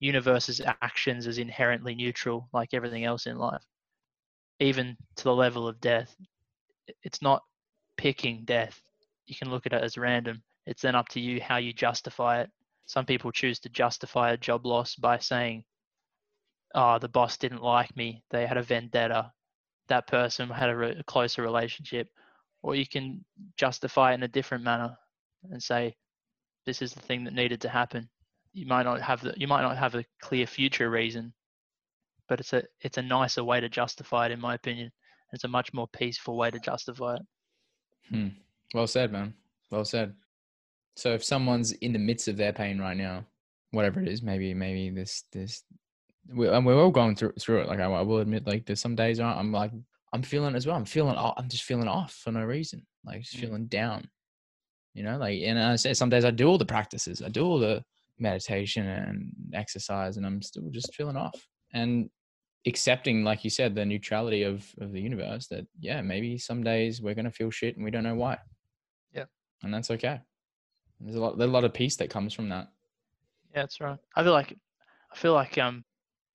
universe's 0.00 0.60
actions 0.82 1.26
as 1.26 1.38
inherently 1.38 1.94
neutral, 1.94 2.48
like 2.52 2.72
everything 2.72 3.04
else 3.04 3.26
in 3.26 3.36
life, 3.36 3.62
even 4.60 4.96
to 5.16 5.24
the 5.24 5.34
level 5.34 5.68
of 5.68 5.80
death. 5.80 6.16
It's 7.02 7.22
not 7.22 7.42
picking 7.96 8.44
death. 8.44 8.80
You 9.26 9.34
can 9.34 9.50
look 9.50 9.66
at 9.66 9.72
it 9.72 9.82
as 9.82 9.98
random. 9.98 10.42
It's 10.66 10.82
then 10.82 10.94
up 10.94 11.08
to 11.10 11.20
you 11.20 11.40
how 11.40 11.56
you 11.56 11.72
justify 11.72 12.40
it. 12.40 12.50
Some 12.86 13.06
people 13.06 13.32
choose 13.32 13.58
to 13.60 13.68
justify 13.68 14.32
a 14.32 14.36
job 14.36 14.66
loss 14.66 14.94
by 14.94 15.18
saying, 15.18 15.64
oh, 16.74 16.98
the 16.98 17.08
boss 17.08 17.36
didn't 17.36 17.62
like 17.62 17.96
me. 17.96 18.22
They 18.30 18.46
had 18.46 18.56
a 18.56 18.62
vendetta. 18.62 19.32
That 19.88 20.06
person 20.06 20.48
had 20.48 20.70
a, 20.70 20.76
re- 20.76 20.96
a 20.98 21.04
closer 21.04 21.42
relationship, 21.42 22.08
or 22.62 22.74
you 22.74 22.86
can 22.86 23.24
justify 23.56 24.12
it 24.12 24.14
in 24.14 24.22
a 24.22 24.28
different 24.28 24.64
manner 24.64 24.96
and 25.50 25.62
say, 25.62 25.94
"This 26.66 26.82
is 26.82 26.92
the 26.92 27.00
thing 27.00 27.24
that 27.24 27.34
needed 27.34 27.60
to 27.62 27.68
happen." 27.68 28.08
You 28.52 28.66
might 28.66 28.84
not 28.84 29.00
have 29.00 29.20
the 29.20 29.34
you 29.36 29.48
might 29.48 29.62
not 29.62 29.76
have 29.76 29.94
a 29.94 30.04
clear 30.20 30.46
future 30.46 30.90
reason, 30.90 31.32
but 32.28 32.40
it's 32.40 32.52
a 32.52 32.62
it's 32.80 32.98
a 32.98 33.02
nicer 33.02 33.44
way 33.44 33.60
to 33.60 33.68
justify 33.68 34.26
it, 34.26 34.32
in 34.32 34.40
my 34.40 34.54
opinion. 34.54 34.90
It's 35.32 35.44
a 35.44 35.48
much 35.48 35.72
more 35.74 35.88
peaceful 35.88 36.36
way 36.36 36.50
to 36.50 36.60
justify 36.60 37.16
it. 37.16 37.22
Hmm. 38.08 38.28
Well 38.72 38.86
said, 38.86 39.12
man. 39.12 39.34
Well 39.70 39.84
said. 39.84 40.14
So 40.96 41.12
if 41.12 41.24
someone's 41.24 41.72
in 41.72 41.92
the 41.92 41.98
midst 41.98 42.28
of 42.28 42.36
their 42.36 42.52
pain 42.52 42.78
right 42.78 42.96
now, 42.96 43.24
whatever 43.72 44.00
it 44.00 44.08
is, 44.08 44.22
maybe 44.22 44.54
maybe 44.54 44.90
this 44.90 45.24
this 45.32 45.64
we, 46.32 46.48
and 46.48 46.64
we're 46.64 46.80
all 46.82 46.90
going 46.90 47.16
through 47.16 47.32
through 47.40 47.62
it. 47.62 47.68
Like 47.68 47.80
I, 47.80 47.84
I 47.84 48.02
will 48.02 48.18
admit, 48.18 48.46
like 48.46 48.66
there's 48.66 48.80
some 48.80 48.94
days 48.94 49.20
I'm 49.20 49.52
like 49.52 49.72
I'm 50.12 50.22
feeling 50.22 50.54
as 50.54 50.66
well. 50.66 50.76
I'm 50.76 50.84
feeling 50.84 51.16
I'm 51.18 51.48
just 51.48 51.64
feeling 51.64 51.88
off 51.88 52.12
for 52.14 52.30
no 52.32 52.44
reason. 52.44 52.86
Like 53.04 53.22
just 53.22 53.36
Mm. 53.36 53.40
feeling 53.40 53.66
down. 53.66 54.08
You 54.94 55.02
know, 55.02 55.18
like 55.18 55.42
and 55.42 55.58
I 55.58 55.76
say 55.76 55.92
some 55.94 56.08
days 56.10 56.24
I 56.24 56.30
do 56.30 56.46
all 56.48 56.58
the 56.58 56.64
practices, 56.64 57.20
I 57.22 57.28
do 57.28 57.44
all 57.44 57.58
the 57.58 57.82
meditation 58.18 58.86
and 58.86 59.32
exercise, 59.52 60.16
and 60.16 60.24
I'm 60.24 60.40
still 60.40 60.70
just 60.70 60.94
feeling 60.94 61.16
off. 61.16 61.34
And 61.72 62.08
accepting, 62.66 63.24
like 63.24 63.44
you 63.44 63.50
said, 63.50 63.74
the 63.74 63.84
neutrality 63.84 64.44
of 64.44 64.64
of 64.80 64.92
the 64.92 65.00
universe. 65.00 65.48
That 65.48 65.66
yeah, 65.80 66.00
maybe 66.00 66.38
some 66.38 66.62
days 66.62 67.02
we're 67.02 67.14
gonna 67.14 67.30
feel 67.30 67.50
shit 67.50 67.76
and 67.76 67.84
we 67.84 67.90
don't 67.90 68.04
know 68.04 68.14
why. 68.14 68.38
Yeah. 69.12 69.24
and 69.62 69.74
that's 69.74 69.90
okay. 69.90 70.20
There's 71.00 71.16
a 71.16 71.20
lot, 71.20 71.36
there's 71.38 71.50
a 71.50 71.52
lot 71.52 71.64
of 71.64 71.74
peace 71.74 71.96
that 71.96 72.08
comes 72.08 72.32
from 72.32 72.48
that. 72.50 72.68
Yeah, 73.52 73.62
that's 73.62 73.80
right. 73.80 73.98
I 74.16 74.22
feel 74.22 74.32
like 74.32 74.56
I 75.12 75.16
feel 75.16 75.34
like 75.34 75.58
um, 75.58 75.84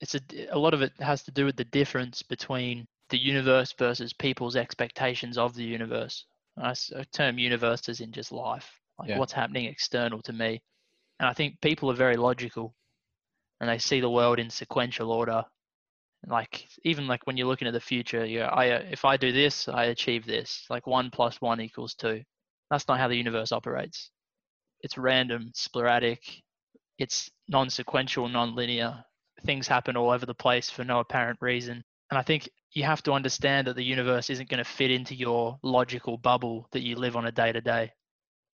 it's 0.02 0.16
a, 0.16 0.22
a 0.52 0.58
lot 0.58 0.74
of 0.74 0.82
it 0.82 0.94
has 1.00 1.24
to 1.24 1.32
do 1.32 1.46
with 1.46 1.56
the 1.56 1.66
difference 1.66 2.22
between 2.24 2.88
the 3.10 3.18
universe 3.18 3.74
versus 3.78 4.14
people's 4.14 4.56
expectations 4.56 5.38
of 5.38 5.56
the 5.56 5.64
universe. 5.64 6.26
I 6.58 6.74
term 7.14 7.40
universe 7.40 7.88
as 7.90 8.02
in 8.02 8.12
just 8.12 8.32
life, 8.32 8.70
like 9.00 9.10
Yeah. 9.10 9.20
what's 9.20 9.34
happening 9.34 9.66
external 9.66 10.22
to 10.24 10.34
me. 10.34 10.62
And 11.20 11.30
I 11.30 11.34
think 11.34 11.60
people 11.62 11.90
are 11.92 11.96
very 11.96 12.18
logical, 12.18 12.76
and 13.60 13.70
they 13.70 13.78
see 13.78 14.00
the 14.02 14.10
world 14.10 14.40
in 14.40 14.50
sequential 14.50 15.12
order. 15.12 15.44
Like 16.28 16.68
even 16.84 17.08
like 17.08 17.26
when 17.26 17.38
you're 17.38 17.48
looking 17.48 17.68
at 17.68 17.74
the 17.74 17.80
future, 17.80 18.26
you 18.26 18.42
I 18.42 18.72
uh, 18.72 18.84
if 18.92 19.06
I 19.06 19.18
do 19.18 19.32
this, 19.32 19.70
I 19.70 19.86
achieve 19.86 20.26
this. 20.26 20.66
Like 20.70 20.86
one 20.86 21.10
plus 21.12 21.40
one 21.42 21.62
equals 21.62 21.94
two. 21.96 22.24
That's 22.70 22.88
not 22.88 23.00
how 23.00 23.08
the 23.08 23.16
universe 23.16 23.52
operates. 23.54 24.12
It's 24.82 24.98
random, 24.98 25.52
sporadic, 25.54 26.44
it's 26.98 27.32
non-sequential, 27.48 28.28
non-linear. 28.30 29.04
Things 29.46 29.68
happen 29.68 29.98
all 29.98 30.12
over 30.12 30.26
the 30.26 30.34
place 30.34 30.70
for 30.70 30.84
no 30.84 31.00
apparent 31.00 31.40
reason. 31.42 31.84
And 32.10 32.18
I 32.18 32.22
think 32.22 32.50
you 32.72 32.84
have 32.84 33.04
to 33.04 33.14
understand 33.14 33.68
that 33.68 33.76
the 33.76 33.84
universe 33.84 34.30
isn't 34.30 34.50
going 34.50 34.64
to 34.64 34.70
fit 34.70 34.92
into 34.92 35.16
your 35.16 35.58
logical 35.64 36.18
bubble 36.18 36.68
that 36.72 36.82
you 36.82 36.96
live 36.96 37.16
on 37.16 37.26
a 37.26 37.32
day 37.32 37.52
to 37.52 37.62
day. 37.62 37.92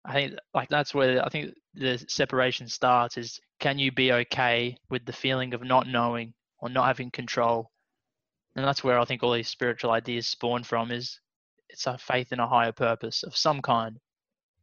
I 0.04 0.12
think 0.14 0.34
like 0.52 0.68
that's 0.68 0.94
where 0.94 1.24
I 1.24 1.28
think 1.28 1.54
the 1.74 2.04
separation 2.08 2.68
starts 2.68 3.16
is 3.16 3.40
can 3.60 3.78
you 3.78 3.92
be 3.92 4.12
okay 4.12 4.76
with 4.90 5.04
the 5.04 5.12
feeling 5.12 5.54
of 5.54 5.62
not 5.62 5.86
knowing 5.86 6.34
or 6.58 6.68
not 6.68 6.86
having 6.86 7.10
control? 7.10 7.70
And 8.56 8.64
that's 8.64 8.82
where 8.82 8.98
I 8.98 9.04
think 9.04 9.22
all 9.22 9.32
these 9.32 9.48
spiritual 9.48 9.92
ideas 9.92 10.26
spawn 10.26 10.64
from 10.64 10.90
is 10.90 11.20
it's 11.68 11.86
a 11.86 11.96
faith 11.96 12.32
in 12.32 12.40
a 12.40 12.48
higher 12.48 12.72
purpose 12.72 13.22
of 13.22 13.36
some 13.36 13.62
kind. 13.62 13.98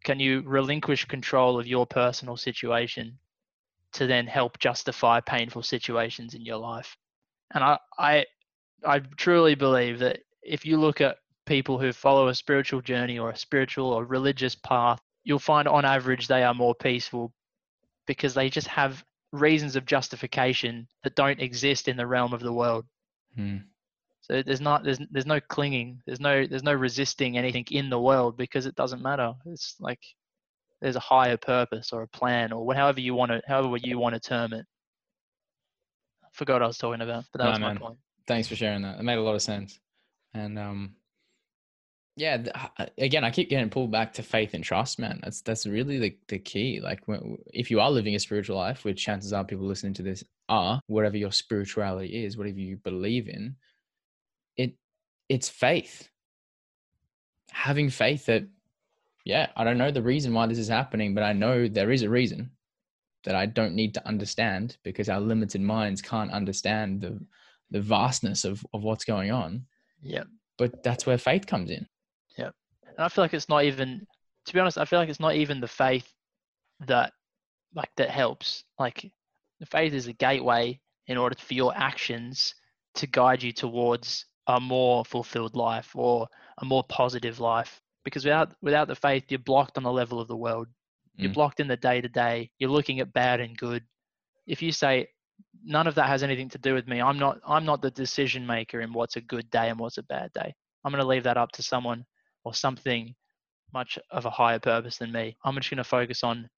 Can 0.04 0.20
you 0.20 0.42
relinquish 0.42 1.06
control 1.06 1.60
of 1.60 1.68
your 1.68 1.88
personal 1.88 2.38
situation 2.38 3.18
to 3.94 4.08
then 4.08 4.28
help 4.28 4.60
justify 4.60 5.20
painful 5.20 5.64
situations 5.64 6.34
in 6.34 6.42
your 6.42 6.58
life. 6.58 6.96
And 7.54 7.64
I, 7.64 7.80
I, 7.98 8.26
I 8.86 9.00
truly 9.18 9.56
believe 9.56 10.00
that 10.00 10.20
if 10.44 10.66
you 10.66 10.78
look 10.78 11.02
at 11.02 11.18
people 11.46 11.80
who 11.80 11.92
follow 11.92 12.28
a 12.28 12.36
spiritual 12.36 12.82
journey 12.82 13.18
or 13.18 13.32
a 13.32 13.38
spiritual 13.38 13.92
or 13.92 14.06
religious 14.06 14.56
path, 14.56 15.00
you'll 15.24 15.40
find 15.40 15.68
on 15.68 15.86
average 15.86 16.28
they 16.28 16.44
are 16.44 16.54
more 16.54 16.76
peaceful 16.76 17.34
because 18.06 18.34
they 18.34 18.50
just 18.50 18.68
have 18.68 19.04
reasons 19.32 19.76
of 19.76 19.86
justification 19.86 20.88
that 21.04 21.16
don't 21.16 21.40
exist 21.40 21.88
in 21.88 21.98
the 21.98 22.08
realm 22.08 22.34
of 22.34 22.42
the 22.42 22.54
world. 22.54 22.86
Hmm. 23.36 23.58
So 24.22 24.44
there's 24.44 24.62
not 24.62 24.84
there's 24.84 25.00
there's 25.10 25.26
no 25.26 25.40
clinging, 25.40 26.02
there's 26.06 26.20
no 26.20 26.46
there's 26.46 26.64
no 26.64 26.74
resisting 26.74 27.38
anything 27.38 27.66
in 27.72 27.90
the 27.90 28.00
world 28.00 28.38
because 28.38 28.66
it 28.66 28.76
doesn't 28.76 29.02
matter. 29.02 29.34
It's 29.46 29.76
like 29.80 30.00
there's 30.82 30.96
a 30.96 31.02
higher 31.02 31.38
purpose 31.38 31.92
or 31.92 32.02
a 32.04 32.08
plan 32.08 32.52
or 32.52 32.74
however 32.74 33.00
you 33.00 33.14
want 33.14 33.32
to 33.32 33.42
however 33.48 33.78
you 33.78 33.98
want 34.00 34.16
to 34.16 34.20
term 34.22 34.54
it. 34.54 34.66
I 36.24 36.28
forgot 36.34 36.56
what 36.56 36.64
I 36.64 36.68
was 36.68 36.78
talking 36.78 37.02
about, 37.02 37.26
but 37.32 37.40
that 37.40 37.46
Nah, 37.46 37.52
was 37.52 37.60
my 37.60 37.76
point. 37.76 37.98
Thanks 38.28 38.48
for 38.48 38.56
sharing 38.56 38.84
that. 38.84 39.00
It 39.00 39.04
made 39.04 39.18
a 39.18 39.22
lot 39.22 39.36
of 39.36 39.42
sense. 39.42 39.80
And 40.34 40.60
um, 40.60 40.96
yeah, 42.16 42.44
again, 42.98 43.24
I 43.24 43.32
keep 43.32 43.50
getting 43.50 43.70
pulled 43.70 43.92
back 43.92 44.14
to 44.14 44.24
faith 44.24 44.54
and 44.54 44.64
trust, 44.64 45.00
man. 45.00 45.22
That's 45.24 45.42
that's 45.42 45.66
really 45.66 46.00
the 46.00 46.18
the 46.28 46.38
key. 46.38 46.82
Like, 46.82 47.08
when, 47.08 47.38
if 47.54 47.72
you 47.72 47.80
are 47.80 47.90
living 47.90 48.14
a 48.14 48.20
spiritual 48.20 48.58
life, 48.58 48.84
which 48.84 49.02
chances 49.02 49.32
are 49.32 49.46
people 49.46 49.66
listening 49.66 49.94
to 49.96 50.04
this 50.04 50.24
are, 50.50 50.82
whatever 50.88 51.16
your 51.16 51.32
spirituality 51.32 52.26
is, 52.26 52.38
whatever 52.38 52.60
you 52.60 52.76
believe 52.78 53.30
in, 53.30 53.56
it 54.58 54.76
it's 55.30 55.48
faith. 55.48 56.10
Having 57.52 57.92
faith 57.92 58.26
that, 58.26 58.44
yeah, 59.26 59.48
I 59.56 59.64
don't 59.64 59.78
know 59.78 59.92
the 59.92 60.02
reason 60.02 60.34
why 60.34 60.48
this 60.48 60.58
is 60.58 60.68
happening, 60.68 61.14
but 61.14 61.24
I 61.24 61.34
know 61.34 61.68
there 61.68 61.92
is 61.92 62.04
a 62.04 62.10
reason 62.10 62.52
that 63.26 63.36
I 63.36 63.46
don't 63.46 63.76
need 63.76 63.94
to 63.96 64.08
understand 64.08 64.78
because 64.84 65.10
our 65.10 65.20
limited 65.20 65.62
minds 65.62 66.02
can't 66.02 66.32
understand 66.32 67.02
the 67.02 67.20
the 67.72 67.82
vastness 67.82 68.46
of, 68.46 68.66
of 68.74 68.84
what's 68.84 69.06
going 69.06 69.32
on. 69.32 69.66
Yeah. 70.02 70.24
But 70.58 70.82
that's 70.82 71.06
where 71.06 71.20
faith 71.20 71.46
comes 71.46 71.70
in. 71.70 71.88
Yeah. 72.36 72.50
And 72.88 72.98
I 72.98 73.10
feel 73.10 73.24
like 73.24 73.34
it's 73.36 73.50
not 73.50 73.64
even 73.64 74.08
to 74.46 74.54
be 74.54 74.60
honest, 74.60 74.78
I 74.78 74.86
feel 74.86 75.00
like 75.00 75.10
it's 75.10 75.20
not 75.20 75.36
even 75.36 75.60
the 75.60 75.68
faith 75.68 76.12
that 76.88 77.14
like 77.76 77.92
that 77.98 78.10
helps. 78.10 78.64
Like 78.80 79.12
the 79.60 79.66
faith 79.66 79.94
is 79.94 80.08
a 80.08 80.14
gateway 80.14 80.80
in 81.08 81.18
order 81.18 81.36
for 81.38 81.54
your 81.54 81.76
actions 81.76 82.56
to 82.96 83.08
guide 83.08 83.44
you 83.44 83.52
towards 83.52 84.26
a 84.48 84.60
more 84.60 85.06
fulfilled 85.06 85.56
life 85.56 85.96
or 85.96 86.28
a 86.60 86.66
more 86.66 86.84
positive 86.84 87.40
life. 87.40 87.80
Because 88.04 88.24
without 88.26 88.54
without 88.62 88.88
the 88.88 88.96
faith, 88.96 89.26
you're 89.30 89.40
blocked 89.40 89.78
on 89.78 89.84
the 89.84 89.92
level 89.92 90.20
of 90.20 90.28
the 90.28 90.36
world. 90.38 90.68
You're 91.18 91.32
Mm. 91.32 91.36
blocked 91.36 91.60
in 91.60 91.68
the 91.68 91.78
day 91.78 92.02
to 92.02 92.08
day. 92.10 92.52
You're 92.60 92.70
looking 92.70 93.00
at 93.00 93.14
bad 93.14 93.40
and 93.42 93.58
good. 93.58 93.84
If 94.48 94.62
you 94.62 94.72
say 94.72 95.08
none 95.64 95.88
of 95.88 95.96
that 95.96 96.08
has 96.08 96.24
anything 96.24 96.50
to 96.50 96.58
do 96.58 96.74
with 96.74 96.88
me, 96.88 97.02
I'm 97.02 97.20
not 97.20 97.40
I'm 97.46 97.66
not 97.66 97.82
the 97.82 97.92
decision 97.92 98.46
maker 98.46 98.82
in 98.82 98.94
what's 98.94 99.16
a 99.18 99.22
good 99.22 99.50
day 99.50 99.70
and 99.70 99.80
what's 99.80 99.98
a 99.98 100.04
bad 100.04 100.32
day. 100.34 100.54
I'm 100.84 100.92
going 100.92 101.02
to 101.02 101.08
leave 101.08 101.24
that 101.24 101.38
up 101.38 101.52
to 101.54 101.64
someone 101.64 102.06
or 102.46 102.54
something 102.54 103.16
much 103.74 104.00
of 104.12 104.26
a 104.26 104.30
higher 104.30 104.60
purpose 104.60 104.98
than 104.98 105.12
me. 105.12 105.38
I'm 105.44 105.56
just 105.56 105.70
going 105.70 105.78
to 105.78 105.84
focus 105.84 106.24
on 106.24 106.50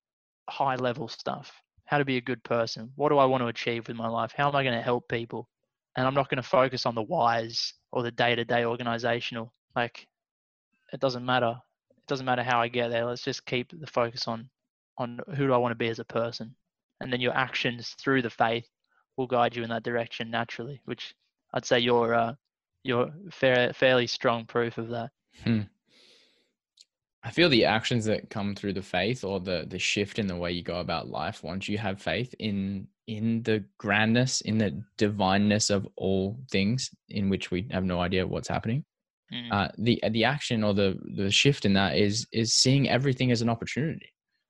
high 0.50 0.76
level 0.76 1.08
stuff. 1.08 1.52
How 1.86 1.98
to 1.98 2.06
be 2.06 2.18
a 2.18 2.22
good 2.22 2.44
person. 2.44 2.92
What 2.96 3.10
do 3.10 3.18
I 3.18 3.26
want 3.26 3.42
to 3.42 3.48
achieve 3.48 3.88
with 3.88 3.98
my 3.98 4.08
life? 4.08 4.32
How 4.36 4.48
am 4.48 4.56
I 4.56 4.64
going 4.64 4.76
to 4.76 4.82
help 4.82 5.10
people? 5.10 5.50
And 5.98 6.08
I'm 6.08 6.14
not 6.14 6.30
going 6.30 6.42
to 6.42 6.48
focus 6.48 6.86
on 6.86 6.96
the 6.96 7.04
whys 7.04 7.74
or 7.92 8.04
the 8.04 8.12
day 8.12 8.36
to 8.36 8.46
day 8.46 8.64
organizational. 8.64 9.54
Like, 9.76 10.08
it 10.92 11.00
doesn't 11.00 11.26
matter. 11.26 11.56
It 11.98 12.08
doesn't 12.08 12.26
matter 12.26 12.44
how 12.44 12.62
I 12.62 12.68
get 12.68 12.90
there. 12.90 13.06
Let's 13.06 13.24
just 13.24 13.46
keep 13.46 13.72
the 13.78 13.88
focus 13.88 14.28
on 14.28 14.50
on 14.98 15.20
who 15.36 15.48
do 15.48 15.54
I 15.54 15.58
want 15.58 15.72
to 15.72 15.78
be 15.78 15.88
as 15.88 16.00
a 16.00 16.06
person. 16.06 16.56
And 17.00 17.12
then 17.12 17.22
your 17.22 17.36
actions 17.36 17.96
through 18.00 18.22
the 18.22 18.30
faith 18.30 18.68
will 19.18 19.28
guide 19.28 19.56
you 19.56 19.64
in 19.64 19.70
that 19.70 19.84
direction 19.84 20.30
naturally, 20.30 20.82
which 20.86 21.16
I'd 21.54 21.66
say 21.66 21.80
you're 21.80 22.14
uh, 22.14 22.36
you're 22.84 23.12
fair, 23.32 23.74
fairly 23.74 24.08
strong 24.08 24.46
proof 24.46 24.78
of 24.78 24.90
that. 24.90 25.12
I 27.24 27.30
feel 27.30 27.50
the 27.50 27.66
actions 27.66 28.06
that 28.06 28.32
come 28.32 28.56
through 28.56 28.74
the 28.74 28.82
faith 28.82 29.24
or 29.24 29.40
the 29.40 29.66
the 29.68 29.80
shift 29.80 30.20
in 30.20 30.28
the 30.28 30.36
way 30.36 30.52
you 30.52 30.64
go 30.64 30.80
about 30.80 31.10
life 31.10 31.44
once 31.44 31.70
you 31.70 31.78
have 31.78 32.02
faith 32.02 32.34
in 32.40 32.88
in 33.08 33.44
the 33.44 33.64
grandness, 33.78 34.42
in 34.42 34.58
the 34.58 34.84
divineness 34.98 35.70
of 35.70 35.88
all 35.98 36.40
things 36.50 36.90
in 37.10 37.30
which 37.30 37.52
we 37.52 37.68
have 37.72 37.84
no 37.84 38.00
idea 38.00 38.26
what's 38.26 38.48
happening. 38.48 38.86
Mm. 39.34 39.52
Uh, 39.52 39.70
the 39.78 40.04
the 40.12 40.26
action 40.26 40.64
or 40.64 40.74
the 40.74 41.00
the 41.16 41.32
shift 41.32 41.66
in 41.66 41.74
that 41.74 41.98
is 41.98 42.28
is 42.34 42.54
seeing 42.54 42.90
everything 42.90 43.32
as 43.32 43.42
an 43.42 43.50
opportunity. 43.50 44.10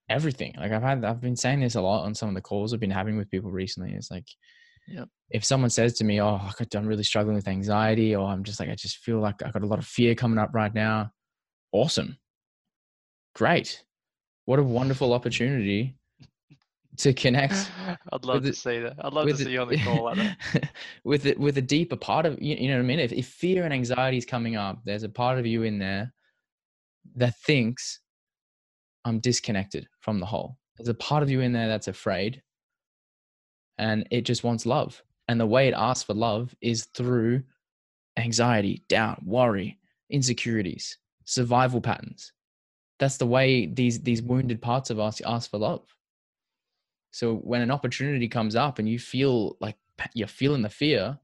Everything. 0.10 0.54
Like 0.58 0.72
I've 0.72 0.82
had 0.82 1.06
I've 1.06 1.22
been 1.22 1.36
saying 1.36 1.60
this 1.62 1.76
a 1.76 1.82
lot 1.82 2.04
on 2.04 2.16
some 2.16 2.30
of 2.30 2.36
the 2.36 2.42
calls 2.42 2.74
I've 2.74 2.80
been 2.80 2.90
having 2.92 3.18
with 3.18 3.30
people 3.30 3.52
recently. 3.52 3.94
It's 3.94 4.10
like 4.12 4.26
Yep. 4.88 5.08
if 5.30 5.46
someone 5.46 5.70
says 5.70 5.94
to 5.96 6.04
me, 6.04 6.20
"Oh, 6.20 6.50
I'm 6.76 6.86
really 6.88 7.04
struggling 7.04 7.36
with 7.36 7.48
anxiety," 7.48 8.16
or 8.16 8.28
I'm 8.28 8.44
just 8.44 8.60
like, 8.60 8.70
I 8.70 8.76
just 8.76 8.98
feel 8.98 9.20
like 9.20 9.42
I've 9.44 9.54
got 9.54 9.64
a 9.64 9.68
lot 9.68 9.80
of 9.80 9.86
fear 9.86 10.16
coming 10.16 10.40
up 10.40 10.50
right 10.54 10.74
now. 10.74 11.12
Awesome, 11.72 12.18
great, 13.36 13.84
what 14.46 14.60
a 14.60 14.64
wonderful 14.64 15.14
opportunity 15.14 15.96
to 16.98 17.14
connect 17.14 17.72
I'd 18.14 18.26
love 18.26 18.44
to 18.44 18.54
see 18.54 18.80
that. 18.80 18.96
I'd 19.00 19.14
love 19.14 19.28
to 19.28 19.36
see 19.36 19.52
you 19.52 19.62
on 19.62 19.70
the 19.70 19.78
call 19.78 20.14
with 21.04 21.26
it 21.26 21.40
with 21.40 21.58
a 21.58 21.62
deeper 21.62 21.96
part 21.96 22.26
of 22.26 22.42
you, 22.42 22.56
you 22.56 22.68
know 22.68 22.76
what 22.76 22.84
I 22.84 22.86
mean. 22.86 23.00
If, 23.00 23.12
if 23.12 23.28
fear 23.28 23.64
and 23.64 23.74
anxiety 23.74 24.18
is 24.18 24.26
coming 24.26 24.56
up, 24.56 24.82
there's 24.84 25.04
a 25.04 25.10
part 25.10 25.40
of 25.40 25.46
you 25.46 25.64
in 25.64 25.80
there 25.80 26.14
that 27.16 27.38
thinks 27.40 28.00
I'm 29.06 29.20
disconnected 29.20 29.88
from 30.02 30.20
the 30.20 30.26
whole. 30.26 30.58
There's 30.78 30.90
a 30.90 30.94
part 30.94 31.24
of 31.24 31.30
you 31.30 31.42
in 31.42 31.54
there 31.54 31.68
that's 31.68 31.88
afraid, 31.88 32.42
and 33.78 34.08
it 34.12 34.22
just 34.22 34.44
wants 34.44 34.66
love. 34.66 35.02
And 35.28 35.40
the 35.40 35.46
way 35.46 35.68
it 35.68 35.74
asks 35.76 36.04
for 36.04 36.14
love 36.14 36.54
is 36.62 36.86
through 36.94 37.44
anxiety, 38.18 38.84
doubt, 38.90 39.24
worry, 39.24 39.80
insecurities, 40.10 40.98
survival 41.26 41.82
patterns. 41.82 42.34
That's 43.00 43.18
the 43.18 43.26
way 43.26 43.66
these 43.66 44.02
these 44.02 44.22
wounded 44.22 44.62
parts 44.62 44.90
of 44.90 45.00
us 45.00 45.22
ask 45.26 45.50
for 45.50 45.58
love. 45.58 45.84
So 47.12 47.36
when 47.36 47.62
an 47.62 47.72
opportunity 47.72 48.28
comes 48.28 48.56
up 48.56 48.80
and 48.80 48.88
you 48.88 48.98
feel 48.98 49.58
like 49.60 49.78
you're 50.14 50.28
feeling 50.28 50.62
the 50.62 50.70
fear, 50.70 51.20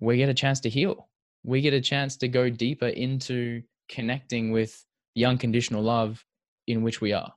we 0.00 0.16
get 0.16 0.28
a 0.28 0.34
chance 0.34 0.60
to 0.60 0.68
heal. 0.68 1.08
We 1.44 1.60
get 1.60 1.74
a 1.74 1.80
chance 1.80 2.16
to 2.18 2.28
go 2.28 2.48
deeper 2.48 2.86
into 2.88 3.62
connecting 3.88 4.52
with 4.52 4.84
the 5.14 5.24
unconditional 5.24 5.82
love 5.82 6.24
in 6.66 6.82
which 6.82 7.00
we 7.00 7.12
are. 7.12 7.32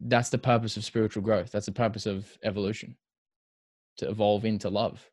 That's 0.00 0.30
the 0.30 0.38
purpose 0.38 0.76
of 0.76 0.84
spiritual 0.84 1.22
growth. 1.22 1.50
That's 1.50 1.66
the 1.66 1.72
purpose 1.72 2.06
of 2.06 2.38
evolution 2.44 2.96
to 3.98 4.08
evolve 4.08 4.44
into 4.44 4.70
love, 4.70 5.10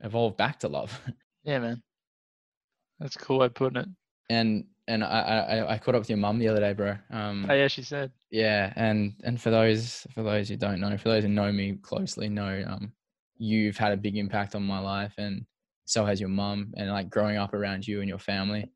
evolve 0.00 0.36
back 0.36 0.60
to 0.60 0.68
love. 0.68 1.00
Yeah, 1.44 1.60
man. 1.60 1.80
That's 2.98 3.16
cool 3.16 3.38
way 3.38 3.46
of 3.46 3.54
putting 3.54 3.82
it. 3.82 3.88
And 4.28 4.66
and 4.88 5.04
I 5.04 5.20
I, 5.20 5.74
I 5.74 5.78
caught 5.78 5.94
up 5.94 6.00
with 6.00 6.10
your 6.10 6.18
mum 6.18 6.38
the 6.38 6.48
other 6.48 6.60
day, 6.60 6.72
bro. 6.72 6.96
Um, 7.10 7.46
Oh, 7.48 7.54
yeah, 7.54 7.68
she 7.68 7.82
said. 7.82 8.12
yeah, 8.30 8.72
and 8.76 9.14
and 9.24 9.40
for 9.40 9.50
those 9.50 10.06
for 10.12 10.22
those 10.22 10.48
who 10.48 10.56
don't 10.56 10.80
know, 10.80 10.96
for 10.98 11.08
those 11.08 11.22
who 11.24 11.28
know 11.28 11.52
me 11.52 11.74
closely, 11.82 12.28
know 12.28 12.64
um, 12.66 12.92
you've 13.36 13.76
had 13.76 13.92
a 13.92 13.96
big 13.96 14.16
impact 14.16 14.54
on 14.54 14.62
my 14.62 14.78
life, 14.78 15.14
and 15.18 15.46
so 15.84 16.04
has 16.04 16.20
your 16.20 16.28
mum, 16.30 16.72
and 16.76 16.90
like 16.90 17.10
growing 17.10 17.36
up 17.36 17.54
around 17.54 17.86
you 17.86 18.00
and 18.00 18.08
your 18.08 18.18
family, 18.18 18.70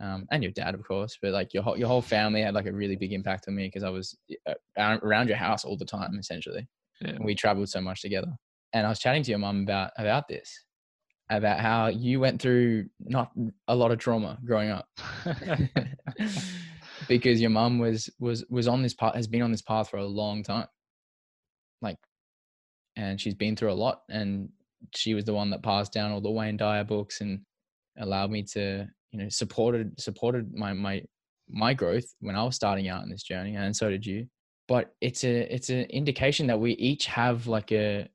um, 0.00 0.26
and 0.30 0.42
your 0.42 0.52
dad, 0.52 0.74
of 0.74 0.84
course, 0.84 1.18
but 1.20 1.32
like 1.32 1.52
your 1.54 1.62
whole 1.62 1.78
your 1.78 1.88
whole 1.88 2.02
family 2.02 2.42
had 2.42 2.54
like 2.54 2.66
a 2.66 2.72
really 2.72 2.96
big 2.96 3.12
impact 3.12 3.46
on 3.48 3.54
me 3.56 3.66
because 3.66 3.82
I 3.84 3.90
was 3.90 4.16
uh, 4.46 4.54
around 5.02 5.28
your 5.28 5.36
house 5.36 5.64
all 5.64 5.76
the 5.76 5.84
time, 5.84 6.16
essentially. 6.18 6.68
Yeah. 7.00 7.18
We 7.20 7.34
traveled 7.34 7.68
so 7.68 7.80
much 7.80 8.02
together, 8.02 8.32
and 8.72 8.86
I 8.86 8.88
was 8.88 9.00
chatting 9.00 9.22
to 9.24 9.30
your 9.30 9.38
mum 9.40 9.62
about 9.62 9.90
about 9.98 10.28
this, 10.28 10.64
about 11.30 11.60
how 11.60 11.86
you 11.86 12.20
went 12.20 12.40
through 12.40 12.86
not 13.00 13.32
a 13.68 13.74
lot 13.74 13.90
of 13.90 13.98
trauma 13.98 14.38
growing 14.44 14.70
up. 14.70 14.88
Because 17.08 17.40
your 17.40 17.50
mum 17.50 17.80
was 17.80 18.08
was 18.20 18.44
was 18.48 18.68
on 18.68 18.80
this 18.80 18.94
path 18.94 19.16
has 19.16 19.26
been 19.26 19.42
on 19.42 19.50
this 19.50 19.60
path 19.60 19.90
for 19.90 19.96
a 19.96 20.06
long 20.06 20.44
time. 20.44 20.68
Like 21.80 21.96
and 22.96 23.20
she's 23.20 23.34
been 23.34 23.56
through 23.56 23.72
a 23.72 23.74
lot 23.74 24.02
and 24.08 24.50
she 24.94 25.14
was 25.14 25.24
the 25.24 25.34
one 25.34 25.50
that 25.50 25.62
passed 25.62 25.92
down 25.92 26.12
all 26.12 26.20
the 26.20 26.30
wayne 26.30 26.56
dyer 26.56 26.84
books 26.84 27.20
and 27.20 27.40
allowed 27.98 28.30
me 28.30 28.42
to 28.42 28.86
you 29.10 29.18
know 29.18 29.28
supported 29.28 29.98
supported 30.00 30.52
my 30.54 30.72
my 30.72 31.02
my 31.48 31.74
growth 31.74 32.04
when 32.20 32.36
i 32.36 32.42
was 32.42 32.56
starting 32.56 32.88
out 32.88 33.02
in 33.02 33.10
this 33.10 33.22
journey 33.22 33.56
and 33.56 33.74
so 33.74 33.90
did 33.90 34.06
you. 34.06 34.26
But 34.68 34.94
it's 35.00 35.24
a 35.24 35.52
it's 35.52 35.70
an 35.70 35.82
indication 35.90 36.46
that 36.46 36.60
we 36.60 36.72
each 36.72 37.06
have 37.06 37.46
like 37.46 37.72
a 37.72 38.08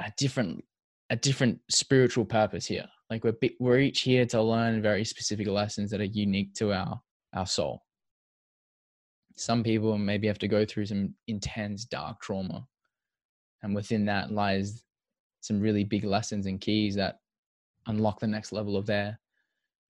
a 0.00 0.12
different 0.16 0.64
a 1.10 1.16
different 1.16 1.60
spiritual 1.70 2.24
purpose 2.24 2.66
here. 2.66 2.86
Like 3.10 3.24
we're 3.24 3.36
we're 3.58 3.78
each 3.78 4.00
here 4.00 4.26
to 4.26 4.42
learn 4.42 4.82
very 4.82 5.04
specific 5.04 5.46
lessons 5.46 5.90
that 5.90 6.00
are 6.00 6.04
unique 6.04 6.54
to 6.54 6.72
our 6.72 7.00
our 7.34 7.46
soul. 7.46 7.82
Some 9.36 9.62
people 9.62 9.96
maybe 9.96 10.26
have 10.26 10.38
to 10.40 10.48
go 10.48 10.64
through 10.64 10.86
some 10.86 11.14
intense 11.26 11.84
dark 11.84 12.20
trauma 12.20 12.66
and 13.62 13.74
within 13.74 14.04
that 14.06 14.32
lies 14.32 14.84
some 15.40 15.60
really 15.60 15.84
big 15.84 16.04
lessons 16.04 16.46
and 16.46 16.60
keys 16.60 16.94
that 16.96 17.18
unlock 17.86 18.20
the 18.20 18.26
next 18.26 18.52
level 18.52 18.76
of 18.76 18.86
their 18.86 19.18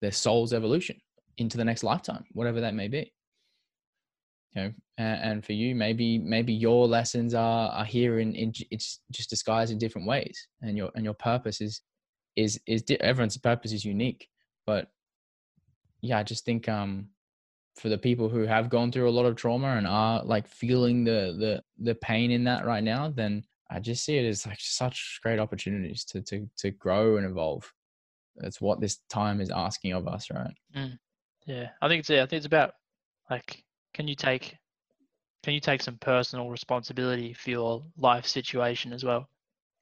their 0.01 0.13
soul's 0.13 0.53
evolution 0.53 1.01
into 1.39 1.57
the 1.57 1.65
next 1.65 1.83
lifetime 1.83 2.25
whatever 2.33 2.61
that 2.61 2.75
may 2.75 2.89
be 2.89 3.13
know 4.55 4.73
and, 4.99 5.23
and 5.23 5.45
for 5.45 5.53
you 5.53 5.75
maybe 5.75 6.19
maybe 6.19 6.53
your 6.53 6.87
lessons 6.87 7.35
are 7.35 7.71
are 7.71 7.85
here 7.85 8.19
in, 8.19 8.35
in 8.35 8.53
it's 8.71 9.01
just 9.11 9.31
disguised 9.31 9.73
in 9.73 9.79
different 9.79 10.07
ways 10.07 10.49
and 10.63 10.77
your 10.77 10.91
and 10.95 11.05
your 11.05 11.15
purpose 11.15 11.61
is 11.61 11.81
is 12.37 12.61
is 12.67 12.83
di- 12.83 13.01
everyone's 13.01 13.37
purpose 13.37 13.73
is 13.73 13.85
unique 13.85 14.29
but 14.67 14.89
yeah 16.01 16.19
i 16.19 16.23
just 16.23 16.45
think 16.45 16.69
um 16.69 17.09
for 17.77 17.89
the 17.89 17.99
people 17.99 18.29
who 18.29 18.43
have 18.43 18.69
gone 18.69 18.93
through 18.93 19.09
a 19.09 19.11
lot 19.11 19.27
of 19.27 19.35
trauma 19.35 19.77
and 19.77 19.87
are 19.87 20.25
like 20.25 20.47
feeling 20.47 21.05
the 21.05 21.37
the 21.39 21.63
the 21.79 21.95
pain 21.97 22.31
in 22.31 22.45
that 22.45 22.65
right 22.65 22.85
now 22.85 23.09
then 23.09 23.43
i 23.71 23.81
just 23.81 24.05
see 24.05 24.17
it 24.17 24.29
as 24.29 24.47
like 24.47 24.59
such 24.61 25.19
great 25.23 25.39
opportunities 25.39 26.05
to 26.05 26.21
to 26.21 26.49
to 26.57 26.71
grow 26.71 27.17
and 27.17 27.27
evolve. 27.27 27.73
That's 28.37 28.61
what 28.61 28.81
this 28.81 28.97
time 29.09 29.41
is 29.41 29.51
asking 29.51 29.93
of 29.93 30.09
us 30.09 30.29
right? 30.29 30.55
Yeah, 31.47 31.69
I 31.81 31.89
think 31.89 32.01
it's 32.01 32.11
yeah, 32.11 32.23
I 32.23 32.27
think 32.27 32.39
it's 32.39 32.47
about 32.47 32.73
like 33.31 33.65
can 33.95 34.09
you 34.09 34.15
take 34.15 34.57
can 35.43 35.55
you 35.55 35.61
take 35.61 35.83
some 35.83 35.99
personal 35.99 36.51
responsibility 36.51 37.35
for 37.35 37.51
your 37.51 37.83
life 37.99 38.27
situation 38.27 38.93
as 38.93 39.05
well? 39.05 39.29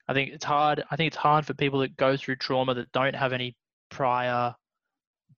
I 0.08 0.12
think 0.12 0.32
it's 0.32 0.44
hard. 0.44 0.82
I 0.90 0.96
think 0.96 1.06
it's 1.06 1.16
hard 1.16 1.46
for 1.46 1.54
people 1.54 1.78
that 1.80 1.96
go 1.96 2.16
through 2.16 2.36
trauma 2.36 2.74
that 2.74 2.90
don't 2.92 3.14
have 3.14 3.32
any 3.32 3.56
prior 3.88 4.54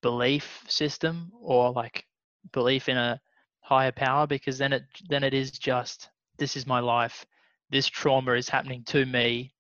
belief 0.01 0.65
system 0.67 1.31
or 1.41 1.73
like 1.73 2.05
belief 2.53 2.89
in 2.89 2.97
a 2.97 3.21
higher 3.61 3.93
power 3.93 4.27
because 4.27 4.59
then 4.59 4.73
it 4.73 4.83
then 5.09 5.23
it 5.25 5.35
is 5.35 5.51
just 5.51 6.11
this 6.39 6.57
is 6.57 6.67
my 6.67 6.81
life. 6.81 7.25
This 7.71 7.87
trauma 7.87 8.33
is 8.33 8.49
happening 8.49 8.83
to 8.85 9.07
me 9.07 9.55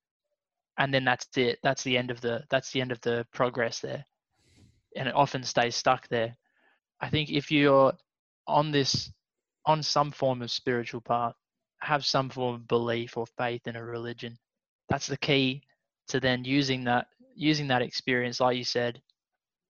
and 0.78 0.92
then 0.92 1.04
that's 1.04 1.28
it. 1.36 1.58
That's 1.62 1.82
the 1.82 1.96
end 1.96 2.10
of 2.10 2.20
the 2.20 2.44
that's 2.50 2.72
the 2.72 2.80
end 2.80 2.90
of 2.92 3.00
the 3.02 3.26
progress 3.32 3.80
there. 3.80 4.04
And 4.96 5.08
it 5.08 5.14
often 5.14 5.42
stays 5.42 5.76
stuck 5.76 6.08
there. 6.08 6.34
I 7.00 7.10
think 7.10 7.30
if 7.30 7.50
you're 7.50 7.92
on 8.46 8.70
this, 8.70 9.10
on 9.66 9.82
some 9.82 10.10
form 10.10 10.42
of 10.42 10.50
spiritual 10.50 11.00
path, 11.00 11.34
have 11.80 12.04
some 12.04 12.30
form 12.30 12.54
of 12.54 12.68
belief 12.68 13.16
or 13.16 13.26
faith 13.38 13.66
in 13.66 13.76
a 13.76 13.84
religion, 13.84 14.38
that's 14.88 15.06
the 15.06 15.16
key 15.16 15.62
to 16.08 16.20
then 16.20 16.44
using 16.44 16.84
that, 16.84 17.06
using 17.34 17.68
that 17.68 17.82
experience, 17.82 18.40
like 18.40 18.56
you 18.56 18.64
said, 18.64 19.00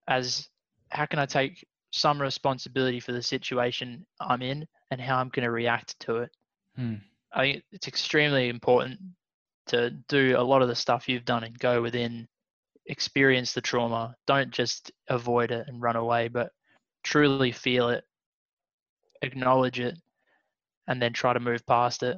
as 0.08 0.48
how 0.90 1.06
can 1.06 1.18
I 1.18 1.26
take 1.26 1.66
some 1.92 2.20
responsibility 2.20 3.00
for 3.00 3.12
the 3.12 3.22
situation 3.22 4.04
I'm 4.20 4.42
in 4.42 4.66
and 4.90 5.00
how 5.00 5.18
I'm 5.18 5.28
going 5.28 5.44
to 5.44 5.50
react 5.50 5.98
to 6.00 6.18
it. 6.18 6.30
Hmm. 6.76 6.94
I 7.32 7.40
think 7.42 7.64
it's 7.72 7.88
extremely 7.88 8.48
important 8.48 8.98
to 9.66 9.90
do 10.08 10.34
a 10.36 10.42
lot 10.42 10.62
of 10.62 10.68
the 10.68 10.74
stuff 10.74 11.08
you've 11.08 11.24
done 11.24 11.44
and 11.44 11.58
go 11.58 11.80
within, 11.80 12.28
experience 12.86 13.52
the 13.52 13.60
trauma. 13.60 14.14
Don't 14.26 14.50
just 14.50 14.92
avoid 15.08 15.50
it 15.50 15.66
and 15.68 15.80
run 15.80 15.96
away, 15.96 16.28
but 16.28 16.50
truly 17.02 17.52
feel 17.52 17.88
it, 17.90 18.04
acknowledge 19.24 19.80
it, 19.80 19.96
and 20.86 21.00
then 21.00 21.12
try 21.12 21.32
to 21.32 21.40
move 21.40 21.64
past 21.66 22.02
it. 22.02 22.16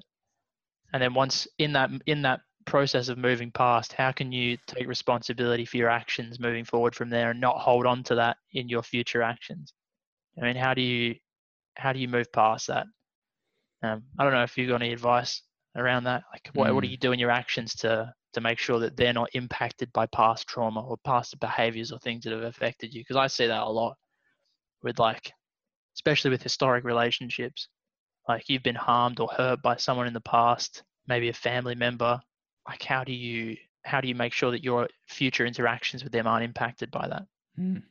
And 0.93 1.03
then 1.03 1.15
once 1.15 1.49
in 1.59 1.73
that 1.73 1.91
in 2.07 2.23
that 2.23 2.41
process 2.65 3.09
of 3.09 3.19
moving 3.19 3.51
past, 3.51 3.93
how 3.93 4.13
can 4.13 4.33
you 4.33 4.57
take 4.67 4.89
responsibility 4.89 5.65
for 5.65 5.77
your 5.77 5.89
actions 5.89 6.41
moving 6.41 6.65
forward 6.65 6.95
from 6.95 7.11
there 7.11 7.31
and 7.31 7.41
not 7.41 7.59
hold 7.59 7.87
on 7.87 8.03
to 8.05 8.15
that 8.17 8.37
in 8.53 8.69
your 8.69 8.83
future 8.83 9.23
actions? 9.23 9.73
I 10.39 10.45
mean, 10.45 10.57
how 10.57 10.75
do 10.75 10.83
you 10.83 11.17
how 11.77 11.93
do 11.93 11.99
you 11.99 12.09
move 12.09 12.31
past 12.33 12.67
that? 12.69 12.87
Um, 13.83 14.03
I 14.19 14.25
don't 14.25 14.33
know 14.33 14.43
if 14.43 14.57
you've 14.57 14.69
got 14.69 14.83
any 14.83 14.93
advice 14.93 15.43
around 15.77 16.05
that. 16.05 16.25
Like, 16.33 16.51
what 16.55 16.75
what 16.75 16.83
do 16.83 16.89
Mm. 16.89 16.93
you 16.93 16.97
do 16.97 17.13
in 17.13 17.19
your 17.19 17.31
actions 17.31 17.75
to 17.77 18.13
to 18.33 18.41
make 18.41 18.59
sure 18.59 18.79
that 18.81 18.97
they're 18.97 19.13
not 19.13 19.31
impacted 19.35 19.93
by 19.93 20.07
past 20.07 20.47
trauma 20.47 20.85
or 20.85 20.99
past 20.99 21.39
behaviors 21.41 21.93
or 21.93 21.99
things 21.99 22.25
that 22.25 22.33
have 22.33 22.43
affected 22.43 22.93
you? 22.93 23.01
Because 23.01 23.17
I 23.17 23.29
see 23.29 23.47
that 23.47 23.63
a 23.63 23.69
lot 23.71 23.97
with 24.83 24.99
like, 24.99 25.33
especially 25.97 26.31
with 26.31 26.43
historic 26.43 26.85
relationships. 26.85 27.69
Like 28.29 28.49
you've 28.49 28.63
been 28.63 28.75
harmed 28.75 29.21
or 29.21 29.29
hurt 29.29 29.63
by 29.63 29.77
someone 29.77 30.07
in 30.07 30.13
the 30.13 30.21
past, 30.21 30.83
maybe 31.07 31.29
a 31.29 31.33
family 31.33 31.75
member. 31.75 32.21
Like, 32.69 32.83
how 32.83 33.05
do 33.05 33.13
you 33.13 33.57
how 33.85 34.01
do 34.01 34.09
you 34.09 34.15
make 34.15 34.33
sure 34.33 34.51
that 34.51 34.65
your 34.65 34.89
future 35.07 35.47
interactions 35.47 36.03
with 36.03 36.13
them 36.13 36.27
aren't 36.27 36.45
impacted 36.45 36.91
by 36.91 37.07
that? 37.09 37.25
Mm. 37.59 37.83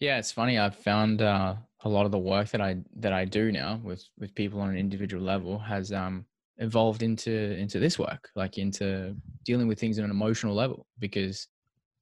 Yeah, 0.00 0.18
it's 0.18 0.32
funny. 0.32 0.58
I've 0.58 0.76
found 0.76 1.22
uh, 1.22 1.56
a 1.84 1.88
lot 1.88 2.06
of 2.06 2.12
the 2.12 2.18
work 2.18 2.48
that 2.50 2.60
I 2.60 2.76
that 2.96 3.12
I 3.12 3.24
do 3.24 3.52
now 3.52 3.80
with 3.82 4.04
with 4.18 4.34
people 4.34 4.60
on 4.60 4.70
an 4.70 4.76
individual 4.76 5.22
level 5.22 5.58
has 5.58 5.92
um, 5.92 6.24
evolved 6.58 7.02
into 7.02 7.32
into 7.32 7.78
this 7.78 7.98
work, 7.98 8.30
like 8.34 8.58
into 8.58 9.14
dealing 9.44 9.68
with 9.68 9.78
things 9.78 9.98
on 9.98 10.04
an 10.04 10.10
emotional 10.10 10.54
level. 10.54 10.86
Because 10.98 11.48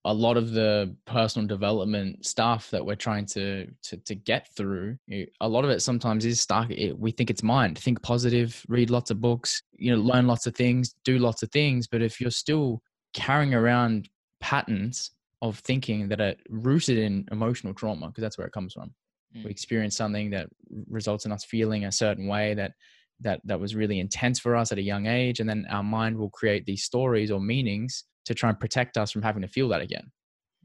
a 0.05 0.12
lot 0.12 0.37
of 0.37 0.53
the 0.53 0.95
personal 1.07 1.47
development 1.47 2.27
stuff 2.27 2.70
that 2.70 2.85
we're 2.85 2.95
trying 2.95 3.26
to 3.26 3.66
to, 3.83 3.97
to 3.99 4.14
get 4.14 4.49
through, 4.57 4.97
a 5.41 5.49
lot 5.49 5.64
of 5.64 5.70
it 5.70 5.81
sometimes 5.81 6.24
is 6.24 6.41
stuck. 6.41 6.70
It, 6.70 6.99
we 6.99 7.11
think 7.11 7.31
it's 7.31 7.43
mind. 7.43 7.78
Think 7.78 8.03
positive. 8.03 8.64
Read 8.68 8.91
lots 8.91 9.11
of 9.11 9.20
books. 9.20 9.62
You 9.72 9.95
know, 9.97 10.03
learn 10.03 10.26
lots 10.26 10.47
of 10.47 10.55
things. 10.55 10.95
Do 11.05 11.18
lots 11.18 11.43
of 11.43 11.51
things. 11.51 11.87
But 11.87 12.03
if 12.03 12.20
you're 12.20 12.31
still 12.31 12.83
carrying 13.14 13.55
around 13.55 14.09
patterns 14.41 15.11
of 15.41 15.59
thinking 15.61 16.09
that 16.09 16.20
are 16.20 16.35
rooted 16.49 16.99
in 16.99 17.26
emotional 17.31 17.74
trauma 17.74 18.09
because 18.09 18.22
that's 18.22 18.39
where 18.39 18.47
it 18.47 18.53
comes 18.53 18.72
from 18.72 18.93
Mm. 19.37 19.45
we 19.45 19.51
experience 19.51 19.97
something 19.97 20.31
that 20.31 20.49
results 20.89 21.26
in 21.26 21.33
us 21.33 21.45
feeling 21.45 21.85
a 21.85 21.93
certain 21.93 22.26
way 22.26 22.55
that 22.55 22.72
that 23.20 23.41
that 23.45 23.61
was 23.61 23.74
really 23.74 24.01
intense 24.01 24.39
for 24.39 24.57
us 24.57 24.72
at 24.72 24.78
a 24.78 24.83
young 24.83 25.07
age 25.07 25.41
and 25.41 25.49
then 25.49 25.66
our 25.70 25.83
mind 25.83 26.16
will 26.16 26.31
create 26.31 26.64
these 26.66 26.83
stories 26.83 27.31
or 27.31 27.41
meanings 27.41 28.05
to 28.25 28.35
try 28.35 28.49
and 28.51 28.61
protect 28.61 28.97
us 28.97 29.11
from 29.11 29.22
having 29.22 29.43
to 29.43 29.49
feel 29.49 29.68
that 29.68 29.83
again 29.83 30.11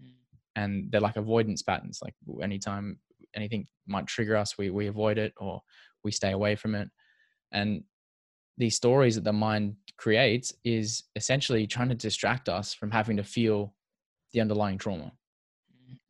Mm. 0.02 0.14
and 0.56 0.92
they're 0.92 1.02
like 1.02 1.18
avoidance 1.18 1.62
patterns 1.62 2.00
like 2.04 2.16
anytime 2.42 3.00
anything 3.36 3.68
might 3.88 4.08
trigger 4.08 4.36
us 4.38 4.58
we 4.58 4.70
we 4.70 4.88
avoid 4.88 5.18
it 5.18 5.34
or 5.38 5.62
we 6.04 6.12
stay 6.12 6.32
away 6.32 6.56
from 6.56 6.76
it 6.76 6.90
and 7.52 7.84
these 8.58 8.76
stories 8.76 9.16
that 9.16 9.24
the 9.24 9.34
mind 9.34 9.76
creates 9.98 10.54
is 10.64 11.04
essentially 11.16 11.68
trying 11.68 11.90
to 11.90 11.96
distract 11.96 12.50
us 12.50 12.74
from 12.74 12.92
having 12.92 13.18
to 13.18 13.24
feel 13.24 13.74
the 14.34 14.42
underlying 14.42 14.78
trauma 14.78 15.12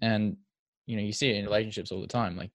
And 0.02 0.38
you 0.86 0.96
know, 0.98 1.04
you 1.04 1.14
see 1.14 1.30
it 1.30 1.36
in 1.36 1.46
relationships 1.46 1.92
all 1.92 2.02
the 2.02 2.08
time. 2.08 2.36
Like 2.36 2.52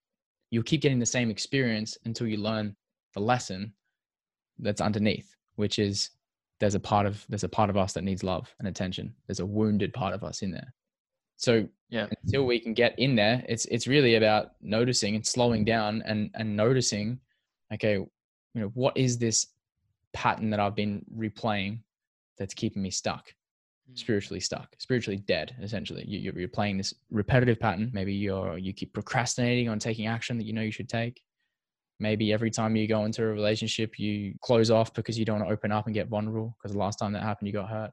you'll 0.50 0.64
keep 0.64 0.80
getting 0.82 0.98
the 0.98 1.06
same 1.06 1.30
experience 1.30 1.96
until 2.04 2.26
you 2.26 2.36
learn 2.38 2.76
the 3.14 3.20
lesson 3.20 3.72
that's 4.58 4.80
underneath, 4.80 5.34
which 5.56 5.78
is 5.78 6.10
there's 6.60 6.74
a 6.74 6.80
part 6.80 7.06
of 7.06 7.24
there's 7.28 7.44
a 7.44 7.48
part 7.48 7.70
of 7.70 7.76
us 7.76 7.92
that 7.94 8.04
needs 8.04 8.22
love 8.22 8.52
and 8.58 8.68
attention. 8.68 9.14
There's 9.26 9.40
a 9.40 9.46
wounded 9.46 9.92
part 9.92 10.14
of 10.14 10.22
us 10.24 10.42
in 10.42 10.50
there. 10.50 10.72
So 11.36 11.68
Yeah. 11.90 12.06
until 12.22 12.46
we 12.46 12.60
can 12.60 12.74
get 12.74 12.98
in 12.98 13.16
there, 13.16 13.44
it's 13.48 13.64
it's 13.66 13.86
really 13.86 14.14
about 14.14 14.52
noticing 14.60 15.14
and 15.16 15.26
slowing 15.26 15.64
down 15.64 16.02
and 16.06 16.30
and 16.34 16.56
noticing, 16.56 17.20
okay, 17.72 17.94
you 17.94 18.10
know, 18.54 18.68
what 18.74 18.96
is 18.96 19.18
this 19.18 19.48
pattern 20.12 20.50
that 20.50 20.60
I've 20.60 20.76
been 20.76 21.04
replaying 21.16 21.80
that's 22.38 22.54
keeping 22.54 22.82
me 22.82 22.90
stuck, 22.90 23.34
Mm. 23.90 23.98
spiritually 23.98 24.40
stuck, 24.40 24.74
spiritually 24.78 25.18
dead. 25.18 25.54
Essentially, 25.60 26.04
you, 26.08 26.18
you're, 26.18 26.38
you're 26.38 26.48
playing 26.48 26.78
this 26.78 26.94
repetitive 27.10 27.60
pattern. 27.60 27.90
Maybe 27.92 28.14
you're 28.14 28.56
you 28.56 28.72
keep 28.72 28.94
procrastinating 28.94 29.68
on 29.68 29.78
taking 29.78 30.06
action 30.06 30.38
that 30.38 30.44
you 30.46 30.52
know 30.54 30.62
you 30.62 30.70
should 30.70 30.88
take. 30.88 31.20
Maybe 32.00 32.32
every 32.32 32.50
time 32.50 32.74
you 32.76 32.88
go 32.88 33.04
into 33.04 33.22
a 33.22 33.26
relationship, 33.26 33.98
you 33.98 34.34
close 34.40 34.70
off 34.70 34.92
because 34.94 35.18
you 35.18 35.24
don't 35.24 35.38
want 35.38 35.48
to 35.48 35.52
open 35.52 35.72
up 35.72 35.86
and 35.86 35.94
get 35.94 36.08
vulnerable. 36.08 36.56
Because 36.58 36.72
the 36.72 36.78
last 36.78 36.98
time 36.98 37.12
that 37.12 37.22
happened, 37.22 37.48
you 37.48 37.54
got 37.54 37.68
hurt. 37.68 37.90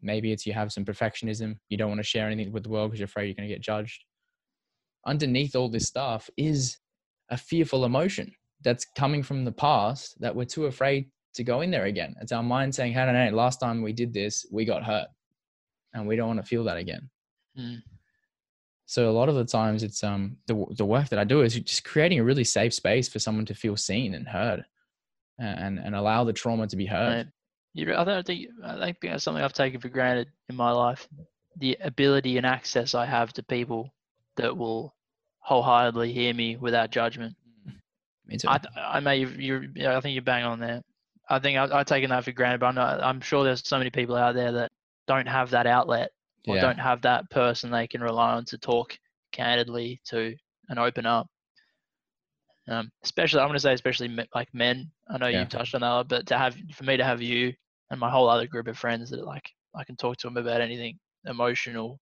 Maybe 0.00 0.32
it's 0.32 0.46
you 0.46 0.52
have 0.52 0.72
some 0.72 0.84
perfectionism. 0.84 1.56
You 1.68 1.76
don't 1.76 1.88
want 1.88 2.00
to 2.00 2.06
share 2.06 2.26
anything 2.26 2.52
with 2.52 2.64
the 2.64 2.70
world 2.70 2.90
because 2.90 3.00
you're 3.00 3.06
afraid 3.06 3.26
you're 3.26 3.34
going 3.34 3.48
to 3.48 3.54
get 3.54 3.62
judged. 3.62 4.04
Underneath 5.06 5.56
all 5.56 5.68
this 5.68 5.86
stuff 5.86 6.30
is 6.36 6.78
a 7.30 7.36
fearful 7.36 7.84
emotion 7.84 8.32
that's 8.62 8.84
coming 8.96 9.22
from 9.22 9.44
the 9.44 9.52
past 9.52 10.20
that 10.20 10.34
we're 10.34 10.44
too 10.44 10.66
afraid 10.66 11.10
to 11.34 11.44
go 11.44 11.62
in 11.62 11.70
there 11.70 11.86
again. 11.86 12.14
It's 12.20 12.32
our 12.32 12.42
mind 12.42 12.74
saying, 12.74 12.92
hey, 12.92 13.06
no, 13.06 13.12
no, 13.12 13.36
last 13.36 13.58
time 13.58 13.82
we 13.82 13.92
did 13.92 14.12
this, 14.12 14.46
we 14.52 14.64
got 14.64 14.84
hurt 14.84 15.08
and 15.94 16.06
we 16.06 16.16
don't 16.16 16.28
want 16.28 16.40
to 16.40 16.46
feel 16.46 16.64
that 16.64 16.76
again. 16.76 17.08
Mm. 17.58 17.82
So 18.92 19.08
a 19.08 19.10
lot 19.10 19.30
of 19.30 19.36
the 19.36 19.46
times 19.46 19.82
it's 19.82 20.04
um 20.04 20.36
the 20.46 20.66
the 20.76 20.84
work 20.84 21.08
that 21.08 21.18
I 21.18 21.24
do 21.24 21.40
is 21.40 21.54
just 21.54 21.82
creating 21.82 22.18
a 22.18 22.24
really 22.24 22.44
safe 22.44 22.74
space 22.74 23.08
for 23.08 23.18
someone 23.18 23.46
to 23.46 23.54
feel 23.54 23.74
seen 23.74 24.12
and 24.12 24.28
heard 24.28 24.66
and 25.38 25.78
and 25.78 25.94
allow 25.94 26.24
the 26.24 26.32
trauma 26.34 26.66
to 26.66 26.76
be 26.76 26.84
heard. 26.84 27.32
You, 27.72 27.94
I 27.94 28.04
don't 28.04 28.26
think 28.26 28.48
I 28.62 28.84
think 28.84 28.98
that's 29.00 29.24
something 29.24 29.42
I've 29.42 29.54
taken 29.54 29.80
for 29.80 29.88
granted 29.88 30.28
in 30.50 30.56
my 30.56 30.72
life. 30.72 31.08
The 31.56 31.78
ability 31.80 32.36
and 32.36 32.44
access 32.44 32.94
I 32.94 33.06
have 33.06 33.32
to 33.32 33.42
people 33.42 33.94
that 34.36 34.54
will 34.54 34.94
wholeheartedly 35.38 36.12
hear 36.12 36.34
me 36.34 36.56
without 36.56 36.90
judgment. 36.90 37.34
Me 38.26 38.36
too. 38.36 38.48
I, 38.48 38.60
I 38.76 39.00
may 39.00 39.20
you 39.20 39.70
you 39.74 39.88
I 39.88 40.02
think 40.02 40.12
you're 40.12 40.22
bang 40.22 40.44
on 40.44 40.60
there. 40.60 40.82
I 41.30 41.38
think 41.38 41.56
I, 41.56 41.78
I've 41.78 41.86
taken 41.86 42.10
that 42.10 42.24
for 42.24 42.32
granted, 42.32 42.60
but 42.60 42.66
I'm, 42.66 42.74
not, 42.74 43.02
I'm 43.02 43.22
sure 43.22 43.42
there's 43.42 43.66
so 43.66 43.78
many 43.78 43.88
people 43.88 44.16
out 44.16 44.34
there 44.34 44.52
that 44.52 44.70
don't 45.06 45.28
have 45.28 45.48
that 45.52 45.66
outlet 45.66 46.10
or 46.46 46.56
yeah. 46.56 46.62
don't 46.62 46.78
have 46.78 47.02
that 47.02 47.28
person 47.30 47.70
they 47.70 47.86
can 47.86 48.00
rely 48.02 48.32
on 48.32 48.44
to 48.46 48.58
talk 48.58 48.98
candidly 49.32 50.00
to 50.06 50.34
and 50.68 50.78
open 50.78 51.06
up. 51.06 51.28
Um, 52.68 52.90
especially, 53.02 53.40
I'm 53.40 53.48
going 53.48 53.56
to 53.56 53.60
say, 53.60 53.74
especially 53.74 54.08
me- 54.08 54.28
like 54.34 54.52
men. 54.54 54.90
I 55.10 55.18
know 55.18 55.26
Yeah. 55.26 55.40
you've 55.40 55.48
touched 55.48 55.74
on 55.74 55.80
that, 55.80 56.08
but 56.08 56.26
to 56.28 56.38
have 56.38 56.56
for 56.74 56.84
me 56.84 56.96
to 56.96 57.04
have 57.04 57.20
you 57.20 57.52
and 57.90 57.98
my 57.98 58.10
whole 58.10 58.28
other 58.28 58.46
group 58.46 58.68
of 58.68 58.78
friends 58.78 59.10
that 59.10 59.24
like 59.24 59.48
I 59.74 59.84
can 59.84 59.96
talk 59.96 60.16
to 60.18 60.26
them 60.28 60.36
about 60.36 60.60
anything 60.60 60.98
emotional. 61.26 61.98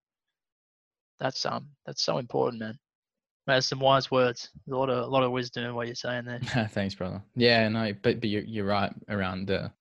That's 1.18 1.45
um 1.47 1.68
that's 1.86 2.03
so 2.03 2.18
important, 2.18 2.61
man. 2.61 2.78
That's 3.47 3.66
some 3.66 3.80
wise 3.80 4.11
words. 4.11 4.51
There's 4.66 4.74
a 4.76 4.78
lot 4.78 4.91
of 4.91 5.05
a 5.05 5.07
lot 5.07 5.22
of 5.22 5.32
wisdom 5.32 5.64
in 5.64 5.74
what 5.74 5.86
you're 5.86 5.95
saying 5.97 6.24
there. 6.24 6.41
Thanks, 6.70 6.95
brother. 6.95 7.22
Yeah, 7.34 7.68
no, 7.68 7.93
but 8.03 8.20
but 8.20 8.28
you're 8.28 8.43
you're 8.45 8.66
right 8.66 8.93
around 9.09 9.47
the. 9.47 9.72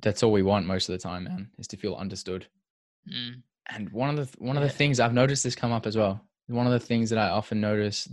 That's 0.00 0.22
all 0.22 0.32
we 0.32 0.42
want 0.42 0.66
most 0.66 0.88
of 0.88 0.92
the 0.92 1.02
time, 1.02 1.24
man, 1.24 1.50
is 1.58 1.66
to 1.68 1.76
feel 1.76 1.94
understood. 1.96 2.46
Mm, 3.12 3.42
And 3.70 3.90
one 3.90 4.10
of 4.10 4.16
the 4.16 4.24
th- 4.26 4.38
one 4.38 4.56
of 4.56 4.62
the 4.62 4.68
Yeah. 4.68 4.72
things 4.74 5.00
I've 5.00 5.12
noticed 5.12 5.44
this 5.44 5.54
come 5.54 5.72
up 5.72 5.86
as 5.86 5.96
well. 5.96 6.20
One 6.46 6.66
of 6.66 6.72
the 6.72 6.80
things 6.80 7.10
that 7.10 7.18
I 7.18 7.28
often 7.28 7.60
notice 7.60 8.08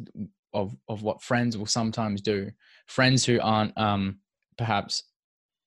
of 0.53 0.75
of 0.87 1.01
what 1.03 1.21
friends 1.21 1.57
will 1.57 1.65
sometimes 1.65 2.21
do, 2.21 2.51
friends 2.87 3.25
who 3.25 3.39
aren't 3.41 3.77
um 3.77 4.19
perhaps 4.57 5.03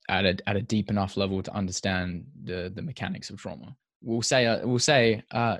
at 0.08 0.24
a 0.24 0.36
at 0.46 0.56
a 0.56 0.62
deep 0.62 0.90
enough 0.90 1.16
level 1.16 1.42
to 1.42 1.52
understand 1.54 2.26
the 2.44 2.70
the 2.74 2.82
mechanics 2.82 3.30
of 3.30 3.38
trauma, 3.38 3.76
will 4.02 4.22
say 4.22 4.46
uh, 4.46 4.66
will 4.66 4.78
say, 4.78 5.22
uh, 5.30 5.58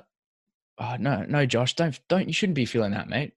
oh, 0.79 0.95
no 0.99 1.23
no 1.27 1.45
Josh, 1.45 1.73
don't 1.75 1.99
don't 2.07 2.27
you 2.27 2.33
shouldn't 2.33 2.55
be 2.55 2.65
feeling 2.65 2.91
that, 2.91 3.09
mate. 3.09 3.33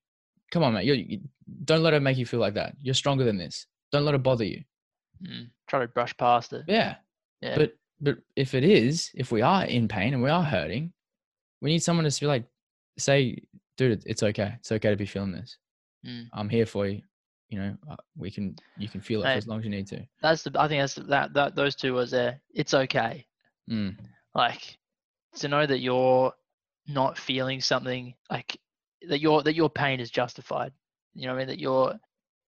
Come 0.50 0.62
on, 0.62 0.74
mate. 0.74 0.84
You, 0.84 0.94
you 0.94 1.20
don't 1.64 1.82
let 1.82 1.94
it 1.94 2.00
make 2.00 2.18
you 2.18 2.26
feel 2.26 2.40
like 2.40 2.54
that. 2.54 2.76
You're 2.82 2.94
stronger 2.94 3.24
than 3.24 3.38
this. 3.38 3.66
Don't 3.90 4.04
let 4.04 4.14
it 4.14 4.22
bother 4.22 4.44
you. 4.44 4.62
mm. 5.22 5.48
Try 5.68 5.80
to 5.80 5.88
brush 5.88 6.14
past 6.18 6.52
it. 6.52 6.64
Yeah. 6.68 6.96
Yeah. 7.40 7.56
But 7.56 7.72
but 8.02 8.18
if 8.36 8.54
it 8.54 8.64
is, 8.64 9.10
if 9.14 9.32
we 9.32 9.40
are 9.42 9.64
in 9.64 9.88
pain 9.88 10.12
and 10.12 10.22
we 10.22 10.28
are 10.28 10.42
hurting, 10.42 10.92
we 11.60 11.70
need 11.70 11.82
someone 11.82 12.08
to 12.08 12.20
be 12.20 12.26
like, 12.26 12.44
say, 12.98 13.38
dude, 13.78 14.02
it's 14.04 14.22
okay. 14.22 14.54
It's 14.58 14.72
okay 14.72 14.90
to 14.90 14.96
be 14.96 15.06
feeling 15.06 15.32
this. 15.32 15.56
Mm. 16.06 16.26
I'm 16.34 16.48
here 16.48 16.66
for 16.66 16.86
you. 16.86 17.00
You 17.48 17.58
know, 17.58 17.76
uh, 17.90 17.96
we 18.16 18.30
can 18.30 18.56
you 18.78 18.88
can 18.88 19.00
feel 19.00 19.20
it 19.20 19.24
for 19.24 19.28
as 19.30 19.46
long 19.46 19.58
as 19.58 19.64
you 19.64 19.70
need 19.70 19.86
to. 19.88 20.04
That's 20.20 20.42
the 20.42 20.52
I 20.58 20.68
think 20.68 20.82
that's 20.82 20.94
the- 20.94 21.04
that 21.04 21.32
that 21.34 21.54
those 21.54 21.76
two 21.76 21.92
was 21.94 22.10
there. 22.10 22.40
It's 22.54 22.74
okay. 22.74 23.26
Mm. 23.70 23.96
like 24.34 24.76
to 25.36 25.46
know 25.48 25.64
that 25.64 25.78
you're 25.78 26.32
not 26.88 27.16
feeling 27.16 27.60
something 27.60 28.14
like 28.30 28.58
that 29.08 29.20
your 29.20 29.42
that 29.44 29.54
your 29.54 29.70
pain 29.70 30.00
is 30.00 30.10
justified 30.10 30.72
you 31.14 31.26
know 31.26 31.32
what 31.32 31.36
i 31.36 31.38
mean 31.38 31.46
that 31.48 31.60
you're 31.60 31.94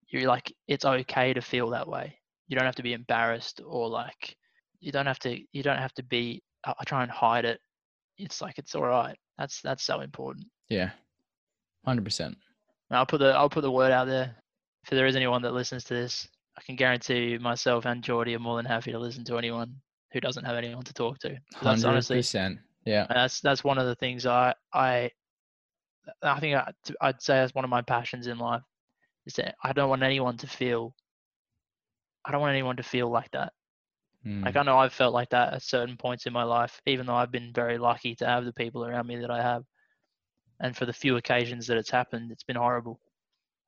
you're 0.08 0.26
like 0.26 0.52
it's 0.66 0.84
okay 0.84 1.32
to 1.32 1.40
feel 1.40 1.70
that 1.70 1.86
way 1.86 2.18
you 2.48 2.56
don't 2.56 2.66
have 2.66 2.74
to 2.74 2.82
be 2.82 2.92
embarrassed 2.94 3.60
or 3.64 3.88
like 3.88 4.36
you 4.84 4.92
don't 4.92 5.06
have 5.06 5.18
to 5.20 5.38
you 5.52 5.62
don't 5.62 5.78
have 5.78 5.94
to 5.94 6.02
be 6.02 6.42
uh, 6.64 6.74
i 6.78 6.84
try 6.84 7.02
and 7.02 7.10
hide 7.10 7.44
it 7.44 7.58
it's 8.18 8.40
like 8.40 8.58
it's 8.58 8.74
all 8.74 8.82
right 8.82 9.16
that's 9.38 9.60
that's 9.62 9.82
so 9.82 10.00
important 10.00 10.46
Yeah. 10.68 10.90
Hundred 11.84 12.04
percent. 12.04 12.36
i'll 12.90 13.06
put 13.06 13.18
the 13.18 13.32
i'll 13.34 13.50
put 13.50 13.62
the 13.62 13.70
word 13.70 13.92
out 13.92 14.06
there 14.06 14.34
if 14.84 14.90
there 14.90 15.06
is 15.06 15.16
anyone 15.16 15.42
that 15.42 15.52
listens 15.54 15.84
to 15.84 15.94
this 15.94 16.28
i 16.58 16.62
can 16.62 16.76
guarantee 16.76 17.30
you 17.30 17.40
myself 17.40 17.86
and 17.86 18.02
Geordie 18.02 18.34
are 18.36 18.38
more 18.38 18.56
than 18.56 18.66
happy 18.66 18.92
to 18.92 18.98
listen 18.98 19.24
to 19.24 19.38
anyone 19.38 19.74
who 20.12 20.20
doesn't 20.20 20.44
have 20.44 20.56
anyone 20.56 20.84
to 20.84 20.92
talk 20.92 21.18
to. 21.18 21.36
Hundred 21.56 21.88
honestly 21.88 22.18
percent. 22.18 22.58
Yeah. 22.86 23.06
that's 23.08 23.40
that's 23.40 23.64
one 23.64 23.78
of 23.78 23.86
the 23.86 23.96
things 23.96 24.26
I 24.26 24.54
I 24.72 25.10
I 26.22 26.38
think 26.38 26.56
I'd 27.00 27.20
say 27.22 27.34
that's 27.34 27.54
one 27.54 27.64
of 27.64 27.70
my 27.70 27.82
passions 27.82 28.26
in 28.28 28.38
life 28.38 28.62
is 29.26 29.34
that 29.34 29.56
I 29.64 29.72
don't 29.72 29.88
want 29.88 30.02
anyone 30.04 30.36
to 30.36 30.46
feel 30.46 30.94
I 32.24 32.30
don't 32.30 32.40
want 32.40 32.52
anyone 32.52 32.76
to 32.76 32.82
feel 32.82 33.10
like 33.10 33.30
that. 33.32 33.52
Like 34.24 34.54
Mm. 34.54 34.56
I 34.56 34.62
know 34.62 34.78
I've 34.78 34.92
felt 34.92 35.14
like 35.14 35.30
that 35.30 35.54
at 35.54 35.62
certain 35.62 35.96
points 35.96 36.26
in 36.26 36.32
my 36.32 36.44
life, 36.44 36.80
even 36.86 37.06
though 37.06 37.14
I've 37.14 37.30
been 37.30 37.52
very 37.52 37.78
lucky 37.78 38.14
to 38.16 38.26
have 38.26 38.44
the 38.44 38.52
people 38.52 38.84
around 38.84 39.06
me 39.06 39.16
that 39.16 39.30
I 39.30 39.42
have. 39.42 39.64
And 40.60 40.76
for 40.76 40.86
the 40.86 40.92
few 40.92 41.16
occasions 41.16 41.66
that 41.66 41.76
it's 41.76 41.90
happened, 41.90 42.30
it's 42.32 42.44
been 42.44 42.56
horrible. 42.56 43.00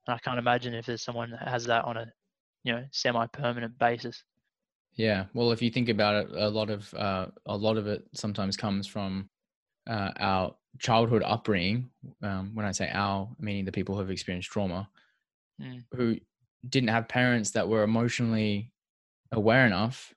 And 0.06 0.14
I 0.14 0.18
can't 0.18 0.38
imagine 0.38 0.74
if 0.74 0.86
there's 0.86 1.02
someone 1.02 1.30
that 1.32 1.48
has 1.48 1.66
that 1.66 1.84
on 1.84 1.96
a 1.96 2.12
you 2.64 2.72
know 2.72 2.84
semi-permanent 2.92 3.78
basis. 3.78 4.22
Yeah. 4.94 5.26
Well, 5.34 5.52
if 5.52 5.60
you 5.60 5.70
think 5.70 5.88
about 5.88 6.24
it, 6.24 6.30
a 6.36 6.48
lot 6.48 6.70
of 6.70 6.92
uh, 6.94 7.26
a 7.46 7.56
lot 7.56 7.76
of 7.76 7.86
it 7.86 8.08
sometimes 8.14 8.56
comes 8.56 8.86
from 8.86 9.28
uh, 9.86 10.12
our 10.18 10.56
childhood 10.78 11.22
upbringing. 11.24 11.90
Um, 12.22 12.54
when 12.54 12.66
I 12.66 12.72
say 12.72 12.90
our, 12.92 13.28
meaning 13.38 13.64
the 13.64 13.72
people 13.72 13.94
who 13.94 14.00
have 14.00 14.10
experienced 14.10 14.50
trauma, 14.50 14.88
Mm. 15.60 15.86
who 15.94 16.16
didn't 16.68 16.88
have 16.90 17.08
parents 17.08 17.52
that 17.52 17.68
were 17.68 17.82
emotionally 17.82 18.72
aware 19.32 19.66
enough 19.66 20.14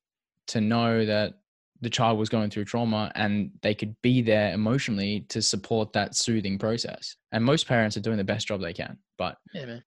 to 0.49 0.61
know 0.61 1.05
that 1.05 1.35
the 1.81 1.89
child 1.89 2.19
was 2.19 2.27
going 2.29 2.49
through 2.49 2.65
trauma 2.65 3.11
and 3.15 3.51
they 3.61 3.73
could 3.73 3.95
be 4.01 4.21
there 4.21 4.53
emotionally 4.53 5.21
to 5.29 5.41
support 5.41 5.93
that 5.93 6.15
soothing 6.15 6.57
process. 6.59 7.15
And 7.31 7.43
most 7.43 7.67
parents 7.67 7.95
are 7.95 8.01
doing 8.01 8.17
the 8.17 8.23
best 8.23 8.47
job 8.47 8.59
they 8.61 8.73
can, 8.73 8.97
but 9.17 9.37
Yeah, 9.53 9.65
man. 9.65 9.83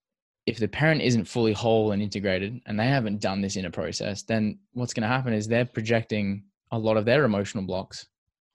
if 0.47 0.59
the 0.59 0.69
parent 0.69 1.03
isn't 1.03 1.27
fully 1.27 1.53
whole 1.53 1.93
and 1.93 2.01
integrated 2.03 2.61
and 2.67 2.81
they 2.81 2.87
haven't 2.87 3.21
done 3.21 3.43
this 3.43 3.57
in 3.57 3.67
a 3.67 3.71
process, 3.71 4.23
then 4.23 4.59
what's 4.73 4.95
going 4.95 5.03
to 5.03 5.09
happen 5.09 5.35
is 5.35 5.47
they're 5.47 5.67
projecting 5.67 6.45
a 6.71 6.79
lot 6.79 6.97
of 6.97 7.05
their 7.05 7.25
emotional 7.25 7.65
blocks 7.65 8.07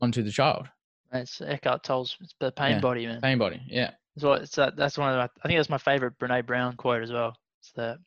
onto 0.01 0.23
the 0.23 0.31
child. 0.31 0.67
It's 1.13 1.39
Eckhart 1.39 1.83
Tolle's 1.83 2.17
it's 2.19 2.33
the 2.39 2.51
pain 2.51 2.71
Yeah. 2.71 2.79
body, 2.79 3.05
man. 3.05 3.21
Pain 3.21 3.37
body. 3.37 3.61
Yeah. 3.67 3.91
So 4.17 4.33
it's 4.33 4.55
that 4.55 4.75
that's 4.75 4.97
one 4.97 5.09
of 5.13 5.17
my, 5.17 5.29
I 5.43 5.47
think 5.47 5.59
that's 5.59 5.69
my 5.69 5.77
favorite 5.77 6.17
Brene 6.17 6.45
Brown 6.45 6.75
quote 6.75 7.03
as 7.03 7.11
well. 7.11 7.37
It's 7.59 7.71
that 7.73 7.99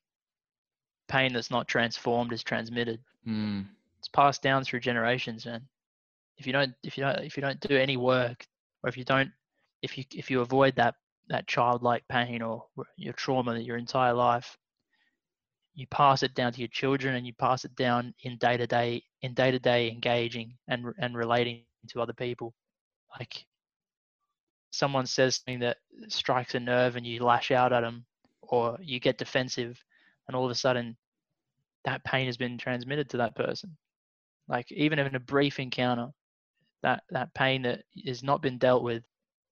pain 1.08 1.32
that's 1.32 1.50
not 1.52 1.68
transformed 1.68 2.32
is 2.32 2.42
transmitted. 2.42 3.00
Mm, 3.26 3.66
It's 4.00 4.08
passed 4.08 4.40
down 4.40 4.64
through 4.64 4.80
generations, 4.80 5.44
man. 5.44 5.68
If 6.38 6.46
you 6.46 6.54
don't 6.54 6.72
if 6.82 6.96
you 6.96 7.04
don't 7.04 7.18
if 7.18 7.36
you 7.36 7.42
don't 7.42 7.60
do 7.60 7.76
any 7.76 7.98
work 7.98 8.46
or 8.82 8.88
if 8.88 8.96
you 8.96 9.04
don't 9.04 9.30
if 9.82 9.98
you 9.98 10.04
if 10.14 10.30
you 10.30 10.40
avoid 10.40 10.74
that 10.76 10.94
that 11.28 11.46
childlike 11.46 12.02
pain 12.08 12.40
or 12.40 12.64
your 12.96 13.12
trauma 13.12 13.58
your 13.58 13.76
entire 13.76 14.14
life, 14.14 14.56
you 15.74 15.86
pass 15.88 16.22
it 16.22 16.34
down 16.34 16.50
to 16.54 16.60
your 16.60 16.68
children 16.68 17.14
and 17.14 17.26
you 17.26 17.34
pass 17.34 17.66
it 17.66 17.76
down 17.76 18.14
in 18.22 18.38
day 18.38 18.56
to 18.56 18.66
day 18.66 19.02
in 19.20 19.34
day 19.34 19.50
to 19.50 19.58
day 19.58 19.90
engaging 19.90 20.56
and 20.66 20.86
and 20.98 21.14
relating 21.14 21.64
to 21.88 22.00
other 22.00 22.14
people. 22.14 22.54
Like 23.18 23.44
someone 24.70 25.04
says 25.04 25.36
something 25.36 25.58
that 25.58 25.76
strikes 26.08 26.54
a 26.54 26.60
nerve 26.60 26.96
and 26.96 27.06
you 27.06 27.22
lash 27.22 27.50
out 27.50 27.74
at 27.74 27.82
them 27.82 28.06
or 28.40 28.78
you 28.80 28.98
get 28.98 29.18
defensive 29.18 29.84
and 30.26 30.34
all 30.34 30.46
of 30.46 30.50
a 30.50 30.54
sudden 30.54 30.96
that 31.84 32.02
pain 32.04 32.24
has 32.24 32.38
been 32.38 32.56
transmitted 32.56 33.10
to 33.10 33.18
that 33.18 33.36
person 33.36 33.76
like 34.50 34.70
even 34.72 34.98
in 34.98 35.14
a 35.14 35.20
brief 35.20 35.58
encounter 35.60 36.08
that 36.82 37.02
that 37.10 37.32
pain 37.34 37.62
that 37.62 37.82
has 38.06 38.22
not 38.22 38.42
been 38.42 38.58
dealt 38.58 38.82
with 38.82 39.04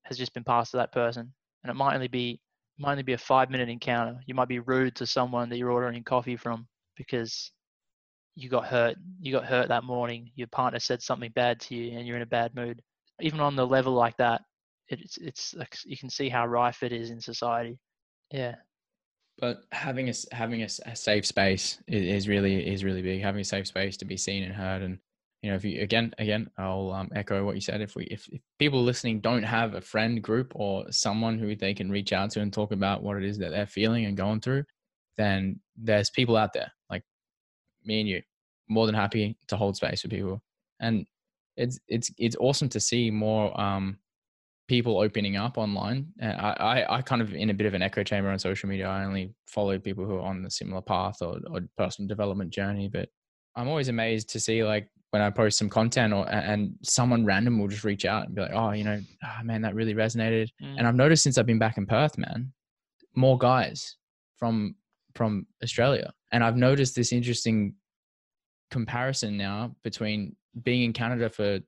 has 0.03 0.19
just 0.19 0.35
been 0.35 0.45
passed 0.45 0.73
to 0.73 0.79
that 0.79 0.93
person, 0.93 1.33
and 1.63 1.71
it 1.71 1.75
might 1.75 1.95
only 1.95 2.09
be 2.09 2.41
might 2.79 2.93
only 2.93 3.03
be 3.03 3.13
a 3.13 3.19
five 3.19 3.51
minute 3.51 3.69
encounter. 3.69 4.19
You 4.27 4.35
might 4.35 4.49
be 4.49 4.59
rude 4.59 4.97
to 4.97 5.07
someone 5.07 5.49
that 5.49 5.59
you're 5.59 5.71
ordering 5.71 6.03
coffee 6.03 6.37
from 6.37 6.67
because 6.97 7.53
you 8.35 8.49
got 8.49 8.67
hurt. 8.67 8.97
You 9.21 9.33
got 9.33 9.45
hurt 9.45 9.69
that 9.69 9.85
morning. 9.85 10.31
Your 10.35 10.49
partner 10.49 10.81
said 10.81 11.03
something 11.03 11.33
bad 11.35 11.61
to 11.61 11.75
you, 11.75 11.97
and 11.97 12.07
you're 12.07 12.17
in 12.17 12.23
a 12.23 12.27
bad 12.27 12.55
mood. 12.55 12.83
Even 13.21 13.41
on 13.41 13.57
the 13.57 13.67
level 13.67 13.93
like 13.93 14.17
that, 14.17 14.43
it's 14.89 15.17
it's 15.19 15.55
you 15.85 15.97
can 15.97 16.11
see 16.11 16.29
how 16.29 16.47
rife 16.47 16.83
it 16.83 16.93
is 16.93 17.11
in 17.11 17.21
society. 17.21 17.79
Yeah. 18.33 18.57
But 19.39 19.63
having 19.71 20.09
a 20.09 20.13
having 20.33 20.63
a, 20.63 20.69
a 20.87 20.97
safe 20.97 21.25
space 21.25 21.79
is, 21.87 22.03
is 22.03 22.29
really 22.29 22.67
is 22.67 22.85
really 22.85 23.03
big. 23.03 23.23
Having 23.23 23.43
a 23.43 23.45
safe 23.45 23.67
space 23.69 23.97
to 23.99 24.05
be 24.05 24.17
seen 24.17 24.43
and 24.43 24.53
heard, 24.53 24.83
and 24.83 24.99
you 25.43 25.51
know, 25.51 25.57
if 25.57 25.65
you 25.65 25.81
again 25.81 26.13
again, 26.19 26.51
I'll 26.59 26.91
um, 26.91 27.09
echo 27.15 27.45
what 27.45 27.55
you 27.55 27.61
said. 27.61 27.81
If 27.81 27.95
we 27.95 28.05
if, 28.05 28.29
if 28.33 28.41
people 28.59 28.83
listening 28.83 29.21
don't 29.21 29.45
have 29.45 29.75
a 29.75 29.81
friend 29.81 30.21
group 30.23 30.53
or 30.57 30.91
someone 30.91 31.39
who 31.39 31.55
they 31.55 31.73
can 31.73 31.91
reach 31.91 32.13
out 32.13 32.31
to 32.33 32.41
and 32.41 32.53
talk 32.53 32.73
about 32.73 33.03
what 33.03 33.17
it 33.17 33.25
is 33.25 33.39
that 33.39 33.51
they're 33.51 33.67
feeling 33.67 34.07
and 34.07 34.17
going 34.17 34.41
through, 34.41 34.65
then 35.17 35.61
there's 35.77 36.11
people 36.11 36.37
out 36.37 36.53
there 36.53 36.73
like 36.91 37.05
me 37.85 38.01
and 38.01 38.09
you, 38.09 38.23
more 38.69 38.87
than 38.87 38.95
happy 38.95 39.37
to 39.47 39.57
hold 39.57 39.77
space 39.77 40.03
for 40.03 40.09
people. 40.09 40.43
And 40.81 41.07
it's 41.57 41.79
it's 41.87 42.11
it's 42.19 42.37
awesome 42.41 42.69
to 42.71 42.81
see 42.81 43.11
more 43.11 43.59
um, 43.61 43.99
people 44.69 45.01
opening 45.01 45.37
up 45.37 45.59
online. 45.59 46.07
And 46.21 46.39
I, 46.41 46.53
I 46.53 46.97
I 46.99 47.03
kind 47.03 47.23
of 47.23 47.35
in 47.35 47.51
a 47.51 47.55
bit 47.55 47.67
of 47.67 47.75
an 47.75 47.83
echo 47.83 48.03
chamber 48.03 48.31
on 48.31 48.39
social 48.39 48.69
media. 48.69 48.89
I 48.89 49.05
only 49.05 49.33
follow 49.47 49.79
people 49.79 50.05
who 50.05 50.17
are 50.17 50.21
on 50.21 50.43
the 50.43 50.51
similar 50.51 50.83
path 50.83 51.17
or, 51.23 51.39
or 51.51 51.61
personal 51.77 52.07
development 52.07 52.51
journey, 52.51 52.89
but 52.89 53.09
I'm 53.57 53.69
always 53.69 53.89
amazed 53.89 54.29
to 54.31 54.41
see 54.41 54.63
like 54.63 54.89
when 55.11 55.23
I 55.23 55.31
post 55.31 55.59
some 55.59 55.71
content 55.71 56.13
or 56.13 56.29
and 56.31 56.75
someone 56.83 57.25
random 57.25 57.59
will 57.59 57.69
just 57.69 57.85
reach 57.85 58.05
out 58.05 58.27
and 58.27 58.35
be 58.35 58.43
like, 58.43 58.53
oh, 58.53 58.73
you 58.73 58.85
know, 58.85 59.01
oh, 59.25 59.43
man, 59.43 59.63
that 59.63 59.75
really 59.75 59.95
resonated. 59.95 60.49
Mm. 60.63 60.77
And 60.79 60.87
I've 60.87 60.95
noticed 60.95 61.23
since 61.23 61.39
I've 61.39 61.47
been 61.47 61.59
back 61.59 61.79
in 61.79 61.87
Perth, 61.87 62.19
man, 62.19 62.53
more 63.17 63.39
guys 63.39 63.97
from 64.37 64.77
from 65.15 65.47
Australia, 65.63 66.13
and 66.31 66.45
I've 66.45 66.57
noticed 66.57 66.95
this 66.95 67.13
interesting 67.13 67.75
comparison 68.71 69.39
now 69.39 69.75
between 69.83 70.37
being 70.63 70.83
in 70.83 70.93
Canada 70.93 71.31
for 71.31 71.59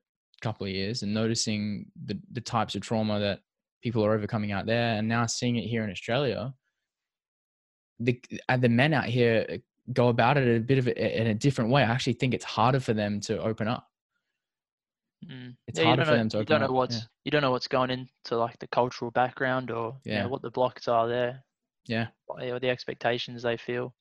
couple 0.41 0.65
of 0.67 0.73
years 0.73 1.03
and 1.03 1.13
noticing 1.13 1.85
the 2.05 2.19
the 2.31 2.41
types 2.41 2.75
of 2.75 2.81
trauma 2.81 3.19
that 3.19 3.39
people 3.83 4.03
are 4.05 4.13
overcoming 4.13 4.51
out 4.51 4.65
there, 4.65 4.95
and 4.97 5.07
now 5.07 5.25
seeing 5.25 5.55
it 5.55 5.67
here 5.67 5.83
in 5.83 5.89
Australia. 5.91 6.53
The 7.99 8.19
and 8.49 8.61
the 8.61 8.69
men 8.69 8.93
out 8.93 9.05
here 9.05 9.45
uh, 9.49 9.57
go 9.93 10.07
about 10.09 10.37
it 10.37 10.57
a 10.57 10.59
bit 10.59 10.77
of 10.79 10.87
a, 10.87 11.21
in 11.21 11.27
a 11.27 11.33
different 11.35 11.69
way. 11.71 11.83
I 11.83 11.91
actually 11.91 12.13
think 12.13 12.33
it's 12.33 12.45
harder 12.45 12.79
for 12.79 12.93
them 12.93 13.19
to 13.21 13.39
open 13.41 13.67
up. 13.67 13.87
Mm. 15.29 15.55
It's 15.67 15.77
Yeah, 15.79 15.85
harder 15.85 16.05
for 16.05 16.11
know- 16.11 16.17
them 16.17 16.29
to 16.29 16.37
You 16.39 16.45
don't 16.45 16.59
know 16.61 16.65
up, 16.67 16.71
what's 16.71 16.95
yeah. 16.95 17.01
you 17.25 17.31
don't 17.31 17.41
know 17.43 17.51
what's 17.51 17.67
going 17.67 17.91
into 17.91 18.37
like 18.37 18.57
the 18.59 18.67
cultural 18.67 19.11
background 19.11 19.69
or 19.69 19.97
you 20.03 20.13
Yeah. 20.13 20.23
know, 20.23 20.29
what 20.29 20.41
the 20.41 20.49
blocks 20.51 20.87
are 20.87 21.07
there. 21.07 21.43
Yeah. 21.85 22.07
Or 22.27 22.59
the 22.59 22.69
expectations 22.69 23.43
they 23.43 23.57
feel. 23.57 23.93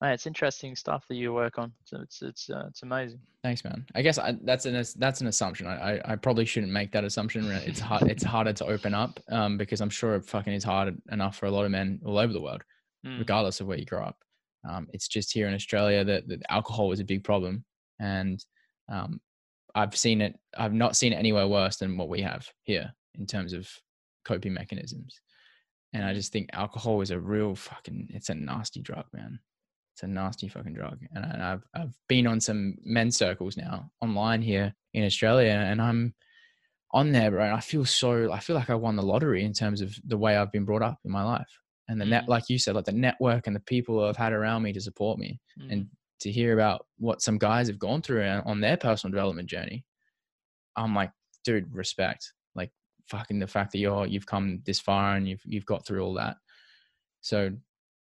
Man, 0.00 0.12
it's 0.12 0.26
interesting 0.28 0.76
stuff 0.76 1.06
that 1.08 1.16
you 1.16 1.32
work 1.32 1.58
on. 1.58 1.72
So 1.84 2.00
it's 2.00 2.22
it's 2.22 2.48
uh, 2.50 2.66
it's 2.68 2.82
amazing. 2.82 3.20
Thanks, 3.42 3.64
man. 3.64 3.84
I 3.96 4.02
guess 4.02 4.16
I, 4.18 4.36
that's 4.44 4.64
an 4.64 4.80
that's 4.96 5.20
an 5.20 5.26
assumption. 5.26 5.66
I, 5.66 5.96
I, 5.96 6.12
I 6.12 6.16
probably 6.16 6.44
shouldn't 6.44 6.72
make 6.72 6.92
that 6.92 7.02
assumption. 7.04 7.50
It's 7.50 7.80
hard. 7.80 8.02
It's 8.04 8.22
harder 8.22 8.52
to 8.52 8.66
open 8.66 8.94
up 8.94 9.18
um, 9.30 9.58
because 9.58 9.80
I'm 9.80 9.90
sure 9.90 10.14
it 10.14 10.24
fucking 10.24 10.52
is 10.52 10.62
hard 10.62 10.96
enough 11.10 11.36
for 11.36 11.46
a 11.46 11.50
lot 11.50 11.64
of 11.64 11.72
men 11.72 12.00
all 12.04 12.18
over 12.18 12.32
the 12.32 12.40
world, 12.40 12.62
Mm. 13.06 13.18
regardless 13.18 13.60
of 13.60 13.66
where 13.68 13.78
you 13.78 13.84
grow 13.84 14.04
up. 14.04 14.18
Um, 14.68 14.88
it's 14.92 15.06
just 15.06 15.32
here 15.32 15.46
in 15.46 15.54
Australia 15.54 16.04
that, 16.04 16.26
that 16.28 16.42
alcohol 16.48 16.90
is 16.92 16.98
a 17.00 17.04
big 17.04 17.22
problem, 17.24 17.64
and 18.00 18.44
um, 18.88 19.20
I've 19.74 19.96
seen 19.96 20.20
it. 20.20 20.36
I've 20.56 20.72
not 20.74 20.96
seen 20.96 21.12
it 21.12 21.16
anywhere 21.16 21.46
worse 21.48 21.76
than 21.76 21.96
what 21.96 22.08
we 22.08 22.20
have 22.22 22.48
here 22.64 22.92
in 23.14 23.26
terms 23.26 23.52
of 23.52 23.68
coping 24.24 24.52
mechanisms. 24.52 25.20
And 25.92 26.04
I 26.04 26.12
just 26.12 26.32
think 26.32 26.50
alcohol 26.52 27.00
is 27.00 27.10
a 27.10 27.18
real 27.18 27.54
fucking. 27.54 28.08
It's 28.10 28.28
a 28.28 28.34
nasty 28.34 28.80
drug, 28.80 29.06
man. 29.12 29.38
It's 29.98 30.04
a 30.04 30.06
nasty 30.06 30.46
fucking 30.46 30.74
drug. 30.74 31.00
And, 31.12 31.26
I, 31.26 31.54
I've, 31.54 31.64
I've 31.74 31.94
been 32.08 32.28
on 32.28 32.40
some 32.40 32.76
men's 32.84 33.16
circles 33.16 33.56
now 33.56 33.90
online 34.00 34.42
here 34.42 34.72
in 34.94 35.04
Australia, 35.04 35.50
and 35.50 35.82
I'm 35.82 36.14
on 36.92 37.10
there, 37.10 37.32
bro. 37.32 37.42
And 37.42 37.52
I 37.54 37.58
feel 37.58 37.84
so. 37.84 38.30
I 38.32 38.38
feel 38.38 38.54
like 38.54 38.70
I 38.70 38.76
won 38.76 38.94
the 38.94 39.02
lottery 39.02 39.42
in 39.42 39.52
terms 39.52 39.80
of 39.80 39.92
the 40.06 40.16
way 40.16 40.36
I've 40.36 40.52
been 40.52 40.64
brought 40.64 40.82
up 40.82 41.00
in 41.04 41.10
my 41.10 41.24
life, 41.24 41.48
and 41.88 42.00
the 42.00 42.04
net, 42.04 42.26
Mm. 42.26 42.28
like 42.28 42.44
you 42.48 42.60
said, 42.60 42.76
like 42.76 42.84
the 42.84 42.92
network 42.92 43.48
and 43.48 43.56
the 43.56 43.60
people 43.60 44.04
I've 44.04 44.16
had 44.16 44.32
around 44.32 44.62
me 44.62 44.72
to 44.72 44.80
support 44.80 45.18
me, 45.18 45.40
Mm. 45.58 45.72
and 45.72 45.86
to 46.20 46.30
hear 46.30 46.52
about 46.54 46.86
what 46.98 47.20
some 47.20 47.36
guys 47.36 47.66
have 47.66 47.80
gone 47.80 48.00
through 48.00 48.22
on 48.24 48.42
on 48.42 48.60
their 48.60 48.76
personal 48.76 49.10
development 49.10 49.50
journey. 49.50 49.84
I'm 50.76 50.94
like, 50.94 51.10
dude, 51.44 51.74
respect. 51.74 52.34
Like 52.54 52.70
fucking 53.08 53.40
the 53.40 53.48
fact 53.48 53.72
that 53.72 53.78
you're 53.78 54.06
you've 54.06 54.26
come 54.26 54.62
this 54.64 54.78
far 54.78 55.16
and 55.16 55.28
you've 55.28 55.42
you've 55.44 55.66
got 55.66 55.84
through 55.84 56.04
all 56.04 56.14
that. 56.14 56.36
So 57.20 57.50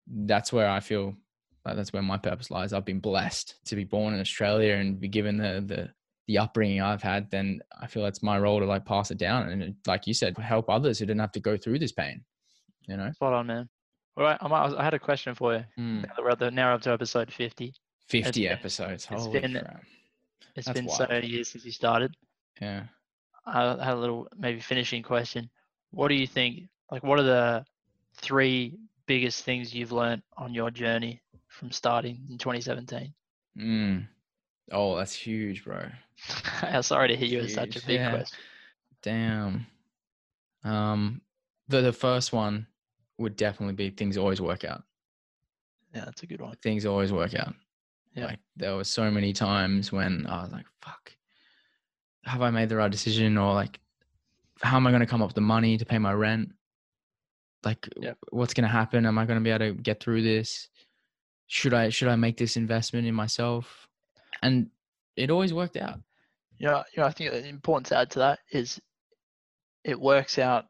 that's 0.07 0.51
where 0.51 0.67
I 0.67 0.79
feel 0.79 1.13
like 1.65 1.75
that's 1.75 1.93
where 1.93 2.01
my 2.01 2.17
purpose 2.17 2.51
lies. 2.51 2.73
I've 2.73 2.85
been 2.85 2.99
blessed 2.99 3.55
to 3.65 3.75
be 3.75 3.83
born 3.83 4.13
in 4.13 4.19
Australia 4.19 4.75
and 4.75 4.99
be 4.99 5.07
given 5.07 5.37
the 5.37 5.63
the 5.65 5.89
the 6.27 6.37
upbringing 6.37 6.81
I've 6.81 7.03
had. 7.03 7.29
Then 7.31 7.61
I 7.81 7.87
feel 7.87 8.05
it's 8.05 8.23
my 8.23 8.37
role 8.39 8.59
to 8.59 8.65
like 8.65 8.85
pass 8.85 9.11
it 9.11 9.17
down 9.17 9.49
and 9.49 9.75
like 9.87 10.07
you 10.07 10.13
said, 10.13 10.37
help 10.37 10.69
others 10.69 10.99
who 10.99 11.05
didn't 11.05 11.21
have 11.21 11.31
to 11.33 11.39
go 11.39 11.57
through 11.57 11.79
this 11.79 11.91
pain. 11.91 12.23
You 12.87 12.97
know, 12.97 13.11
Spot 13.11 13.33
on, 13.33 13.47
man. 13.47 13.69
All 14.15 14.23
right, 14.23 14.37
I, 14.41 14.47
might, 14.47 14.75
I 14.77 14.83
had 14.83 14.93
a 14.93 14.99
question 14.99 15.33
for 15.33 15.53
you. 15.55 15.63
Mm, 15.79 16.03
Now 16.03 16.09
we're 16.19 16.29
at 16.29 16.39
the, 16.39 16.51
now 16.51 16.75
up 16.75 16.81
to 16.81 16.91
episode 16.91 17.33
50. 17.33 17.73
fifty 18.07 18.43
been- 18.43 18.51
episodes. 18.51 19.07
it's 19.09 19.23
Holy 19.23 19.39
been- 19.39 19.53
crap! 19.53 19.83
It's 20.55 20.67
That's 20.67 20.79
been 20.79 20.87
so 20.89 20.99
wild. 20.99 21.09
many 21.09 21.27
years 21.27 21.47
since 21.47 21.65
you 21.65 21.71
started. 21.71 22.13
Yeah. 22.61 22.83
I 23.47 23.69
had 23.83 23.95
a 23.95 23.99
little 23.99 24.27
maybe 24.37 24.59
finishing 24.59 25.01
question. 25.01 25.49
What 25.91 26.09
do 26.09 26.13
you 26.15 26.27
think? 26.27 26.69
Like, 26.91 27.03
what 27.03 27.19
are 27.19 27.23
the 27.23 27.65
three 28.17 28.77
biggest 29.07 29.43
things 29.43 29.73
you've 29.73 29.91
learned 29.91 30.21
on 30.37 30.53
your 30.53 30.69
journey 30.69 31.22
from 31.53 31.71
starting 31.71 32.19
in 32.29 32.37
2017? 32.37 33.13
Mm. 33.57 34.07
Oh, 34.71 34.97
that's 34.97 35.13
huge, 35.13 35.63
bro. 35.63 35.85
I'm 36.61 36.83
sorry 36.83 37.09
to 37.09 37.15
hear 37.15 37.27
you 37.27 37.37
with 37.39 37.51
such 37.51 37.75
a 37.75 37.85
big 37.85 37.99
yeah. 37.99 38.09
question. 38.09 38.39
Damn. 39.01 39.67
Um, 40.63 41.21
the 41.67 41.81
the 41.81 41.93
first 41.93 42.33
one 42.33 42.67
would 43.17 43.35
definitely 43.35 43.75
be 43.75 43.89
things 43.89 44.17
always 44.17 44.41
work 44.41 44.63
out. 44.63 44.83
Yeah, 45.93 46.05
that's 46.05 46.23
a 46.23 46.27
good 46.27 46.41
one. 46.41 46.55
Things 46.63 46.85
always 46.85 47.11
work 47.11 47.35
out. 47.35 47.53
Yeah. 48.15 48.27
Like 48.27 48.39
there 48.55 48.75
were 48.75 48.83
so 48.83 49.11
many 49.11 49.33
times 49.33 49.91
when 49.91 50.25
I 50.27 50.41
was 50.41 50.51
like, 50.51 50.65
"Fuck, 50.81 51.11
have 52.23 52.41
I 52.41 52.49
made 52.49 52.69
the 52.69 52.77
right 52.77 52.91
decision?" 52.91 53.37
Or 53.37 53.53
like, 53.53 53.79
"How 54.61 54.77
am 54.77 54.87
I 54.87 54.91
going 54.91 55.01
to 55.01 55.07
come 55.07 55.21
up 55.21 55.29
with 55.29 55.35
the 55.35 55.41
money 55.41 55.77
to 55.77 55.85
pay 55.85 55.99
my 55.99 56.13
rent?" 56.13 56.53
Like, 57.63 57.87
Yep. 57.99 58.17
what's 58.31 58.53
going 58.53 58.63
to 58.63 58.69
happen? 58.69 59.05
Am 59.05 59.17
I 59.17 59.25
going 59.25 59.39
to 59.39 59.43
be 59.43 59.49
able 59.49 59.73
to 59.75 59.81
get 59.81 60.01
through 60.01 60.21
this? 60.21 60.67
Should 61.47 61.73
I 61.73 61.89
should 61.89 62.07
I 62.07 62.15
make 62.15 62.37
this 62.37 62.57
investment 62.57 63.05
in 63.07 63.13
myself? 63.13 63.87
And 64.41 64.69
it 65.15 65.29
always 65.29 65.53
worked 65.53 65.77
out. 65.77 65.99
Yeah, 66.57 66.83
you 66.95 67.01
know, 67.01 67.07
I 67.07 67.11
think 67.11 67.31
that 67.31 67.45
important 67.45 67.87
to 67.87 67.97
add 67.97 68.11
to 68.11 68.19
that 68.19 68.39
is 68.51 68.81
it 69.83 69.99
works 69.99 70.39
out 70.39 70.65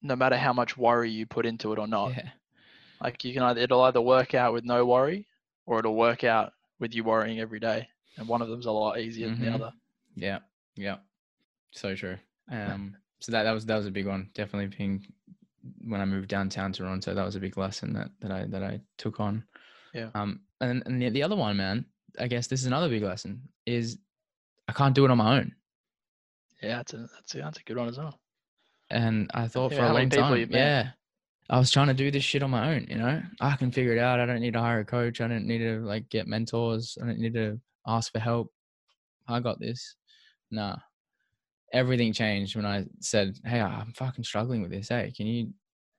no 0.00 0.16
matter 0.16 0.36
how 0.36 0.52
much 0.52 0.76
worry 0.76 1.10
you 1.10 1.26
put 1.26 1.46
into 1.46 1.72
it 1.72 1.78
or 1.78 1.86
not. 1.86 2.10
Yeah. 2.10 2.30
Like 3.02 3.24
you 3.24 3.34
can 3.34 3.42
either 3.42 3.60
it'll 3.60 3.82
either 3.82 4.00
work 4.00 4.34
out 4.34 4.52
with 4.52 4.64
no 4.64 4.84
worry 4.86 5.26
or 5.66 5.80
it'll 5.80 5.96
work 5.96 6.24
out 6.24 6.52
with 6.78 6.94
you 6.94 7.04
worrying 7.04 7.40
every 7.40 7.60
day. 7.60 7.88
And 8.16 8.28
one 8.28 8.42
of 8.42 8.48
them's 8.48 8.66
a 8.66 8.70
lot 8.70 8.98
easier 8.98 9.28
than 9.28 9.38
Mhm. 9.38 9.40
the 9.40 9.50
other. 9.54 9.72
Yeah, 10.14 10.38
yeah, 10.76 10.98
so 11.72 11.94
true. 11.94 12.18
Um, 12.50 12.96
so 13.20 13.32
that 13.32 13.44
that 13.44 13.52
was 13.52 13.66
that 13.66 13.76
was 13.76 13.86
a 13.86 13.90
big 13.90 14.06
one. 14.06 14.30
Definitely 14.34 14.76
being 14.76 15.06
when 15.84 16.00
I 16.00 16.04
moved 16.04 16.28
downtown 16.28 16.72
Toronto, 16.72 17.14
that 17.14 17.24
was 17.24 17.36
a 17.36 17.40
big 17.40 17.56
lesson 17.56 17.92
that 17.94 18.10
that 18.20 18.30
I 18.30 18.44
that 18.46 18.62
I 18.62 18.80
took 18.98 19.20
on. 19.20 19.44
Yeah. 19.92 20.08
Um, 20.14 20.40
and 20.60 20.82
and 20.86 21.00
the, 21.00 21.08
the 21.10 21.22
other 21.22 21.36
one, 21.36 21.56
man, 21.56 21.84
I 22.18 22.28
guess 22.28 22.46
this 22.46 22.60
is 22.60 22.66
another 22.66 22.88
big 22.88 23.02
lesson 23.02 23.42
is 23.66 23.98
I 24.68 24.72
can't 24.72 24.94
do 24.94 25.04
it 25.04 25.10
on 25.10 25.18
my 25.18 25.38
own. 25.38 25.54
Yeah, 26.62 26.76
that's 26.78 26.94
a 26.94 27.08
that's 27.14 27.34
a 27.34 27.38
that's 27.38 27.58
a 27.58 27.62
good 27.64 27.76
one 27.76 27.88
as 27.88 27.98
well. 27.98 28.18
And 28.90 29.30
I 29.34 29.48
thought 29.48 29.72
Yeah, 29.72 29.78
for 29.78 29.84
a 29.84 29.92
long 29.92 30.08
time, 30.10 30.50
yeah, 30.50 30.90
I 31.50 31.58
was 31.58 31.70
trying 31.70 31.88
to 31.88 31.94
do 31.94 32.10
this 32.10 32.24
shit 32.24 32.42
on 32.42 32.50
my 32.50 32.74
own. 32.74 32.86
You 32.88 32.96
know, 32.96 33.22
I 33.40 33.56
can 33.56 33.72
figure 33.72 33.92
it 33.92 33.98
out. 33.98 34.20
I 34.20 34.26
don't 34.26 34.40
need 34.40 34.52
to 34.52 34.60
hire 34.60 34.80
a 34.80 34.84
coach. 34.84 35.20
I 35.20 35.28
don't 35.28 35.46
need 35.46 35.58
to 35.58 35.80
like 35.80 36.08
get 36.08 36.26
mentors. 36.26 36.96
I 37.02 37.06
don't 37.06 37.18
need 37.18 37.34
to 37.34 37.58
ask 37.86 38.12
for 38.12 38.20
help. 38.20 38.52
I 39.26 39.40
got 39.40 39.58
this. 39.58 39.96
Nah. 40.50 40.76
Everything 41.72 42.12
changed 42.12 42.54
when 42.54 42.66
I 42.66 42.84
said, 43.00 43.38
"Hey, 43.44 43.60
I'm 43.60 43.92
fucking 43.92 44.24
struggling 44.24 44.60
with 44.60 44.70
this. 44.70 44.88
Hey, 44.88 45.12
can 45.16 45.26
you, 45.26 45.52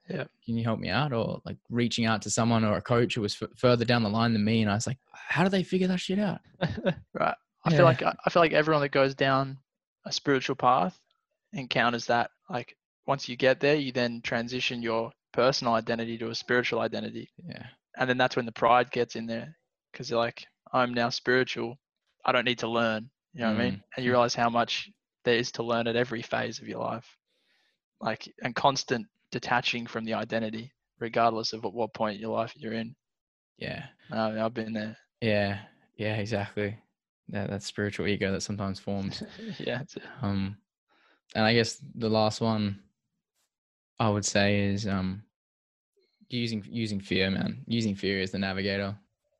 Yeah. 0.09 0.25
can 0.45 0.57
you 0.57 0.63
help 0.63 0.79
me 0.79 0.89
out?" 0.89 1.13
Or 1.13 1.41
like 1.45 1.57
reaching 1.69 2.05
out 2.05 2.21
to 2.23 2.29
someone 2.29 2.63
or 2.65 2.77
a 2.77 2.81
coach 2.81 3.15
who 3.15 3.21
was 3.21 3.41
f- 3.41 3.49
further 3.57 3.85
down 3.85 4.03
the 4.03 4.09
line 4.09 4.33
than 4.33 4.43
me, 4.43 4.61
and 4.61 4.69
I 4.71 4.75
was 4.75 4.87
like, 4.87 4.99
"How 5.11 5.43
do 5.43 5.49
they 5.49 5.63
figure 5.63 5.87
that 5.87 5.99
shit 5.99 6.19
out?" 6.19 6.41
right. 7.13 7.35
I 7.65 7.69
Yeah. 7.71 7.77
feel 7.77 7.85
like 7.85 8.03
I 8.03 8.29
feel 8.29 8.41
like 8.41 8.53
everyone 8.53 8.81
that 8.81 8.89
goes 8.91 9.15
down 9.15 9.57
a 10.05 10.11
spiritual 10.11 10.55
path 10.55 10.99
encounters 11.53 12.05
that. 12.07 12.31
Like 12.49 12.75
once 13.07 13.29
you 13.29 13.35
get 13.37 13.59
there, 13.59 13.75
you 13.75 13.91
then 13.91 14.21
transition 14.21 14.81
your 14.81 15.11
personal 15.31 15.73
identity 15.73 16.17
to 16.17 16.29
a 16.29 16.35
spiritual 16.35 16.79
identity. 16.81 17.29
Yeah, 17.47 17.65
and 17.97 18.09
then 18.09 18.17
that's 18.17 18.35
when 18.35 18.45
the 18.45 18.51
pride 18.51 18.91
gets 18.91 19.15
in 19.15 19.25
there 19.25 19.55
because 19.91 20.09
you're 20.09 20.19
like 20.19 20.45
i'm 20.73 20.91
now 20.93 21.07
spiritual 21.09 21.77
i 22.25 22.31
don't 22.31 22.45
need 22.45 22.57
to 22.57 22.67
learn 22.67 23.07
you 23.33 23.41
know 23.41 23.47
what 23.51 23.59
i 23.59 23.63
mean 23.63 23.83
and 23.95 24.03
you 24.03 24.09
Mm. 24.09 24.13
realize 24.13 24.33
how 24.33 24.49
much 24.49 24.89
there 25.23 25.35
is 25.35 25.51
to 25.51 25.61
learn 25.63 25.85
at 25.87 25.95
every 25.95 26.23
phase 26.23 26.57
of 26.59 26.67
your 26.67 26.79
life 26.79 27.05
like 28.01 28.27
and 28.43 28.55
constant 28.55 29.05
detaching 29.33 29.87
from 29.87 30.05
the 30.05 30.13
identity, 30.13 30.71
regardless 30.99 31.51
of 31.51 31.65
at 31.65 31.73
what 31.73 31.93
point 31.93 32.15
in 32.15 32.21
your 32.21 32.31
life 32.31 32.53
you're 32.55 32.73
in. 32.73 32.95
Yeah. 33.57 33.85
Uh, 34.11 34.35
I've 34.39 34.53
been 34.53 34.73
there. 34.73 34.95
Yeah. 35.21 35.59
Yeah. 35.97 36.15
Exactly. 36.17 36.77
That 37.29 37.49
that 37.49 37.63
spiritual 37.63 38.07
ego 38.07 38.31
that 38.31 38.43
sometimes 38.43 38.79
forms. 38.79 39.23
yeah. 39.59 39.81
Um, 40.21 40.57
and 41.35 41.43
I 41.43 41.53
guess 41.53 41.81
the 41.95 42.09
last 42.09 42.41
one 42.41 42.79
I 43.99 44.09
would 44.09 44.25
say 44.25 44.65
is 44.67 44.87
um 44.87 45.23
using 46.29 46.63
using 46.69 46.99
fear, 46.99 47.29
man. 47.29 47.63
Using 47.67 47.95
fear 47.95 48.21
as 48.21 48.31
the 48.31 48.39
navigator. 48.39 48.95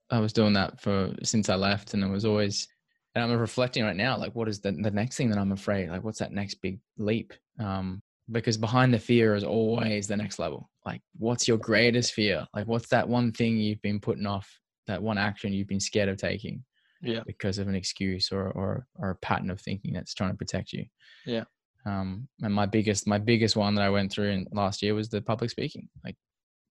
I 0.10 0.20
was 0.20 0.34
doing 0.34 0.54
that 0.54 0.82
for 0.82 1.14
since 1.24 1.50
I 1.50 1.56
left, 1.56 1.94
and 1.94 2.04
it 2.04 2.10
was 2.10 2.26
always. 2.26 2.68
And 3.16 3.24
I'm 3.24 3.38
reflecting 3.38 3.84
right 3.84 3.96
now, 3.96 4.18
like, 4.18 4.34
what 4.34 4.50
is 4.50 4.60
the 4.60 4.72
the 4.72 4.92
next 4.92 5.18
thing 5.18 5.30
that 5.30 5.38
I'm 5.38 5.52
afraid? 5.52 5.90
Like, 5.90 6.04
what's 6.04 6.20
that 6.20 6.32
next 6.32 6.56
big 6.56 6.80
leap? 6.98 7.34
Um, 7.60 8.02
because 8.32 8.58
behind 8.58 8.94
the 8.94 9.00
fear 9.00 9.36
is 9.36 9.44
always 9.44 10.08
the 10.08 10.18
next 10.18 10.40
level. 10.40 10.70
Like, 10.86 11.02
what's 11.18 11.48
your 11.48 11.58
greatest 11.58 12.14
fear? 12.14 12.48
Like, 12.56 12.68
what's 12.68 12.90
that 12.90 13.08
one 13.08 13.32
thing 13.32 13.58
you've 13.58 13.82
been 13.82 14.00
putting 14.00 14.26
off? 14.26 14.50
That 14.88 15.02
one 15.02 15.18
action 15.18 15.54
you've 15.54 15.68
been 15.68 15.80
scared 15.80 16.10
of 16.10 16.18
taking? 16.18 16.64
yeah. 17.04 17.22
because 17.26 17.58
of 17.58 17.68
an 17.68 17.76
excuse 17.76 18.32
or 18.32 18.50
or 18.52 18.88
or 18.96 19.12
a 19.12 19.16
pattern 19.16 19.50
of 19.50 19.60
thinking 19.62 19.94
that's 19.94 20.14
trying 20.14 20.32
to 20.32 20.38
protect 20.38 20.74
you. 20.74 20.86
Yeah. 21.26 21.44
Um, 21.86 22.28
and 22.42 22.54
my 22.54 22.66
biggest 22.66 23.08
my 23.08 23.18
biggest 23.18 23.56
one 23.56 23.76
that 23.76 23.84
I 23.84 23.90
went 23.90 24.12
through 24.12 24.30
in 24.30 24.48
last 24.52 24.82
year 24.82 24.96
was 24.96 25.10
the 25.10 25.22
public 25.22 25.50
speaking. 25.50 25.90
Like, 26.04 26.16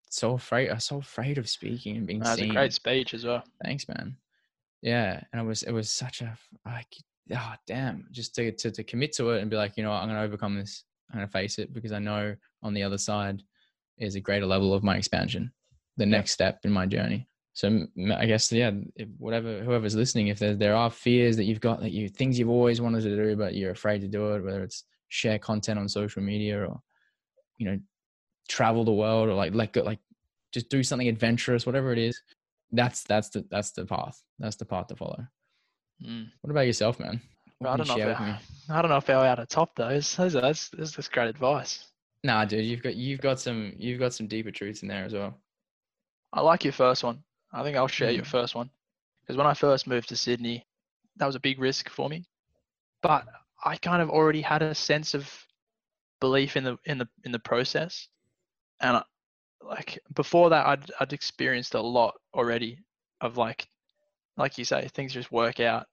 so 0.09 0.32
afraid. 0.34 0.70
I 0.70 0.74
was 0.74 0.84
so 0.84 0.98
afraid 0.98 1.38
of 1.38 1.48
speaking 1.48 1.96
and 1.98 2.07
being 2.07 2.20
That's 2.20 2.40
a 2.40 2.44
seen. 2.44 2.55
great 2.55 2.72
speech 2.72 3.14
as 3.14 3.24
well. 3.24 3.44
Thanks, 3.62 3.86
man. 3.88 4.16
Yeah, 4.80 5.22
and 5.32 5.42
it 5.42 5.44
was 5.44 5.62
it 5.62 5.72
was 5.72 5.90
such 5.90 6.22
a 6.22 6.36
like 6.64 6.88
oh 7.34 7.55
damn, 7.66 8.07
just 8.11 8.34
to 8.36 8.53
to 8.53 8.70
to 8.70 8.84
commit 8.84 9.12
to 9.16 9.30
it 9.30 9.42
and 9.42 9.50
be 9.50 9.57
like, 9.57 9.76
you 9.76 9.82
know, 9.82 9.90
what, 9.90 10.03
I'm 10.03 10.09
gonna 10.09 10.22
overcome 10.22 10.59
this. 10.59 10.84
I'm 11.13 11.29
face 11.29 11.59
it 11.59 11.73
because 11.73 11.93
I 11.93 11.99
know 11.99 12.35
on 12.63 12.75
the 12.75 12.83
other 12.83 12.99
side 12.99 13.43
is 13.99 14.15
a 14.15 14.21
greater 14.21 14.47
level 14.47 14.73
of 14.73 14.83
my 14.83 14.97
expansion, 14.97 15.53
the 15.97 16.07
next 16.07 16.33
step 16.33 16.61
in 16.65 16.73
my 16.73 16.87
journey. 16.87 17.29
So 17.55 17.87
I 18.17 18.27
guess 18.27 18.51
yeah, 18.51 18.71
if 18.97 19.09
whatever 19.19 19.63
whoever's 19.63 19.95
listening, 19.95 20.29
if 20.29 20.39
there 20.39 20.55
there 20.55 20.75
are 20.75 20.91
fears 20.91 21.37
that 21.37 21.45
you've 21.45 21.61
got 21.61 21.81
that 21.81 21.93
you 21.93 22.09
things 22.09 22.39
you've 22.39 22.49
always 22.49 22.81
wanted 22.81 23.03
to 23.03 23.15
do 23.15 23.37
but 23.37 23.55
you're 23.55 23.73
afraid 23.73 24.01
to 24.01 24.09
do 24.09 24.35
it, 24.35 24.45
whether 24.45 24.63
it's 24.63 24.85
share 25.09 25.39
content 25.39 25.79
on 25.79 25.89
social 25.89 26.23
media 26.23 26.67
or 26.67 26.81
you 27.59 27.67
know 27.67 27.79
travel 28.49 28.85
the 28.85 28.93
world 28.93 29.29
or 29.29 29.35
like 29.35 29.55
let 29.55 29.73
go 29.73 29.83
like 29.83 29.99
just 30.53 30.71
do 30.71 30.83
something 30.83 31.09
adventurous, 31.09 31.67
whatever 31.67 31.93
it 31.93 31.99
is. 31.99 32.21
That's 32.71 33.03
that's 33.05 33.29
the 33.29 33.45
that's 33.51 33.73
the 33.73 33.85
path. 33.85 34.23
That's 34.39 34.57
the 34.57 34.65
path 34.65 34.87
to 34.87 34.97
follow. 34.97 35.27
Mm. 36.03 36.29
What 36.41 36.51
about 36.51 36.67
yourself, 36.67 36.99
man? 36.99 37.21
I 37.67 37.77
don't 37.77 37.89
know. 37.89 37.97
If? 37.97 38.19
I, 38.71 38.83
don't 38.83 38.91
know 38.91 38.97
if 38.97 39.11
I'll 39.11 39.23
out 39.23 39.39
of 39.39 39.49
top 39.49 39.75
those. 39.77 40.15
Those 40.17 40.37
are, 40.37 40.41
that's 40.41 40.69
that's 40.71 40.93
that's 40.97 41.09
great 41.09 41.29
advice. 41.29 41.87
Nah, 42.25 42.45
dude, 42.45 42.65
you've 42.65 42.83
got 42.83 42.95
you've 42.95 43.21
got 43.21 43.41
some 43.41 43.73
you've 43.77 43.99
got 44.01 44.15
some 44.15 44.27
deeper 44.27 44.51
truths 44.51 44.83
in 44.83 44.89
there 44.89 45.05
as 45.05 45.13
well. 45.13 45.35
I 46.33 46.41
like 46.41 46.65
your 46.65 46.73
first 46.73 47.05
one. 47.05 47.23
I 47.53 47.63
think 47.63 47.77
I'll 47.77 47.89
share 47.89 48.11
your 48.11 48.25
Mm. 48.25 48.29
first 48.29 48.55
one 48.55 48.71
because 49.21 49.37
when 49.37 49.47
I 49.47 49.55
first 49.55 49.87
moved 49.87 50.09
to 50.09 50.17
Sydney, 50.17 50.67
that 51.17 51.27
was 51.27 51.35
a 51.35 51.41
big 51.41 51.59
risk 51.59 51.89
for 51.91 52.09
me. 52.09 52.25
But 53.03 53.27
I 53.65 53.77
kind 53.77 54.01
of 54.03 54.11
already 54.11 54.41
had 54.41 54.63
a 54.63 54.75
sense 54.75 55.15
of 55.15 55.29
belief 56.21 56.57
in 56.57 56.65
the 56.65 56.79
in 56.85 56.99
the 56.99 57.09
in 57.25 57.33
the 57.33 57.39
process, 57.39 58.09
and 58.81 58.97
I, 58.99 59.03
like 59.61 59.99
before 60.15 60.51
that, 60.51 60.67
I'd 60.67 60.91
I'd 61.01 61.13
experienced 61.13 61.75
a 61.75 61.81
lot 61.81 62.15
already 62.35 62.79
of 63.21 63.37
like, 63.37 63.69
like 64.37 64.59
you 64.59 64.65
say, 64.65 64.89
things 64.89 65.13
just 65.13 65.31
work 65.33 65.61
out, 65.61 65.87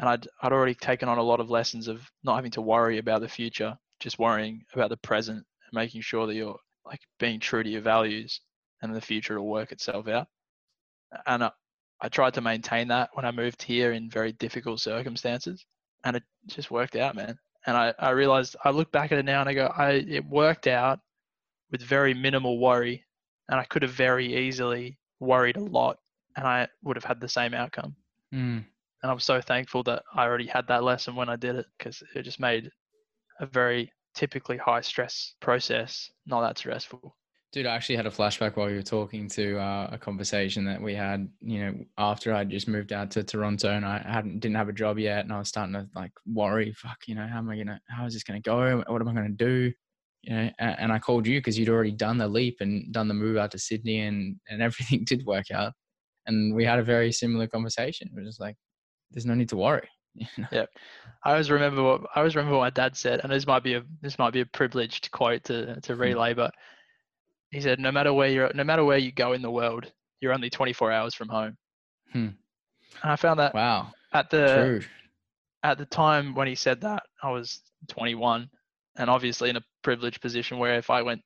and 0.00 0.08
I'd 0.08 0.26
I'd 0.42 0.52
already 0.52 0.74
taken 0.74 1.08
on 1.08 1.18
a 1.18 1.22
lot 1.22 1.40
of 1.40 1.50
lessons 1.50 1.86
of 1.86 2.10
not 2.24 2.36
having 2.36 2.50
to 2.52 2.62
worry 2.62 2.98
about 2.98 3.20
the 3.20 3.28
future, 3.28 3.76
just 4.00 4.18
worrying 4.18 4.64
about 4.74 4.88
the 4.88 4.96
present 4.96 5.36
and 5.38 5.72
making 5.72 6.00
sure 6.00 6.26
that 6.26 6.34
you're 6.34 6.58
like 6.86 7.00
being 7.20 7.38
true 7.38 7.62
to 7.62 7.68
your 7.68 7.82
values, 7.82 8.40
and 8.82 8.94
the 8.94 9.00
future 9.00 9.38
will 9.38 9.48
work 9.48 9.70
itself 9.70 10.08
out. 10.08 10.26
And 11.26 11.44
I, 11.44 11.50
I 12.00 12.08
tried 12.08 12.34
to 12.34 12.40
maintain 12.40 12.88
that 12.88 13.10
when 13.12 13.26
I 13.26 13.30
moved 13.30 13.62
here 13.62 13.92
in 13.92 14.10
very 14.10 14.32
difficult 14.32 14.80
circumstances, 14.80 15.64
and 16.04 16.16
it 16.16 16.22
just 16.46 16.70
worked 16.70 16.96
out, 16.96 17.14
man. 17.14 17.38
And 17.66 17.76
I, 17.76 17.92
I 17.98 18.10
realized 18.10 18.56
I 18.64 18.70
look 18.70 18.90
back 18.90 19.12
at 19.12 19.18
it 19.18 19.26
now 19.26 19.40
and 19.40 19.50
I 19.50 19.54
go, 19.54 19.66
I 19.66 19.90
it 20.08 20.24
worked 20.24 20.66
out 20.66 20.98
with 21.70 21.82
very 21.82 22.14
minimal 22.14 22.58
worry, 22.58 23.04
and 23.50 23.60
I 23.60 23.64
could 23.64 23.82
have 23.82 23.92
very 23.92 24.34
easily 24.34 24.98
worried 25.18 25.58
a 25.58 25.60
lot, 25.60 25.98
and 26.36 26.46
I 26.46 26.68
would 26.82 26.96
have 26.96 27.04
had 27.04 27.20
the 27.20 27.28
same 27.28 27.52
outcome. 27.52 27.94
Mm. 28.32 28.64
And 29.02 29.10
I'm 29.10 29.20
so 29.20 29.40
thankful 29.40 29.82
that 29.84 30.02
I 30.14 30.24
already 30.24 30.46
had 30.46 30.66
that 30.68 30.84
lesson 30.84 31.14
when 31.14 31.28
I 31.28 31.36
did 31.36 31.56
it 31.56 31.66
because 31.78 32.02
it 32.14 32.22
just 32.22 32.40
made 32.40 32.70
a 33.40 33.46
very 33.46 33.92
typically 34.14 34.56
high 34.56 34.80
stress 34.80 35.34
process 35.40 36.10
not 36.26 36.42
that 36.42 36.58
stressful. 36.58 37.16
Dude, 37.52 37.66
I 37.66 37.74
actually 37.74 37.96
had 37.96 38.06
a 38.06 38.10
flashback 38.10 38.56
while 38.56 38.70
you 38.70 38.76
were 38.76 38.82
talking 38.82 39.28
to 39.30 39.58
uh, 39.58 39.88
a 39.90 39.98
conversation 39.98 40.64
that 40.66 40.80
we 40.80 40.94
had, 40.94 41.28
you 41.40 41.64
know, 41.64 41.74
after 41.98 42.32
I'd 42.32 42.48
just 42.48 42.68
moved 42.68 42.92
out 42.92 43.10
to 43.12 43.24
Toronto 43.24 43.70
and 43.70 43.84
I 43.84 43.98
hadn't 43.98 44.38
didn't 44.38 44.56
have 44.56 44.68
a 44.68 44.72
job 44.72 45.00
yet 45.00 45.24
and 45.24 45.32
I 45.32 45.38
was 45.38 45.48
starting 45.48 45.72
to 45.74 45.88
like 45.96 46.12
worry, 46.26 46.72
fuck, 46.74 46.98
you 47.06 47.16
know, 47.16 47.26
how 47.26 47.38
am 47.38 47.50
I 47.50 47.56
gonna 47.56 47.80
how 47.88 48.06
is 48.06 48.14
this 48.14 48.22
gonna 48.22 48.40
go? 48.40 48.84
What 48.86 49.00
am 49.00 49.08
I 49.08 49.14
gonna 49.14 49.30
do? 49.30 49.72
You 50.22 50.34
know, 50.34 50.50
and, 50.58 50.92
I 50.92 50.98
called 50.98 51.26
you 51.26 51.38
because 51.38 51.58
you'd 51.58 51.70
already 51.70 51.92
done 51.92 52.18
the 52.18 52.28
leap 52.28 52.58
and 52.60 52.92
done 52.92 53.08
the 53.08 53.14
move 53.14 53.38
out 53.38 53.50
to 53.52 53.58
Sydney 53.58 54.00
and 54.00 54.36
and 54.48 54.62
everything 54.68 55.04
did 55.04 55.24
work 55.26 55.50
out. 55.50 55.72
And 56.26 56.54
we 56.54 56.64
had 56.64 56.78
a 56.78 56.84
very 56.84 57.10
similar 57.10 57.48
conversation. 57.48 58.10
It 58.12 58.16
was 58.16 58.28
just 58.28 58.40
like, 58.40 58.56
there's 59.10 59.26
no 59.26 59.34
need 59.34 59.48
to 59.50 59.56
worry. 59.56 59.88
You 60.14 60.26
know? 60.38 60.66
I 61.24 61.30
always 61.32 61.50
remember 61.50 61.82
what 61.82 62.00
I 62.14 62.18
always 62.18 62.34
remember 62.34 62.56
what 62.56 62.64
my 62.64 62.70
dad 62.70 62.96
said, 62.96 63.20
and 63.22 63.30
this 63.30 63.46
might 63.46 63.62
be 63.62 63.74
a 63.74 63.82
this 64.02 64.18
might 64.18 64.32
be 64.32 64.40
a 64.40 64.46
privileged 64.46 65.10
quote 65.12 65.44
to 65.44 65.80
to 65.82 65.94
relay, 65.94 66.34
but 66.34 66.52
he 67.50 67.60
said, 67.60 67.78
"No 67.78 67.92
matter 67.92 68.12
where 68.12 68.28
you're, 68.28 68.50
no 68.52 68.64
matter 68.64 68.84
where 68.84 68.98
you 68.98 69.12
go 69.12 69.32
in 69.34 69.42
the 69.42 69.50
world, 69.50 69.90
you're 70.20 70.32
only 70.32 70.50
24 70.50 70.90
hours 70.90 71.14
from 71.14 71.28
home." 71.28 71.56
Hmm. 72.12 72.28
And 73.02 73.12
I 73.12 73.16
found 73.16 73.38
that 73.38 73.54
Wow. 73.54 73.92
at 74.12 74.30
the 74.30 74.46
True. 74.54 74.80
at 75.62 75.78
the 75.78 75.86
time 75.86 76.34
when 76.34 76.48
he 76.48 76.56
said 76.56 76.80
that, 76.80 77.04
I 77.22 77.30
was 77.30 77.60
21 77.88 78.50
and 78.96 79.08
obviously 79.10 79.50
in 79.50 79.56
a 79.56 79.64
privileged 79.82 80.20
position 80.20 80.58
where 80.58 80.76
if 80.76 80.90
I 80.90 81.02
went 81.02 81.22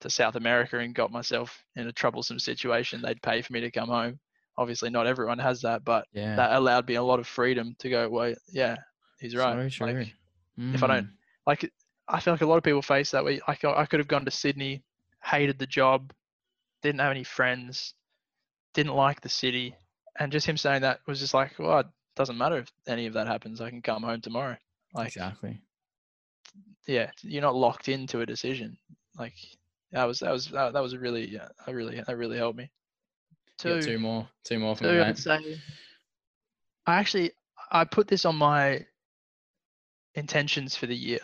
to 0.00 0.10
South 0.10 0.36
America 0.36 0.78
and 0.78 0.94
got 0.94 1.10
myself 1.10 1.64
in 1.74 1.86
a 1.86 1.92
troublesome 1.92 2.38
situation, 2.38 3.00
they'd 3.00 3.22
pay 3.22 3.42
for 3.42 3.52
me 3.52 3.60
to 3.60 3.70
come 3.70 3.88
home. 3.88 4.18
Obviously, 4.58 4.90
not 4.90 5.06
everyone 5.06 5.38
has 5.38 5.60
that, 5.62 5.84
but 5.84 6.06
Yeah. 6.12 6.36
that 6.36 6.52
allowed 6.52 6.88
me 6.88 6.94
a 6.94 7.02
lot 7.02 7.18
of 7.20 7.26
freedom 7.26 7.74
to 7.80 7.90
go, 7.90 8.08
well, 8.08 8.34
yeah, 8.48 8.76
he's 9.20 9.34
right. 9.36 9.70
So 9.72 9.84
Like, 9.84 9.94
true. 9.94 10.06
if 10.74 10.82
I 10.82 10.86
don't- 10.86 11.04
Mm. 11.06 11.12
like, 11.46 11.70
I 12.08 12.20
feel 12.20 12.32
like 12.34 12.40
a 12.42 12.46
lot 12.46 12.56
of 12.56 12.62
people 12.64 12.82
face 12.82 13.10
that 13.10 13.24
way. 13.24 13.40
I, 13.46 13.56
I 13.64 13.84
could 13.86 14.00
have 14.00 14.08
gone 14.08 14.24
to 14.24 14.30
Sydney, 14.30 14.82
hated 15.22 15.58
the 15.58 15.66
job, 15.66 16.12
didn't 16.82 17.00
have 17.00 17.10
any 17.10 17.24
friends, 17.24 17.94
didn't 18.74 18.94
like 18.94 19.20
the 19.20 19.28
city. 19.28 19.74
And 20.18 20.32
just 20.32 20.46
him 20.46 20.56
saying 20.56 20.82
that 20.82 21.00
was 21.06 21.20
just 21.20 21.34
like, 21.34 21.58
well, 21.58 21.80
it 21.80 21.86
doesn't 22.14 22.38
matter 22.38 22.56
if 22.58 22.72
any 22.86 23.06
of 23.06 23.12
that 23.14 23.26
happens. 23.26 23.60
I 23.60 23.68
can 23.70 23.82
come 23.82 24.02
home 24.02 24.20
tomorrow. 24.22 24.56
Like, 24.94 25.08
exactly. 25.08 25.60
yeah, 26.86 27.10
you're 27.22 27.42
not 27.42 27.54
locked 27.54 27.88
into 27.88 28.20
a 28.20 28.26
decision. 28.26 28.78
Like 29.18 29.34
that 29.92 30.04
was 30.04 30.20
that 30.20 30.30
was 30.32 30.46
that, 30.48 30.72
that 30.72 30.82
was 30.82 30.92
a 30.94 30.98
really 30.98 31.26
yeah, 31.28 31.48
that 31.66 31.74
really 31.74 32.00
that 32.00 32.16
really 32.16 32.38
helped 32.38 32.56
me. 32.58 32.70
Got 33.62 33.82
two 33.82 33.98
more. 33.98 34.28
Two 34.44 34.58
more 34.58 34.76
for 34.76 34.84
two, 34.84 34.92
me, 34.92 35.00
I'd 35.00 35.06
mate. 35.08 35.18
say. 35.18 35.60
I 36.86 36.96
actually 36.96 37.32
I 37.70 37.84
put 37.84 38.08
this 38.08 38.24
on 38.24 38.36
my 38.36 38.84
intentions 40.14 40.76
for 40.76 40.86
the 40.86 40.96
year, 40.96 41.20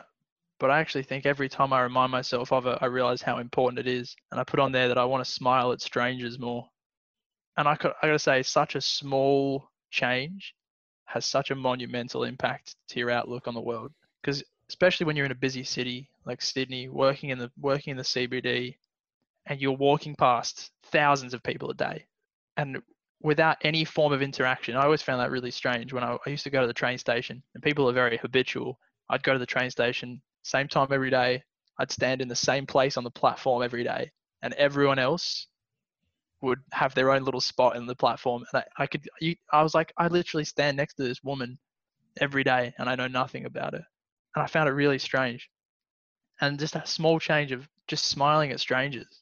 but 0.59 0.71
I 0.71 0.81
actually 0.81 1.05
think 1.05 1.27
every 1.27 1.49
time 1.49 1.73
I 1.73 1.83
remind 1.83 2.11
myself 2.11 2.53
of 2.53 2.67
it, 2.67 2.79
I 2.81 2.87
realize 2.87 3.23
how 3.23 3.39
important 3.39 3.79
it 3.79 3.91
is, 3.91 4.17
and 4.31 4.41
I 4.41 4.45
put 4.45 4.61
on 4.61 4.73
there 4.73 4.89
that 4.89 4.99
I 4.99 5.05
want 5.05 5.25
to 5.25 5.31
smile 5.31 5.73
at 5.73 5.81
strangers 5.81 6.39
more. 6.39 6.69
And 7.57 7.69
I 7.69 7.77
could, 7.77 7.93
I 8.03 8.07
gotta 8.07 8.19
say, 8.19 8.43
such 8.43 8.75
a 8.75 8.81
small 8.81 9.69
change 9.91 10.55
has 11.05 11.27
such 11.27 11.51
a 11.51 11.55
monumental 11.55 12.25
impact 12.25 12.77
to 12.89 12.99
your 12.99 13.11
outlook 13.11 13.47
on 13.47 13.55
the 13.55 13.61
world. 13.61 13.93
Because 14.23 14.43
especially 14.69 15.05
when 15.05 15.17
you're 15.17 15.27
in 15.27 15.33
a 15.33 15.37
busy 15.37 15.63
city 15.65 16.09
like 16.25 16.41
Sydney, 16.41 16.89
working 16.89 17.31
in 17.31 17.39
the 17.39 17.51
working 17.61 17.91
in 17.91 17.97
the 17.99 18.03
CBD, 18.03 18.77
and 19.47 19.61
you're 19.61 19.73
walking 19.73 20.15
past 20.15 20.71
thousands 20.85 21.35
of 21.35 21.43
people 21.43 21.71
a 21.71 21.75
day, 21.75 22.07
and 22.57 22.83
without 23.23 23.57
any 23.63 23.85
form 23.85 24.13
of 24.13 24.23
interaction. 24.23 24.77
I 24.77 24.85
always 24.85 25.03
found 25.03 25.21
that 25.21 25.31
really 25.31 25.51
strange 25.51 25.93
when 25.93 26.05
I, 26.05 26.17
I 26.27 26.31
used 26.31 26.45
to 26.45 26.51
go 26.51 26.61
to 26.61 26.67
the 26.67 26.73
train 26.73 26.99
station 26.99 27.43
and 27.55 27.63
people 27.63 27.89
are 27.89 27.93
very 27.93 28.17
habitual. 28.17 28.79
I'd 29.09 29.23
go 29.23 29.33
to 29.33 29.39
the 29.39 29.47
train 29.47 29.71
station, 29.71 30.21
same 30.43 30.69
time 30.69 30.89
every 30.91 31.11
day. 31.11 31.43
I'd 31.79 31.91
stand 31.91 32.21
in 32.21 32.29
the 32.29 32.37
same 32.37 32.67
place 32.67 32.97
on 32.97 33.05
the 33.05 33.11
platform 33.11 33.63
every 33.63 33.83
day, 33.85 34.11
and 34.43 34.53
everyone 34.55 34.99
else 34.99 35.47
would 36.43 36.59
have 36.73 36.95
their 36.95 37.11
own 37.11 37.25
little 37.25 37.41
spot 37.41 37.77
in 37.77 37.87
the 37.87 37.95
platform. 37.95 38.45
And 38.53 38.63
I, 38.63 38.83
I 38.83 38.87
could, 38.87 39.09
you, 39.21 39.37
I 39.53 39.63
was 39.63 39.75
like, 39.75 39.93
I 39.97 40.09
literally 40.09 40.45
stand 40.45 40.77
next 40.77 40.95
to 40.95 41.05
this 41.05 41.23
woman 41.23 41.59
every 42.21 42.45
day, 42.45 42.75
and 42.79 42.89
I 42.91 42.95
know 42.95 43.09
nothing 43.09 43.47
about 43.47 43.73
her. 43.73 43.85
And 44.37 44.43
I 44.43 44.47
found 44.47 44.69
it 44.69 44.73
really 44.73 44.99
strange. 44.99 45.49
And 46.41 46.59
just 46.59 46.75
that 46.75 46.89
small 46.89 47.19
change 47.19 47.53
of 47.53 47.69
just 47.87 48.07
smiling 48.07 48.51
at 48.51 48.61
strangers 48.61 49.22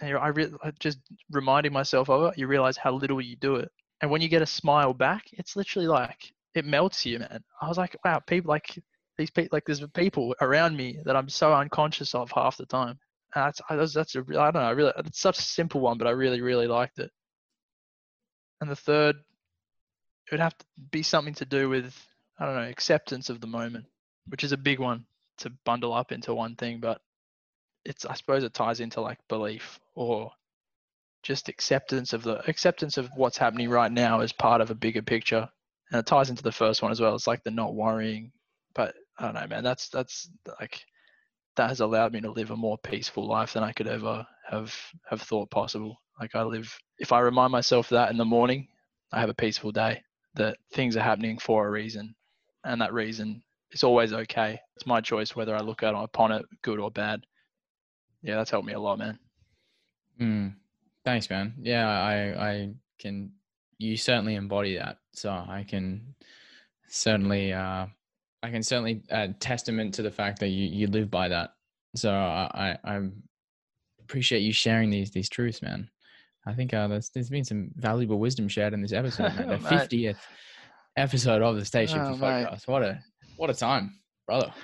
and 0.00 0.16
I 0.16 0.28
re- 0.28 0.52
I 0.62 0.72
just 0.78 0.98
reminding 1.30 1.72
myself 1.72 2.10
of 2.10 2.32
it, 2.32 2.38
you 2.38 2.46
realize 2.46 2.76
how 2.76 2.92
little 2.92 3.20
you 3.20 3.36
do 3.36 3.56
it. 3.56 3.70
And 4.00 4.10
when 4.10 4.20
you 4.20 4.28
get 4.28 4.42
a 4.42 4.46
smile 4.46 4.92
back, 4.92 5.24
it's 5.32 5.56
literally 5.56 5.88
like 5.88 6.32
it 6.54 6.64
melts 6.64 7.06
you, 7.06 7.18
man. 7.18 7.42
I 7.60 7.68
was 7.68 7.78
like, 7.78 7.96
wow, 8.04 8.20
people 8.20 8.48
like 8.50 8.78
these 9.18 9.30
people 9.30 9.50
like 9.52 9.64
there's 9.66 9.84
people 9.94 10.34
around 10.40 10.76
me 10.76 10.98
that 11.04 11.16
I'm 11.16 11.28
so 11.28 11.54
unconscious 11.54 12.14
of 12.14 12.30
half 12.32 12.56
the 12.56 12.66
time. 12.66 12.98
And 13.34 13.44
that's 13.46 13.60
I, 13.68 13.76
that's, 13.76 14.14
a 14.14 14.22
don't 14.22 14.54
know. 14.54 14.60
I 14.60 14.70
really 14.70 14.92
it's 14.98 15.20
such 15.20 15.38
a 15.38 15.42
simple 15.42 15.80
one, 15.80 15.98
but 15.98 16.06
I 16.06 16.10
really 16.10 16.40
really 16.40 16.66
liked 16.66 16.98
it. 16.98 17.10
And 18.60 18.70
the 18.70 18.76
third, 18.76 19.16
it 19.16 20.32
would 20.32 20.40
have 20.40 20.56
to 20.58 20.64
be 20.90 21.02
something 21.02 21.34
to 21.34 21.44
do 21.44 21.68
with 21.68 21.94
I 22.38 22.46
don't 22.46 22.56
know 22.56 22.68
acceptance 22.68 23.30
of 23.30 23.40
the 23.40 23.46
moment, 23.46 23.86
which 24.28 24.44
is 24.44 24.52
a 24.52 24.56
big 24.56 24.80
one 24.80 25.06
to 25.38 25.50
bundle 25.64 25.92
up 25.92 26.12
into 26.12 26.34
one 26.34 26.56
thing, 26.56 26.80
but 26.80 27.00
it's 27.84 28.04
I 28.06 28.14
suppose 28.14 28.44
it 28.44 28.54
ties 28.54 28.80
into 28.80 29.00
like 29.00 29.18
belief 29.28 29.78
or 29.94 30.30
just 31.22 31.48
acceptance 31.48 32.12
of 32.12 32.22
the 32.22 32.46
acceptance 32.48 32.98
of 32.98 33.08
what's 33.16 33.38
happening 33.38 33.70
right 33.70 33.90
now 33.90 34.20
as 34.20 34.32
part 34.32 34.60
of 34.60 34.70
a 34.70 34.74
bigger 34.74 35.02
picture. 35.02 35.48
And 35.90 36.00
it 36.00 36.06
ties 36.06 36.30
into 36.30 36.42
the 36.42 36.52
first 36.52 36.82
one 36.82 36.92
as 36.92 37.00
well. 37.00 37.14
It's 37.14 37.26
like 37.26 37.42
the 37.44 37.50
not 37.50 37.74
worrying. 37.74 38.32
But 38.74 38.94
i 39.18 39.24
don't 39.24 39.34
know 39.34 39.46
man. 39.46 39.64
That's 39.64 39.88
that's 39.88 40.28
like 40.60 40.84
that 41.56 41.68
has 41.68 41.80
allowed 41.80 42.12
me 42.12 42.20
to 42.20 42.30
live 42.30 42.50
a 42.50 42.56
more 42.56 42.78
peaceful 42.78 43.28
life 43.28 43.52
than 43.52 43.62
i 43.62 43.72
could 43.72 43.86
ever 43.86 44.26
have 44.50 44.74
have 45.08 45.22
thought 45.22 45.50
possible. 45.50 46.00
Like 46.20 46.34
i 46.34 46.42
live 46.42 46.76
if 46.98 47.12
i 47.12 47.20
remind 47.20 47.52
myself 47.52 47.88
that 47.90 48.10
in 48.10 48.16
the 48.16 48.24
morning 48.24 48.68
i 49.12 49.20
have 49.20 49.30
a 49.30 49.34
peaceful 49.34 49.72
day 49.72 50.02
that 50.34 50.58
things 50.72 50.96
are 50.96 51.02
happening 51.02 51.38
for 51.38 51.66
a 51.66 51.70
reason. 51.70 52.14
And 52.64 52.80
that 52.80 52.92
reason 52.92 53.42
is 53.72 53.84
always 53.84 54.12
okay. 54.12 54.58
It's 54.76 54.86
my 54.86 55.00
choice 55.00 55.36
whether 55.36 55.54
i 55.54 55.60
look 55.60 55.82
at 55.82 55.94
upon 55.94 56.32
it 56.32 56.44
good 56.62 56.80
or 56.80 56.90
bad 56.90 57.24
yeah 58.24 58.34
that's 58.34 58.50
helped 58.50 58.66
me 58.66 58.72
a 58.72 58.80
lot 58.80 58.98
man 58.98 59.16
Mm. 60.20 60.54
Thanks, 61.04 61.28
man. 61.28 61.54
Yeah, 61.60 61.88
I 61.90 62.14
I 62.50 62.74
can. 63.00 63.32
You 63.78 63.96
certainly 63.96 64.36
embody 64.36 64.76
that, 64.78 64.98
so 65.12 65.28
I 65.30 65.64
can 65.68 66.14
certainly 66.88 67.52
uh, 67.52 67.86
I 68.42 68.50
can 68.50 68.62
certainly 68.62 69.02
uh, 69.10 69.28
testament 69.40 69.92
to 69.94 70.02
the 70.02 70.10
fact 70.12 70.38
that 70.38 70.50
you 70.50 70.68
you 70.68 70.86
live 70.86 71.10
by 71.10 71.26
that. 71.28 71.54
So 71.96 72.12
I 72.12 72.76
I, 72.84 72.94
I 72.96 73.00
appreciate 74.02 74.42
you 74.42 74.52
sharing 74.52 74.88
these 74.88 75.10
these 75.10 75.28
truths, 75.28 75.62
man. 75.62 75.90
I 76.46 76.54
think 76.54 76.72
uh, 76.72 76.86
there's 76.86 77.10
there's 77.10 77.28
been 77.30 77.44
some 77.44 77.72
valuable 77.74 78.20
wisdom 78.20 78.46
shared 78.48 78.72
in 78.72 78.80
this 78.80 78.92
episode, 78.92 79.34
man. 79.34 79.48
The 79.58 79.58
fiftieth 79.58 80.24
episode 80.96 81.42
of 81.42 81.56
the 81.56 81.64
Shifters 81.64 81.96
Oh, 81.96 82.16
podcast. 82.22 82.68
What 82.68 82.84
a 82.84 83.02
what 83.36 83.50
a 83.50 83.54
time, 83.54 83.98
brother. 84.26 84.54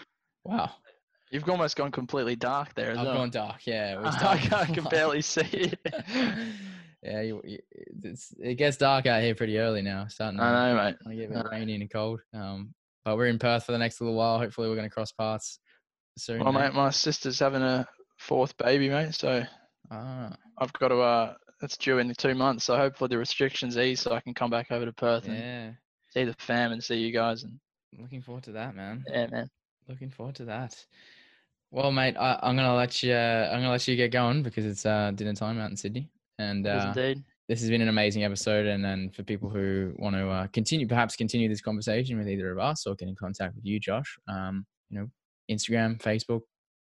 Wow, 0.45 0.71
You've 1.31 1.49
almost 1.49 1.77
gone 1.77 1.91
completely 1.93 2.35
dark 2.37 2.75
there 2.75 2.91
as 2.91 2.99
I've 2.99 3.07
well. 3.07 3.15
gone 3.15 3.31
dark. 3.31 3.67
Yeah, 3.67 3.95
it 3.95 4.03
was 4.03 4.15
I, 4.19 4.21
dark. 4.21 4.41
can- 4.41 4.55
I 4.55 4.65
can 4.67 4.85
barely 4.85 5.23
see 5.23 5.41
it. 5.43 5.79
yeah, 7.03 7.21
you, 7.23 7.41
you, 7.45 7.59
it's, 8.03 8.35
it 8.39 8.55
gets 8.57 8.77
dark 8.77 9.07
out 9.07 9.23
here 9.23 9.35
pretty 9.35 9.59
early 9.59 9.83
now. 9.83 10.07
Starting 10.09 10.39
to, 10.39 10.45
I 10.45 10.73
know, 10.73 10.77
mate. 10.77 10.97
to 11.09 11.15
get 11.17 11.31
a 11.31 11.43
bit 11.43 11.51
rainy 11.53 11.75
and 11.77 11.91
cold. 11.91 12.21
Um, 12.35 12.75
but 13.05 13.17
we're 13.17 13.27
in 13.27 13.39
Perth 13.39 13.65
for 13.65 13.73
the 13.73 13.79
next 13.79 14.01
little 14.01 14.17
while. 14.17 14.39
Hopefully, 14.39 14.69
we're 14.69 14.75
going 14.77 14.89
to 14.89 14.95
cross 14.95 15.13
paths 15.13 15.59
soon. 16.19 16.43
Well, 16.43 16.53
mate. 16.53 16.61
mate, 16.65 16.75
my 16.75 16.91
sister's 16.91 17.39
having 17.39 17.63
a 17.63 17.87
fourth 18.19 18.57
baby, 18.59 18.89
mate. 18.89 19.15
So 19.15 19.43
Ah, 19.91 20.35
I've 20.59 20.73
got 20.75 20.89
to. 20.89 21.01
Uh, 21.01 21.35
it's 21.63 21.77
due 21.77 21.99
in 21.99 22.13
two 22.15 22.35
months. 22.35 22.65
So 22.65 22.77
hopefully 22.77 23.09
the 23.09 23.19
restrictions 23.19 23.77
ease, 23.79 24.01
so 24.01 24.13
I 24.13 24.21
can 24.21 24.35
come 24.35 24.51
back 24.51 24.71
over 24.71 24.85
to 24.87 24.93
Perth 24.93 25.27
and 25.29 25.37
yeah. 25.37 25.71
see 26.11 26.25
the 26.25 26.35
fam 26.39 26.73
and 26.73 26.83
see 26.83 26.97
you 26.97 27.13
guys. 27.13 27.43
And 27.45 27.59
Looking 27.99 28.23
forward 28.23 28.45
to 28.45 28.53
that, 28.53 28.75
man. 28.75 29.05
yeah, 29.09 29.27
man. 29.27 29.49
Looking 29.89 30.11
forward 30.11 30.37
to 30.37 30.45
that. 30.47 30.75
Well, 31.73 31.93
mate, 31.93 32.17
I, 32.19 32.39
I'm 32.43 32.57
gonna 32.57 32.75
let 32.75 33.03
you. 33.03 33.15
I'm 33.15 33.61
gonna 33.61 33.71
let 33.71 33.87
you 33.87 33.95
get 33.95 34.11
going 34.11 34.43
because 34.43 34.67
it's 34.67 34.85
uh, 34.85 35.13
dinner 35.15 35.35
time 35.35 35.61
out 35.61 35.71
in 35.71 35.77
Sydney, 35.77 36.11
and 36.39 36.67
uh, 36.67 36.93
indeed. 36.97 37.23
this 37.49 37.61
has 37.61 37.71
been 37.71 37.81
an 37.81 37.89
amazing 37.89 38.25
episode. 38.25 38.67
And 38.67 38.85
then 38.85 39.11
for 39.11 39.23
people 39.23 39.49
who 39.49 39.93
want 39.97 40.17
to 40.17 40.29
uh, 40.29 40.47
continue, 40.49 40.89
perhaps 40.89 41.15
continue 41.15 41.49
this 41.49 41.61
conversation 41.61 42.19
with 42.19 42.29
either 42.29 42.51
of 42.51 42.59
us 42.59 42.87
or 42.87 42.97
get 42.97 43.09
in 43.09 43.15
contact 43.15 43.55
with 43.55 43.65
you, 43.65 43.79
Josh, 43.79 44.19
um, 44.29 44.67
you 44.89 44.99
know, 44.99 45.09
Instagram, 45.49 46.01
Facebook, 46.03 46.41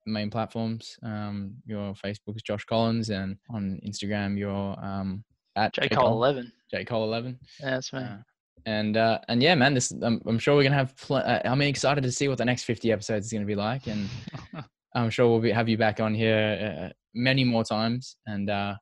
main 0.06 0.30
platforms. 0.30 0.96
Um, 1.02 1.54
your 1.66 1.94
Facebook 1.94 2.36
is 2.36 2.42
Josh 2.42 2.64
Collins, 2.64 3.10
and 3.10 3.36
on 3.50 3.80
Instagram, 3.84 4.38
you're 4.38 4.76
um, 4.84 5.24
at 5.56 5.74
J 5.74 5.88
Cole 5.88 6.12
eleven. 6.12 6.52
J 6.70 6.84
Cole 6.84 7.02
eleven. 7.02 7.40
Yeah, 7.58 7.70
that's 7.70 7.92
me. 7.92 8.00
Uh, 8.00 8.18
and 8.66 8.96
uh, 8.96 9.18
and 9.28 9.42
yeah, 9.42 9.56
man, 9.56 9.74
this 9.74 9.90
I'm, 9.90 10.20
I'm 10.26 10.38
sure 10.38 10.54
we're 10.54 10.62
gonna 10.62 10.76
have. 10.76 10.96
Pl- 10.96 11.16
uh, 11.16 11.40
I'm 11.44 11.60
excited 11.62 12.04
to 12.04 12.12
see 12.12 12.28
what 12.28 12.38
the 12.38 12.44
next 12.44 12.64
50 12.64 12.92
episodes 12.92 13.26
is 13.26 13.32
gonna 13.32 13.44
be 13.44 13.54
like, 13.54 13.86
and 13.86 14.08
I'm 14.96 15.10
sure 15.10 15.28
we'll 15.28 15.40
be, 15.40 15.50
have 15.50 15.68
you 15.68 15.76
back 15.76 16.00
on 16.00 16.14
here 16.14 16.88
uh, 16.88 16.92
many 17.14 17.44
more 17.44 17.62
times, 17.62 18.16
and 18.26 18.48
uh, 18.48 18.74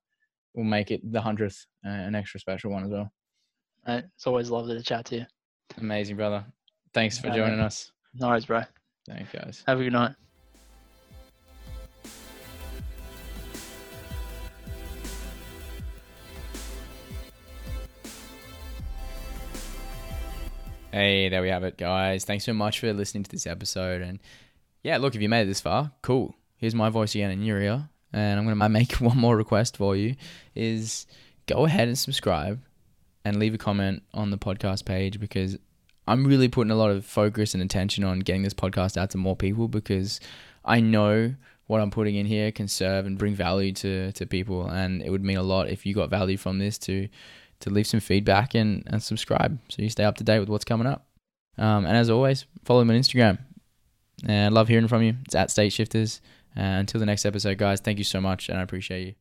we'll 0.54 0.64
make 0.64 0.92
it 0.92 1.00
the 1.12 1.20
hundredth 1.20 1.66
uh, 1.84 1.90
an 1.90 2.14
extra 2.14 2.38
special 2.38 2.70
one 2.70 2.84
as 2.84 2.90
well. 2.90 3.12
Mate, 3.86 4.04
it's 4.14 4.26
always 4.26 4.48
lovely 4.48 4.76
to 4.78 4.82
chat 4.82 5.06
to 5.06 5.16
you. 5.16 5.26
Amazing, 5.78 6.16
brother. 6.16 6.44
Thanks 6.92 7.18
for 7.18 7.26
Yeah, 7.26 7.32
man. 7.32 7.48
joining 7.48 7.60
us. 7.60 7.90
No 8.14 8.28
worries, 8.28 8.44
bro. 8.46 8.62
Thanks, 9.08 9.32
guys. 9.32 9.64
Have 9.66 9.80
a 9.80 9.82
good 9.82 9.92
night. 9.92 10.14
Hey, 20.92 21.28
there 21.28 21.42
we 21.42 21.48
have 21.48 21.64
it, 21.64 21.76
guys. 21.76 22.24
Thanks 22.24 22.44
so 22.44 22.52
much 22.52 22.78
for 22.78 22.92
listening 22.92 23.24
to 23.24 23.30
this 23.30 23.48
episode. 23.48 24.00
And 24.00 24.20
yeah, 24.84 24.98
look, 24.98 25.14
if 25.14 25.22
you 25.22 25.28
made 25.28 25.42
it 25.42 25.46
this 25.46 25.62
far, 25.62 25.90
cool. 26.02 26.36
Here's 26.56 26.74
my 26.74 26.90
voice 26.90 27.14
again 27.14 27.30
in 27.30 27.42
your 27.42 27.60
ear. 27.60 27.88
And 28.12 28.38
I'm 28.38 28.46
going 28.46 28.58
to 28.60 28.68
make 28.68 28.92
one 28.94 29.18
more 29.18 29.36
request 29.36 29.76
for 29.76 29.96
you 29.96 30.14
is 30.54 31.06
go 31.46 31.64
ahead 31.64 31.88
and 31.88 31.98
subscribe 31.98 32.60
and 33.24 33.38
leave 33.38 33.54
a 33.54 33.58
comment 33.58 34.02
on 34.12 34.30
the 34.30 34.38
podcast 34.38 34.84
page 34.84 35.18
because 35.18 35.56
I'm 36.06 36.26
really 36.26 36.48
putting 36.48 36.70
a 36.70 36.76
lot 36.76 36.90
of 36.90 37.06
focus 37.06 37.54
and 37.54 37.62
attention 37.62 38.04
on 38.04 38.20
getting 38.20 38.42
this 38.42 38.54
podcast 38.54 38.98
out 38.98 39.10
to 39.10 39.18
more 39.18 39.34
people 39.34 39.68
because 39.68 40.20
I 40.64 40.80
know 40.80 41.34
what 41.66 41.80
I'm 41.80 41.90
putting 41.90 42.16
in 42.16 42.26
here 42.26 42.52
can 42.52 42.68
serve 42.68 43.06
and 43.06 43.16
bring 43.16 43.34
value 43.34 43.72
to, 43.72 44.12
to 44.12 44.26
people. 44.26 44.68
And 44.68 45.00
it 45.00 45.08
would 45.08 45.24
mean 45.24 45.38
a 45.38 45.42
lot 45.42 45.70
if 45.70 45.86
you 45.86 45.94
got 45.94 46.10
value 46.10 46.36
from 46.36 46.58
this 46.58 46.78
to 46.80 47.08
to 47.60 47.70
leave 47.70 47.86
some 47.86 48.00
feedback 48.00 48.54
and, 48.54 48.82
and 48.88 49.02
subscribe 49.02 49.58
so 49.70 49.80
you 49.80 49.88
stay 49.88 50.04
up 50.04 50.16
to 50.16 50.24
date 50.24 50.40
with 50.40 50.50
what's 50.50 50.64
coming 50.64 50.86
up. 50.86 51.06
Um, 51.56 51.86
and 51.86 51.96
as 51.96 52.10
always, 52.10 52.44
follow 52.64 52.84
me 52.84 52.94
on 52.94 53.00
Instagram. 53.00 53.38
And 54.26 54.54
love 54.54 54.68
hearing 54.68 54.88
from 54.88 55.02
you. 55.02 55.16
It's 55.24 55.34
at 55.34 55.50
State 55.50 55.72
Shifters. 55.72 56.20
Uh, 56.56 56.60
until 56.60 57.00
the 57.00 57.06
next 57.06 57.24
episode, 57.24 57.58
guys, 57.58 57.80
thank 57.80 57.98
you 57.98 58.04
so 58.04 58.20
much 58.20 58.48
and 58.48 58.58
I 58.58 58.62
appreciate 58.62 59.06
you. 59.06 59.14